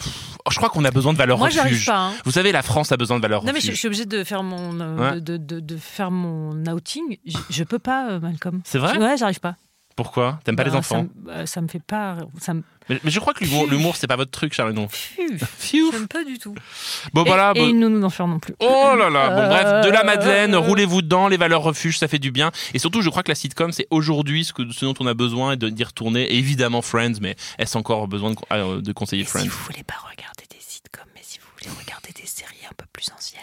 je 0.50 0.56
crois 0.58 0.69
qu'on 0.69 0.84
a 0.84 0.89
besoin 0.89 1.13
de 1.13 1.17
valeurs 1.19 1.38
Moi, 1.38 1.50
j'arrive 1.50 1.73
refuge. 1.73 1.86
pas. 1.86 2.08
hein. 2.08 2.13
Vous 2.26 2.32
savez, 2.32 2.52
la 2.52 2.63
France 2.63 2.91
a 2.91 2.97
besoin 2.97 3.17
de 3.17 3.21
valeurs 3.21 3.43
Non 3.43 3.54
mais 3.54 3.60
je, 3.62 3.71
suis 3.71 3.86
obligée 3.86 4.08
de 4.08 4.23
faire 4.23 4.41
mon 4.41 4.80
euh, 4.80 5.12
Ouais. 5.13 5.21
de, 5.21 5.38
de, 5.38 5.78
faire 5.78 6.10
mon 6.10 6.56
outing. 6.65 7.17
Je, 7.28 7.38
je 7.52 7.63
peux 7.63 7.78
pas 7.78 8.17
Malcolm. 8.19 8.62
C'est 8.65 8.80
vrai? 8.80 8.97
Ouais, 8.97 9.15
j'arrive 9.17 9.39
pas. 9.39 9.58
Pourquoi? 9.97 10.39
T'aimes 10.45 10.55
pas 10.55 10.63
Bah, 10.63 10.69
les 10.69 10.75
enfants? 10.77 10.95
ça, 10.95 11.01
me- 11.01 11.10
bah, 11.25 11.45
ça 11.45 11.60
me 11.60 11.67
fait 11.67 11.81
pas. 11.83 12.17
Ça 12.39 12.53
me. 12.53 12.62
mais, 12.88 12.99
mais 13.03 13.12
je 13.12 13.19
crois 13.19 13.33
que 13.33 13.43
l'humour, 13.43 13.67
l'humour, 13.67 13.95
c'est 13.97 14.07
pas 14.07 14.15
votre 14.15 14.31
truc, 14.31 14.53
Charles. 14.53 14.71
Non. 14.71 14.88
Pfiou, 14.88 15.91
J'aime 15.91 16.07
pas 16.07 16.23
du 16.23 16.38
tout. 16.39 16.55
Bon, 17.13 17.23
et, 17.23 17.27
voilà. 17.27 17.51
et 17.55 17.60
bon- 17.60 17.67
une 17.69 17.79
nounou 17.79 17.99
d'enfer 17.99 18.27
non 18.27 18.39
plus. 18.39 18.55
Oh 18.60 18.93
là 18.97 19.10
là, 19.10 19.29
bon 19.29 19.41
Euh, 19.41 19.47
bref, 19.49 19.86
de 19.86 19.91
la 19.91 20.03
Madeleine, 20.03 20.53
euh, 20.53 20.60
roulez-vous 20.60 21.01
dedans, 21.01 21.27
les 21.27 21.38
valeurs 21.38 21.63
refuge, 21.63 21.97
ça 21.99 22.07
fait 22.07 22.19
du 22.19 22.31
bien. 22.31 22.51
Et 22.73 22.79
surtout, 22.79 23.01
je 23.01 23.10
crois 23.10 23.23
que 23.23 23.31
la 23.31 23.36
sitcom, 23.36 23.71
c'est 23.71 23.88
aujourd'hui 23.89 24.45
ce, 24.45 24.53
que, 24.53 24.71
ce 24.71 24.86
dont 24.86 24.93
on 24.99 25.07
a 25.07 25.13
besoin 25.13 25.53
et 25.53 25.57
de 25.57 25.67
d'y 25.69 25.83
retourner. 25.83 26.23
Et 26.31 26.38
évidemment 26.38 26.81
Friends, 26.81 27.19
mais 27.21 27.36
est-ce 27.57 27.77
encore 27.77 28.07
besoin 28.07 28.31
de, 28.31 28.38
euh, 28.53 28.81
de 28.81 28.91
conseiller 28.93 29.25
Friends 29.25 29.41
Si 29.43 29.47
vous 29.49 29.63
voulez 29.65 29.83
pas 29.83 29.95
regarder 29.95 30.43
des 30.49 30.60
sitcoms, 30.62 31.01
mais 31.15 31.21
si 31.23 31.39
vous 31.39 31.45
voulez 31.57 31.75
regarder 31.83 32.10
des 32.13 32.25
séries 32.27 32.65
un 32.69 32.73
peu 32.77 32.86
plus 32.93 33.10
anciennes 33.17 33.41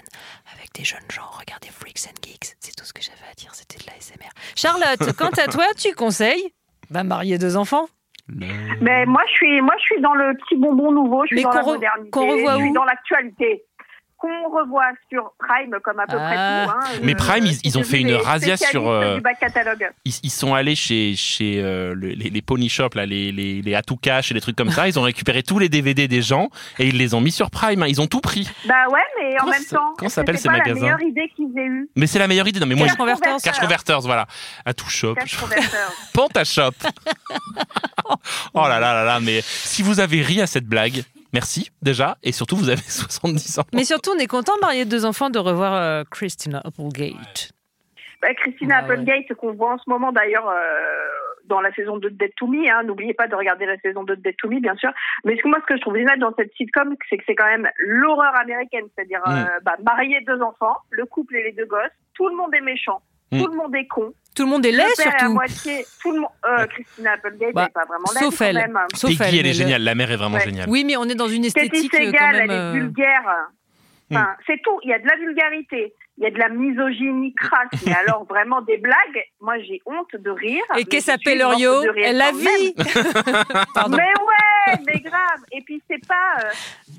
des 0.75 0.85
jeunes 0.85 1.01
gens, 1.11 1.27
regardez 1.39 1.69
Freaks 1.69 2.07
and 2.09 2.17
Geeks. 2.23 2.57
C'est 2.61 2.75
tout 2.77 2.85
ce 2.85 2.93
que 2.93 3.01
j'avais 3.03 3.31
à 3.31 3.35
dire. 3.35 3.55
C'était 3.55 3.79
de 3.79 3.87
la 3.87 4.01
SMR. 4.01 4.31
Charlotte, 4.57 5.17
quant 5.17 5.31
à 5.43 5.47
toi, 5.49 5.65
tu 5.77 5.95
conseilles 5.95 6.53
bah, 6.91 7.05
marier 7.05 7.39
deux 7.39 7.57
enfants? 7.57 7.87
Mais 8.29 9.05
moi, 9.07 9.21
je 9.29 9.33
suis, 9.35 9.61
moi, 9.61 9.75
je 9.79 9.83
suis 9.85 10.01
dans 10.01 10.15
le 10.15 10.35
petit 10.37 10.57
bonbon 10.57 10.91
nouveau. 10.93 11.23
Je 11.25 11.29
suis 11.29 11.37
Mais 11.37 11.43
dans 11.43 11.51
la 11.53 11.61
re- 11.63 11.67
modernité. 11.75 12.19
revoit 12.19 12.53
je 12.55 12.61
suis 12.61 12.71
où? 12.71 12.75
dans 12.75 12.85
l'actualité. 12.85 13.65
Qu'on 14.25 14.49
revoit 14.57 14.91
sur 15.11 15.33
Prime, 15.39 15.77
comme 15.85 16.01
à 16.01 16.07
peu 16.07 16.17
Ah. 16.19 16.27
près 16.27 16.35
tout. 16.37 16.73
Hein. 16.95 16.99
Mais 17.03 17.13
Euh, 17.13 17.17
Prime, 17.17 17.45
ils- 17.45 17.55
c'est 17.57 17.61
ils 17.67 17.79
ont 17.79 17.83
fait 17.85 18.01
une 18.01 18.15
razzia 18.15 18.57
sur, 18.57 18.89
euh, 18.89 19.17
du 19.17 19.21
back 19.21 19.39
catalogue. 19.39 19.87
ils, 20.07 20.15
ils 20.23 20.31
sont 20.31 20.55
allés 20.55 20.75
chez, 20.77 21.15
chez 21.15 21.61
euh, 21.63 21.95
le- 21.95 22.09
les, 22.09 22.31
les 22.31 22.41
pony 22.43 22.71
shops, 22.71 22.95
là, 22.95 23.05
les, 23.05 23.33
les, 23.33 23.61
les 23.61 23.79
Cash 24.01 24.31
et 24.31 24.35
les 24.35 24.41
trucs 24.41 24.57
comme 24.57 24.71
ça. 24.71 24.89
Ils 24.89 24.99
ont 24.99 25.03
récupéré 25.03 25.43
tous 25.43 25.59
les 25.59 25.69
DVD 25.69 26.09
des 26.09 26.23
gens 26.23 26.49
et 26.79 26.87
ils 26.89 26.97
les 26.97 27.13
ont 27.13 27.21
mis 27.21 27.33
sur 27.33 27.51
Prime. 27.51 27.83
hein. 27.83 27.87
Ils 27.87 28.01
ont 28.01 28.07
tout 28.07 28.21
pris. 28.23 28.49
Bah 28.67 28.87
ouais, 28.91 28.99
mais 29.21 29.35
en 29.35 29.41
Comment 29.41 29.53
même 29.53 29.65
temps, 29.67 29.95
comment 29.99 30.09
ça 30.09 30.15
s'appelle 30.17 30.39
c'était 30.39 30.49
ces 30.55 30.59
magasins 30.59 30.75
la 30.75 30.97
meilleure 30.97 31.03
idée 31.03 31.31
qu'ils 31.37 31.59
aient 31.59 31.67
eue. 31.67 31.89
Mais 31.95 32.07
c'est 32.07 32.19
la 32.19 32.27
meilleure 32.27 32.49
idée. 32.49 32.61
Non, 32.61 32.67
mais 32.67 32.75
moi, 32.77 32.87
Cash 32.87 32.97
Converters. 32.97 33.37
Cash 33.43 33.59
Converters, 33.61 34.01
voilà. 34.01 34.27
Atout 34.65 34.89
Shop. 34.89 35.15
Cash 35.17 35.37
Converters. 35.39 35.93
Panta 36.15 36.45
Shop. 36.45 36.71
oh 38.55 38.63
là 38.69 38.81
là 38.81 38.95
là 38.95 39.05
là, 39.05 39.21
mais 39.21 39.41
si 39.43 39.83
vous 39.83 40.01
avez 40.01 40.23
ri 40.23 40.41
à 40.41 40.47
cette 40.47 40.67
blague, 40.67 41.03
merci 41.35 41.71
déjà. 41.83 42.17
Et 42.23 42.33
surtout, 42.33 42.57
vous 42.57 42.71
avez 42.71 42.81
70 42.89 43.59
ans. 43.59 43.65
Mais 43.75 43.85
surtout, 43.85 44.13
on 44.17 44.19
est 44.19 44.27
content 44.27 44.55
de 44.57 44.61
marier 44.63 44.85
deux 44.87 45.05
enfants 45.05 45.29
de 45.29 45.39
revoir 45.39 45.75
euh, 45.75 46.03
Christina 46.11 46.63
Applegate. 46.65 47.51
Bah, 48.23 48.29
Christina 48.35 48.81
Ouais, 48.83 48.89
ouais. 48.89 48.93
Applegate, 48.95 49.35
qu'on 49.37 49.53
voit 49.53 49.75
en 49.75 49.79
ce 49.79 49.89
moment 49.91 50.11
d'ailleurs 50.13 50.49
euh, 50.49 50.55
dans 51.47 51.61
la 51.61 51.71
saison 51.75 51.99
2 51.99 52.09
de 52.11 52.17
Dead 52.17 52.33
to 52.37 52.47
Me. 52.47 52.67
Hein. 52.71 52.85
N'oubliez 52.85 53.13
pas 53.13 53.27
de 53.29 53.35
regarder 53.35 53.67
la 53.67 53.77
saison 53.79 54.03
2 54.05 54.17
de 54.17 54.23
Dead 54.23 54.37
to 54.39 54.49
Me, 54.49 54.61
bien 54.61 54.75
sûr. 54.77 54.91
Mais 55.25 55.37
ce 55.37 55.43
que 55.43 55.49
moi, 55.49 55.59
ce 55.61 55.67
que 55.67 55.77
je 55.77 55.81
trouve 55.83 55.97
génial 55.97 56.19
dans 56.19 56.33
cette 56.39 56.55
sitcom, 56.57 56.95
c'est 57.11 57.19
que 57.19 57.25
c'est 57.27 57.35
quand 57.35 57.45
même 57.47 57.69
l'horreur 57.79 58.35
américaine. 58.37 58.87
C'est-à-dire 58.95 59.21
Mm. 59.27 59.31
euh, 59.33 59.61
bah, 59.63 59.75
marier 59.85 60.21
deux 60.27 60.41
enfants, 60.41 60.77
le 60.91 61.05
couple 61.05 61.37
et 61.37 61.43
les 61.43 61.53
deux 61.53 61.67
gosses. 61.67 61.91
Tout 62.15 62.29
le 62.29 62.37
monde 62.37 62.55
est 62.55 62.63
méchant. 62.63 63.03
Mm. 63.33 63.41
Tout 63.43 63.47
le 63.51 63.57
monde 63.57 63.75
est 63.77 63.87
con. 63.87 64.13
Tout 64.35 64.43
le 64.45 64.49
monde 64.49 64.67
est 64.67 64.73
laid 64.73 64.83
le 64.85 64.89
est 65.03 65.07
à 65.07 65.19
surtout. 65.19 65.33
moitié. 65.35 65.87
Tout 66.03 66.11
le 66.13 66.21
monde. 66.21 66.31
Euh, 66.45 66.67
Christina 66.67 67.13
Applegate 67.13 67.55
Bah, 67.55 67.65
n'est 67.65 67.71
pas 67.71 67.85
vraiment 67.85 68.05
laide, 68.15 68.23
sauf 68.25 68.39
quand 68.39 68.45
elle. 68.47 68.57
même. 68.57 68.79
Sauf 68.95 69.11
Peggy, 69.11 69.23
elle, 69.23 69.35
elle 69.35 69.47
est 69.47 69.49
le- 69.51 69.55
géniale. 69.55 69.83
La 69.85 69.95
mère 69.95 70.11
est 70.11 70.17
vraiment 70.17 70.37
Ouais. 70.39 70.45
géniale. 70.45 70.67
Oui, 70.69 70.85
mais 70.85 70.97
on 70.97 71.05
est 71.05 71.15
dans 71.15 71.29
une 71.29 71.43
Katie 71.43 71.59
esthétique 71.67 71.95
euh, 71.95 71.99
quand 71.99 72.07
Segal, 72.07 72.33
même. 72.37 72.43
elle 72.43 72.51
est 72.51 72.61
euh, 72.61 72.73
vulgaire. 72.73 73.23
Hmm. 74.11 74.17
Enfin, 74.17 74.29
C'est 74.47 74.61
tout. 74.63 74.79
Il 74.83 74.91
y 74.91 74.93
a 74.93 74.99
de 74.99 75.07
la 75.07 75.17
vulgarité. 75.17 75.95
Il 76.19 76.23
y 76.25 76.27
a 76.27 76.31
de 76.31 76.39
la 76.39 76.49
misogynie 76.49 77.35
crasse. 77.35 77.81
Mais 77.87 77.93
alors, 77.95 78.25
vraiment, 78.29 78.61
des 78.63 78.77
blagues. 78.79 79.25
Moi, 79.41 79.59
j'ai 79.61 79.81
honte 79.87 80.15
de 80.17 80.31
rire. 80.31 80.63
Et 80.77 80.85
qu'est-ce 80.85 81.11
de 81.85 81.91
rire 81.91 82.05
Elle 82.09 82.17
la 82.19 82.31
quand 82.31 82.37
vit 82.37 82.75
Pardon. 83.75 83.97
Mais 83.97 84.03
ouais, 84.03 84.34
mais 84.87 85.01
grave. 85.01 85.41
Et 85.53 85.61
puis 85.63 85.83
c'est 85.89 86.05
pas, 86.07 86.37
euh, 86.45 86.51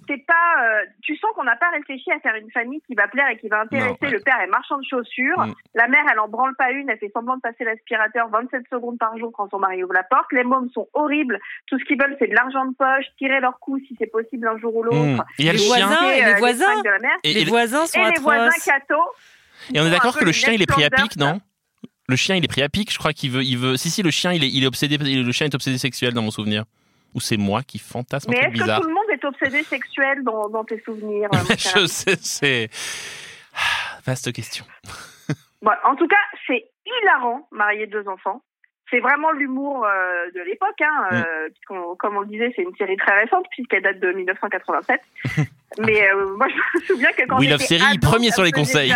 c'est 0.08 0.26
pas. 0.26 0.34
euh, 0.64 0.86
tu 1.02 1.16
sens 1.18 1.32
qu'on 1.36 1.44
n'a 1.44 1.56
pas 1.56 1.70
réfléchi 1.72 2.12
à 2.12 2.20
faire 2.20 2.36
une 2.36 2.52
famille 2.52 2.82
qui 2.88 2.96
va 2.96 3.08
plaire 3.08 3.28
et 3.32 3.38
qui 3.38 3.48
va 3.48 3.62
intéresser. 3.62 3.90
Non, 4.02 4.08
ouais. 4.08 4.14
Le 4.14 4.20
père 4.20 4.40
est 4.42 4.48
marchand 4.48 4.78
de 4.78 4.84
chaussures. 4.90 5.40
Mm. 5.46 5.54
La 5.76 5.88
mère, 5.88 6.04
elle 6.12 6.20
en 6.20 6.28
branle 6.28 6.56
pas 6.58 6.72
une. 6.72 6.90
Elle 6.90 6.98
fait 6.98 7.12
semblant 7.14 7.36
de 7.38 7.42
passer 7.42 7.64
l'aspirateur 7.64 8.30
27 8.30 8.64
secondes 8.72 8.98
par 8.98 9.18
jour 9.18 9.32
quand 9.36 9.50
son 9.50 9.60
mari 9.60 9.84
ouvre 9.84 9.94
la 9.94 10.04
porte. 10.04 10.32
Les 10.32 10.44
mômes 10.44 10.70
sont 10.74 10.88
horribles. 10.94 11.40
Tout 11.68 11.78
ce 11.80 11.86
qu'ils 11.86 12.00
veulent, 12.02 12.16
c'est 12.20 12.28
de 12.28 12.36
l'argent 12.36 12.66
de 12.66 12.76
poche, 12.76 13.06
tirer 13.18 13.40
leur 13.40 13.60
coup 13.60 13.80
si 13.88 13.96
c'est 14.00 14.08
possible 14.12 14.48
un 14.48 14.58
jour 14.58 14.76
ou 14.76 14.84
l'autre. 14.84 14.98
Mm. 14.98 15.24
Et 15.40 15.44
le 15.46 15.52
Les 15.54 15.58
chien. 15.58 15.88
voisins, 15.88 16.10
et 16.12 16.18
Et, 16.18 16.24
les 16.26 16.32
euh, 16.32 16.36
voisins. 16.38 16.82
Et- 17.24 17.34
les 17.34 17.42
et- 17.42 17.46
voisins 17.46 17.86
sont 17.88 18.00
Et 18.06 18.12
les 18.12 18.20
voisins 18.22 18.48
atroces. 18.48 18.64
cathos. 18.66 19.10
Et 19.74 19.80
on 19.80 19.86
est 19.86 19.92
d'accord 19.92 20.18
que 20.18 20.26
le 20.26 20.32
chien, 20.32 20.54
il 20.54 20.62
est 20.62 20.66
pris 20.68 20.84
à 20.84 20.90
pic, 20.90 21.16
non? 21.18 21.40
Le 22.08 22.16
chien, 22.16 22.36
il 22.36 22.44
est 22.46 22.48
pris 22.48 22.62
à 22.62 22.70
pic. 22.70 22.92
Je 22.94 23.00
crois 23.00 23.14
qu'il 23.14 23.32
veut, 23.32 23.44
il 23.44 23.58
veut. 23.58 23.78
Si 23.78 23.90
si, 23.90 24.04
le 24.04 24.12
chien, 24.12 24.32
il 24.32 24.44
est, 24.44 24.50
il 24.50 24.64
est 24.64 24.68
obsédé. 24.68 24.98
Le 24.98 25.32
chien 25.32 25.48
est 25.48 25.56
obsédé 25.56 25.80
sexuel 25.80 26.14
dans 26.14 26.22
mon 26.22 26.30
souvenir. 26.30 26.66
Ou 27.16 27.20
c'est 27.22 27.38
moi 27.38 27.64
qui 27.64 27.80
fantasme 27.80 28.30
Mais 28.32 28.38
est-ce 28.40 28.50
que 28.64 28.82
tout 28.82 28.88
le 28.88 28.94
monde 28.94 29.10
est 29.12 29.24
obsédé 29.26 29.64
sexuel 29.64 30.24
dans, 30.24 30.50
dans 30.50 30.64
tes 30.66 30.80
souvenirs 30.82 31.30
Je 31.50 31.88
sais, 31.88 32.18
c'est 32.22 32.70
Ah, 33.56 34.00
vaste 34.06 34.32
question. 34.34 34.66
Bon, 35.62 35.72
en 35.84 35.96
tout 35.96 36.08
cas, 36.08 36.18
c'est 36.46 36.64
hilarant, 36.86 37.48
marier 37.52 37.88
deux 37.88 38.08
enfants. 38.08 38.44
C'est 38.92 39.00
vraiment 39.00 39.32
l'humour 39.32 39.84
euh, 39.84 40.30
de 40.36 40.42
l'époque, 40.42 40.80
hein, 40.82 41.08
Mm. 41.10 41.16
euh, 41.16 41.50
puisqu'on- 41.50 41.96
comme 41.96 42.18
on 42.18 42.20
le 42.20 42.28
disait, 42.28 42.54
c'est 42.56 42.62
une 42.62 42.76
série 42.76 42.98
très 42.98 43.20
récente 43.24 43.46
puisqu'elle 43.50 43.82
date 43.82 44.00
de 44.00 44.12
1987. 44.12 45.02
Mais 45.80 46.08
euh, 46.08 46.36
moi, 46.38 46.46
je 46.50 46.80
me 46.80 46.86
souviens 46.86 47.12
que 47.14 47.24
quand 47.26 47.38
Love 47.38 47.44
j'étais 47.44 47.80
Série, 47.80 47.94
ado, 47.94 48.00
premier 48.08 48.28
elle 48.28 48.34
sur 48.34 48.44
les 48.44 48.52
me 48.52 48.58
faisait 48.64 48.90
conseils. 48.90 48.94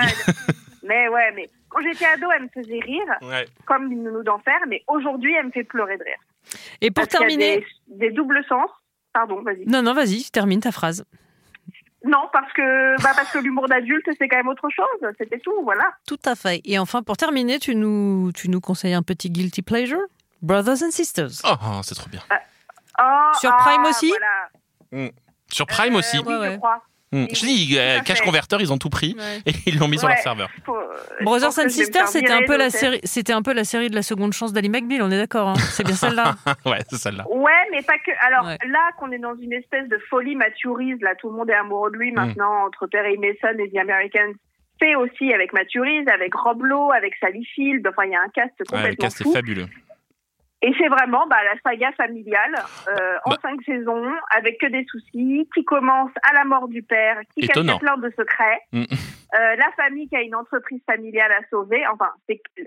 mais 0.84 1.08
ouais, 1.08 1.32
mais 1.36 1.50
quand 1.70 1.82
j'étais 1.82 2.06
ado, 2.06 2.28
elle 2.36 2.44
me 2.44 2.50
faisait 2.50 2.80
rire, 2.80 3.16
Ouais. 3.24 3.46
comme 3.66 3.92
une 3.92 4.04
nounou 4.04 4.22
d'enfer. 4.24 4.60
Mais 4.68 4.84
aujourd'hui, 4.88 5.34
elle 5.34 5.48
me 5.48 5.52
fait 5.52 5.64
pleurer 5.64 5.98
de 5.98 6.04
rire. 6.04 6.20
Et 6.82 6.92
pour 6.92 7.04
Parce 7.06 7.10
terminer. 7.18 7.66
des, 7.88 8.08
des 8.10 8.12
doubles 8.12 8.44
sens. 8.50 8.70
Pardon, 9.14 9.42
vas-y. 9.42 9.66
Non, 9.66 9.82
non, 9.82 9.94
vas-y, 9.94 10.24
termine 10.32 10.60
ta 10.60 10.72
phrase. 10.72 11.04
Non, 12.06 12.30
parce 12.32 12.52
que 12.54 13.02
bah 13.04 13.12
parce 13.16 13.30
que 13.32 13.40
l'humour 13.40 13.68
d'adulte, 13.68 14.08
c'est 14.18 14.28
quand 14.30 14.38
même 14.38 14.48
autre 14.48 14.70
chose. 14.70 15.12
C'était 15.18 15.40
tout, 15.40 15.54
voilà. 15.64 15.84
Tout 16.08 16.20
à 16.26 16.36
fait. 16.36 16.62
Et 16.64 16.80
enfin, 16.80 17.04
pour 17.04 17.18
terminer, 17.18 17.60
tu 17.60 17.76
nous, 17.76 18.32
tu 18.34 18.50
nous 18.50 18.62
conseilles 18.62 18.94
un 18.94 19.02
petit 19.04 19.30
guilty 19.30 19.62
pleasure? 19.62 20.00
Brothers 20.42 20.82
and 20.84 20.92
Sisters. 20.92 21.42
Oh, 21.44 21.56
oh, 21.62 21.82
c'est 21.84 21.96
trop 21.96 22.10
bien. 22.10 22.22
Oh, 22.32 23.38
Sur 23.40 23.52
ah, 23.52 23.58
Prime 23.64 23.84
aussi? 23.86 24.10
voilà. 24.10 25.06
Mm. 25.08 25.12
Sur 25.52 25.66
Prime 25.68 25.96
Euh, 25.96 26.00
aussi. 26.00 26.18
oui, 26.20 26.26
Ouais, 26.34 26.40
ouais. 26.40 26.52
je 26.54 26.58
crois. 26.58 26.82
Mm. 27.12 27.26
Je 27.34 27.40
dis, 27.42 27.78
euh, 27.80 28.00
fait. 28.04 28.22
Converter, 28.24 28.58
ils 28.60 28.72
ont 28.72 28.78
tout 28.78 28.90
pris 28.90 29.16
Ouais. 29.18 29.42
et 29.52 29.54
ils 29.66 29.80
l'ont 29.80 29.88
mis 29.88 29.98
sur 29.98 30.08
leur 30.08 30.18
serveur. 30.20 30.50
Faut- 30.66 30.78
Brothers 31.22 31.58
and 31.60 31.70
Sisters, 31.70 32.08
c'était 32.08 32.32
un 32.32 32.44
peu 32.46 32.56
la 32.58 32.70
série, 32.70 33.00
c'était 33.04 33.34
un 33.34 33.42
peu 33.42 33.54
la 33.54 33.64
série 33.64 33.90
de 33.90 33.96
la 33.96 34.04
seconde 34.04 34.34
chance 34.34 34.54
d'Ali 34.54 34.70
McBeal. 34.70 35.02
On 35.02 35.10
est 35.10 35.18
d'accord, 35.18 35.50
hein 35.50 35.54
c'est 35.56 35.84
bien 35.86 35.96
celle-là. 35.96 36.36
ouais, 36.66 36.80
c'est 36.90 36.98
celle-là. 36.98 37.26
Ouais, 37.30 37.52
mais 37.72 37.82
pas 37.82 37.98
que. 37.98 38.12
Alors 38.28 38.46
Ouais. 38.46 38.58
là, 38.68 38.92
qu'on 39.00 39.12
est 39.12 39.18
dans 39.18 39.36
une 39.36 39.54
espèce 39.54 39.88
de 39.90 39.98
folie 40.10 40.36
Mathurise, 40.36 40.98
là, 41.02 41.16
tout 41.16 41.30
le 41.30 41.36
monde 41.36 41.50
est 41.50 41.56
amoureux 41.56 41.90
de 41.92 41.98
Mm. 41.98 42.00
lui 42.00 42.12
maintenant, 42.12 42.66
entre 42.68 42.86
Perry 42.88 43.18
Mason 43.18 43.58
et 43.60 43.70
The 43.72 43.78
Americans. 43.78 44.34
C'est 44.82 44.96
aussi 44.96 45.34
avec 45.34 45.52
Mathurise, 45.52 46.08
avec 46.14 46.34
Rob 46.36 46.64
Lowe, 46.64 46.92
avec 46.92 47.14
Sally 47.20 47.44
Field. 47.54 47.86
Enfin, 47.88 48.04
il 48.06 48.12
y 48.12 48.16
a 48.16 48.22
un 48.22 48.30
cast 48.34 48.54
Ouais, 48.60 48.60
le 48.60 48.66
complètement 48.78 49.06
cast 49.08 49.22
est 49.22 49.34
fabuleux. 49.34 49.66
Et 50.62 50.74
c'est 50.78 50.90
vraiment 50.90 51.26
bah, 51.28 51.38
la 51.46 51.58
saga 51.62 51.92
familiale 51.94 52.54
euh, 52.90 53.18
en 53.26 53.30
Bah. 53.32 53.38
cinq 53.42 53.62
saisons, 53.64 54.12
avec 54.36 54.60
que 54.60 54.68
des 54.68 54.84
soucis, 54.86 55.48
qui 55.54 55.64
commence 55.64 56.12
à 56.30 56.34
la 56.34 56.44
mort 56.44 56.68
du 56.68 56.84
père, 56.84 57.18
qui 57.34 57.48
cache 57.48 57.80
plein 57.80 57.98
de 57.98 58.10
secrets. 58.18 58.62
Mm. 58.74 58.84
Euh, 59.36 59.56
la 59.58 59.72
famille 59.76 60.08
qui 60.10 60.16
a 60.16 60.22
une 60.24 60.34
entreprise 60.36 60.82
familiale 60.90 61.32
à 61.32 61.42
sauver. 61.52 61.86
Enfin, 61.94 62.10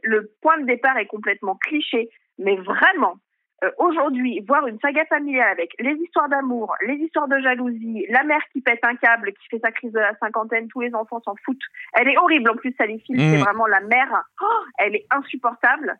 le 0.04 0.30
point 0.40 0.58
de 0.60 0.64
départ 0.66 0.96
est 0.96 1.06
complètement 1.06 1.56
cliché, 1.56 2.08
mais 2.38 2.54
vraiment. 2.54 3.16
euh, 3.64 3.70
Aujourd'hui, 3.78 4.40
voir 4.46 4.64
une 4.68 4.78
saga 4.78 5.04
familiale 5.06 5.48
avec 5.50 5.72
les 5.80 5.94
histoires 5.94 6.28
d'amour, 6.28 6.72
les 6.86 6.94
histoires 6.94 7.26
de 7.26 7.40
jalousie, 7.40 8.06
la 8.10 8.22
mère 8.22 8.42
qui 8.52 8.60
pète 8.60 8.78
un 8.84 8.94
câble, 8.94 9.32
qui 9.32 9.48
fait 9.50 9.58
sa 9.58 9.72
crise 9.72 9.90
de 9.90 9.98
la 9.98 10.14
cinquantaine, 10.20 10.68
tous 10.68 10.80
les 10.82 10.94
enfants 10.94 11.20
s'en 11.24 11.34
foutent. 11.44 11.58
Elle 11.94 12.08
est 12.08 12.16
horrible 12.16 12.50
en 12.50 12.54
plus, 12.56 12.72
Field, 12.78 13.00
Mm. 13.20 13.32
c'est 13.32 13.38
vraiment 13.42 13.66
la 13.66 13.80
mère. 13.80 14.22
Oh, 14.40 14.46
elle 14.78 14.94
est 14.94 15.06
insupportable. 15.10 15.96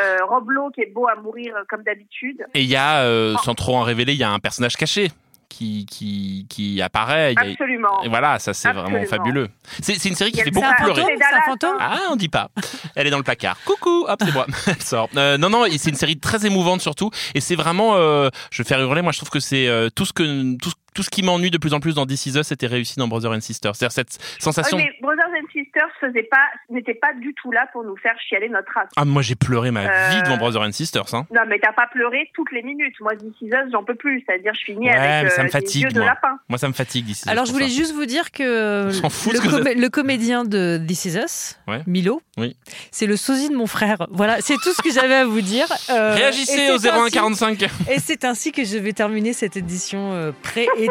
Euh, 0.00 0.18
Rob 0.28 0.50
Lowe 0.50 0.70
qui 0.70 0.82
est 0.82 0.92
beau 0.92 1.06
à 1.08 1.14
mourir 1.16 1.54
euh, 1.56 1.62
comme 1.68 1.82
d'habitude. 1.82 2.44
Et 2.54 2.62
il 2.62 2.68
y 2.68 2.76
a, 2.76 2.98
euh, 3.02 3.34
Oh. 3.36 3.42
sans 3.42 3.54
trop 3.54 3.76
en 3.76 3.82
révéler, 3.82 4.12
il 4.12 4.18
y 4.18 4.24
a 4.24 4.30
un 4.30 4.38
personnage 4.38 4.76
caché 4.76 5.10
qui, 5.48 5.86
qui, 5.86 6.46
qui 6.50 6.82
apparaît. 6.82 7.32
Il 7.32 7.42
y 7.42 7.48
a- 7.48 7.50
Absolument. 7.52 8.02
Et 8.02 8.08
voilà, 8.08 8.38
ça 8.38 8.52
c'est 8.52 8.72
vraiment 8.72 9.02
fabuleux. 9.04 9.48
C'est 9.80 9.94
c'est 9.94 10.08
une 10.10 10.14
série 10.14 10.32
qui 10.32 10.42
fait 10.42 10.50
beaucoup 10.50 10.66
pleurer. 10.76 11.00
Fantôme, 11.02 11.16
C'est 11.18 11.24
un 11.24 11.30
Dallas, 11.30 11.42
fantôme? 11.46 11.76
Ah, 11.80 11.98
on 12.10 12.16
dit 12.16 12.28
pas. 12.28 12.50
Elle 12.94 13.06
est 13.06 13.10
dans 13.10 13.16
le 13.16 13.22
placard. 13.22 13.56
Coucou, 13.64 14.04
hop, 14.06 14.20
c'est 14.22 14.32
moi. 14.34 14.46
Elle 14.66 14.82
sort. 14.82 15.08
Euh, 15.16 15.38
non, 15.38 15.48
non, 15.48 15.64
et 15.64 15.78
c'est 15.78 15.88
une 15.90 15.96
série 15.96 16.18
très 16.18 16.44
émouvante 16.44 16.80
surtout. 16.82 17.10
Et 17.34 17.40
c'est 17.40 17.56
vraiment, 17.56 17.94
euh, 17.94 18.28
je 18.50 18.62
vais 18.62 18.68
faire 18.68 18.80
hurler. 18.80 19.00
Moi, 19.02 19.12
je 19.12 19.18
trouve 19.18 19.30
que 19.30 19.40
c'est 19.40 19.66
euh, 19.68 19.88
tout 19.88 20.04
ce 20.04 20.12
que 20.12 20.56
tout, 20.58 20.70
ce- 20.70 20.74
tout 20.96 21.02
ce 21.02 21.10
qui 21.10 21.22
m'ennuie 21.22 21.50
de 21.50 21.58
plus 21.58 21.74
en 21.74 21.80
plus 21.80 21.94
dans 21.94 22.06
This 22.06 22.24
Is 22.26 22.38
Us 22.38 22.50
était 22.52 22.66
réussi 22.66 22.96
dans 22.98 23.06
Brother 23.06 23.30
and 23.32 23.40
Sister. 23.40 23.70
C'est-à-dire 23.74 23.92
cette 23.92 24.18
sensation. 24.40 24.76
Ouais, 24.78 24.84
mais 24.84 25.06
Brothers 25.06 25.28
and 25.28 25.46
Sisters 25.52 25.88
faisait 26.00 26.22
pas, 26.24 26.40
n'était 26.70 26.94
pas 26.94 27.12
du 27.20 27.34
tout 27.34 27.52
là 27.52 27.68
pour 27.72 27.84
nous 27.84 27.96
faire 27.96 28.14
chialer 28.28 28.48
notre 28.48 28.72
race. 28.74 28.88
Ah, 28.96 29.04
moi 29.04 29.20
j'ai 29.22 29.34
pleuré 29.34 29.70
ma 29.70 29.82
Euh, 29.86 30.08
vie 30.10 30.22
devant 30.22 30.38
Brother 30.38 30.62
and 30.62 30.72
Sisters. 30.72 31.14
Hein. 31.14 31.26
Non, 31.32 31.42
mais 31.46 31.58
t'as 31.62 31.72
pas 31.74 31.86
pleuré 31.92 32.30
toutes 32.34 32.50
les 32.50 32.62
minutes. 32.62 32.94
Moi, 33.00 33.14
This 33.14 33.34
Is 33.42 33.48
Us, 33.48 33.70
j'en 33.72 33.84
peux 33.84 33.94
plus. 33.94 34.24
C'est-à-dire, 34.26 34.54
je 34.54 34.64
finis 34.64 34.86
Ouais, 34.86 34.94
avec 34.96 35.24
mais 35.24 35.30
ça 35.30 35.40
euh, 35.42 35.44
me 35.44 35.48
des 35.48 35.52
fatigue. 35.52 35.82
yeux 35.82 35.90
de 35.90 35.98
moi. 36.00 36.06
lapin. 36.08 36.38
Moi, 36.48 36.58
ça 36.58 36.68
me 36.68 36.72
fatigue 36.72 37.04
This 37.06 37.18
Is 37.20 37.22
Us 37.24 37.28
Alors, 37.28 37.44
je 37.44 37.52
voulais 37.52 37.68
ça. 37.68 37.74
juste 37.76 37.92
vous 37.94 38.06
dire 38.06 38.30
que 38.32 38.86
le, 38.86 38.90
que 39.40 39.48
comé- 39.48 39.70
êtes. 39.72 39.78
le 39.78 39.88
comédien 39.90 40.44
de 40.44 40.80
This 40.86 41.04
Is 41.04 41.16
Us, 41.18 41.58
Ouais. 41.68 41.82
Milo, 41.86 42.22
Oui. 42.38 42.56
c'est 42.90 43.06
le 43.06 43.16
sosie 43.16 43.50
de 43.50 43.54
mon 43.56 43.66
frère. 43.66 44.06
Voilà, 44.10 44.40
c'est 44.40 44.54
tout 44.54 44.72
ce 44.72 44.80
que 44.80 44.90
j'avais 44.90 45.14
à 45.16 45.24
vous 45.26 45.42
dire. 45.42 45.66
Euh, 45.90 46.14
Réagissez 46.14 46.70
au 46.70 46.78
01 46.78 47.02
ainsi- 47.04 47.12
45. 47.12 47.62
Et 47.90 47.98
c'est 47.98 48.24
ainsi 48.24 48.50
que 48.52 48.64
je 48.64 48.78
vais 48.78 48.92
terminer 48.94 49.32
cette 49.34 49.56
édition 49.58 50.12
euh, 50.14 50.32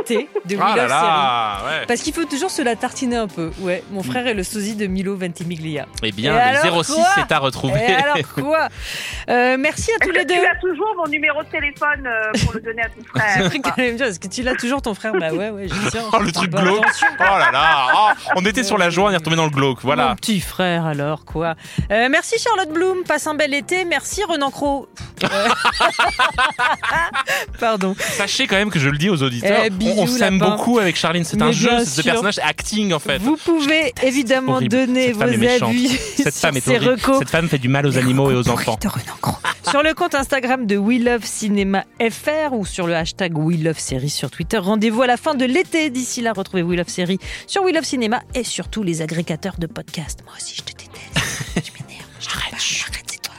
pré-été 0.03 0.29
de 0.45 0.57
Ah 0.59 0.65
Willow 0.65 0.75
là 0.75 0.87
là, 0.87 1.57
Série. 1.59 1.79
ouais. 1.79 1.85
Parce 1.87 2.01
qu'il 2.01 2.13
faut 2.13 2.25
toujours 2.25 2.51
se 2.51 2.61
la 2.61 2.75
tartiner 2.75 3.15
un 3.17 3.27
peu. 3.27 3.51
Ouais, 3.59 3.83
mon 3.91 4.03
frère 4.03 4.27
est 4.27 4.33
le 4.33 4.43
sosie 4.43 4.75
de 4.75 4.87
Milo 4.87 5.15
Ventimiglia. 5.15 5.85
Eh 6.03 6.11
bien, 6.11 6.33
Et 6.33 6.53
le 6.53 6.59
alors 6.59 6.85
06 6.85 6.93
quoi 6.93 7.03
c'est 7.15 7.31
à 7.31 7.39
retrouver. 7.39 7.79
Et 7.81 7.95
alors 7.95 8.17
quoi 8.33 8.67
Euh, 9.29 9.57
Merci 9.59 9.91
à 9.91 10.03
tous 10.05 10.11
les 10.11 10.25
deux. 10.25 10.33
tu 10.35 10.45
as 10.45 10.55
toujours 10.59 10.93
mon 10.97 11.07
numéro 11.09 11.41
de 11.43 11.49
téléphone 11.49 12.05
euh, 12.07 12.31
pour 12.43 12.53
le 12.53 12.61
donner 12.61 12.81
à 12.81 12.89
ton 12.89 13.03
frère 13.15 14.07
Est-ce 14.07 14.19
que 14.19 14.27
tu 14.27 14.43
l'as 14.43 14.55
toujours 14.55 14.81
ton 14.81 14.93
frère 14.93 15.13
Bah 15.13 15.31
ouais, 15.31 15.49
ouais, 15.49 15.67
je 15.67 15.89
tiens. 15.89 16.03
Oh, 16.13 16.19
le 16.19 16.31
truc 16.31 16.51
glauque. 16.51 16.83
Oh 17.19 17.19
là 17.19 17.51
là. 17.51 17.87
Oh, 17.95 18.09
on 18.35 18.45
était 18.45 18.63
sur 18.63 18.77
la 18.77 18.89
joie, 18.89 19.09
on 19.09 19.11
est 19.11 19.17
retombé 19.17 19.35
dans 19.35 19.45
le 19.45 19.49
glauque. 19.51 19.83
Mon 19.83 19.87
Voilà. 19.89 20.15
petit 20.15 20.39
frère, 20.41 20.85
alors 20.85 21.25
quoi. 21.25 21.55
Euh, 21.91 22.07
merci 22.11 22.35
Charlotte 22.39 22.69
Bloom, 22.73 23.03
passe 23.07 23.27
un 23.27 23.35
bel 23.35 23.53
été. 23.53 23.85
Merci 23.85 24.23
Renan 24.23 24.51
Cro. 24.51 24.87
Pardon. 27.59 27.95
Sachez 27.97 28.47
quand 28.47 28.55
même 28.55 28.69
que 28.69 28.79
je 28.79 28.89
le 28.89 28.97
dis 28.97 29.09
aux 29.09 29.21
auditeurs, 29.23 29.61
Eh, 29.65 29.69
bisous, 29.89 30.01
on 30.01 30.07
s'aime 30.07 30.39
beaucoup 30.39 30.79
avec 30.79 30.95
Charline. 30.95 31.23
C'est 31.23 31.41
un 31.41 31.51
jeu, 31.51 31.83
ce 31.85 32.01
personnage 32.01 32.39
acting 32.39 32.93
en 32.93 32.99
fait. 32.99 33.17
Vous 33.19 33.37
pouvez 33.37 33.93
évidemment 34.03 34.59
donner 34.61 35.11
vos 35.11 35.21
avis 35.23 35.89
Cette 36.17 36.35
femme 36.35 36.57
est 36.57 36.67
horrible. 36.67 36.97
Cette 37.19 37.29
femme 37.29 37.47
fait 37.49 37.57
du 37.57 37.67
mal 37.69 37.85
aux 37.85 37.97
animaux 37.97 38.31
et 38.31 38.35
aux 38.35 38.49
enfants. 38.49 38.77
sur 39.69 39.83
le 39.83 39.93
compte 39.93 40.15
Instagram 40.15 40.65
de 40.65 40.77
We 40.77 40.99
Love 41.01 41.25
Cinéma 41.25 41.83
FR 41.99 42.53
ou 42.53 42.65
sur 42.65 42.87
le 42.87 42.95
hashtag 42.95 43.37
We 43.37 43.59
Love 43.61 43.79
Série 43.79 44.09
sur 44.09 44.29
Twitter. 44.31 44.57
Rendez-vous 44.57 45.01
à 45.01 45.07
la 45.07 45.17
fin 45.17 45.35
de 45.35 45.45
l'été. 45.45 45.89
D'ici 45.89 46.21
là, 46.21 46.33
retrouvez 46.35 46.63
We 46.63 46.77
Love 46.77 46.89
Série 46.89 47.19
sur 47.47 47.63
We 47.63 47.73
Love 47.73 47.83
Cinéma 47.85 48.21
et 48.33 48.43
sur 48.43 48.67
tous 48.69 48.83
les 48.83 49.01
agrégateurs 49.01 49.55
de 49.57 49.67
podcasts. 49.67 50.23
Moi 50.25 50.33
aussi, 50.37 50.55
je 50.55 50.61
te 50.61 50.71
déteste. 50.71 51.55
je 51.55 51.71
m'énerve. 51.83 52.05
Je 52.19 52.27
arrête, 52.29 52.53
arrête, 52.53 53.03
c'est 53.07 53.21
toi. 53.21 53.33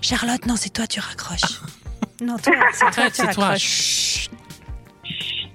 Charlotte, 0.00 0.46
non, 0.46 0.54
c'est 0.56 0.70
toi, 0.72 0.86
tu 0.86 1.00
raccroches. 1.00 1.60
Non, 2.22 2.36
toi, 2.38 2.52
c'est 2.72 2.90
toi, 2.90 3.04
tu 3.10 3.16
C'est 3.16 3.22
toi. 3.34 3.44
raccroches. 3.44 4.09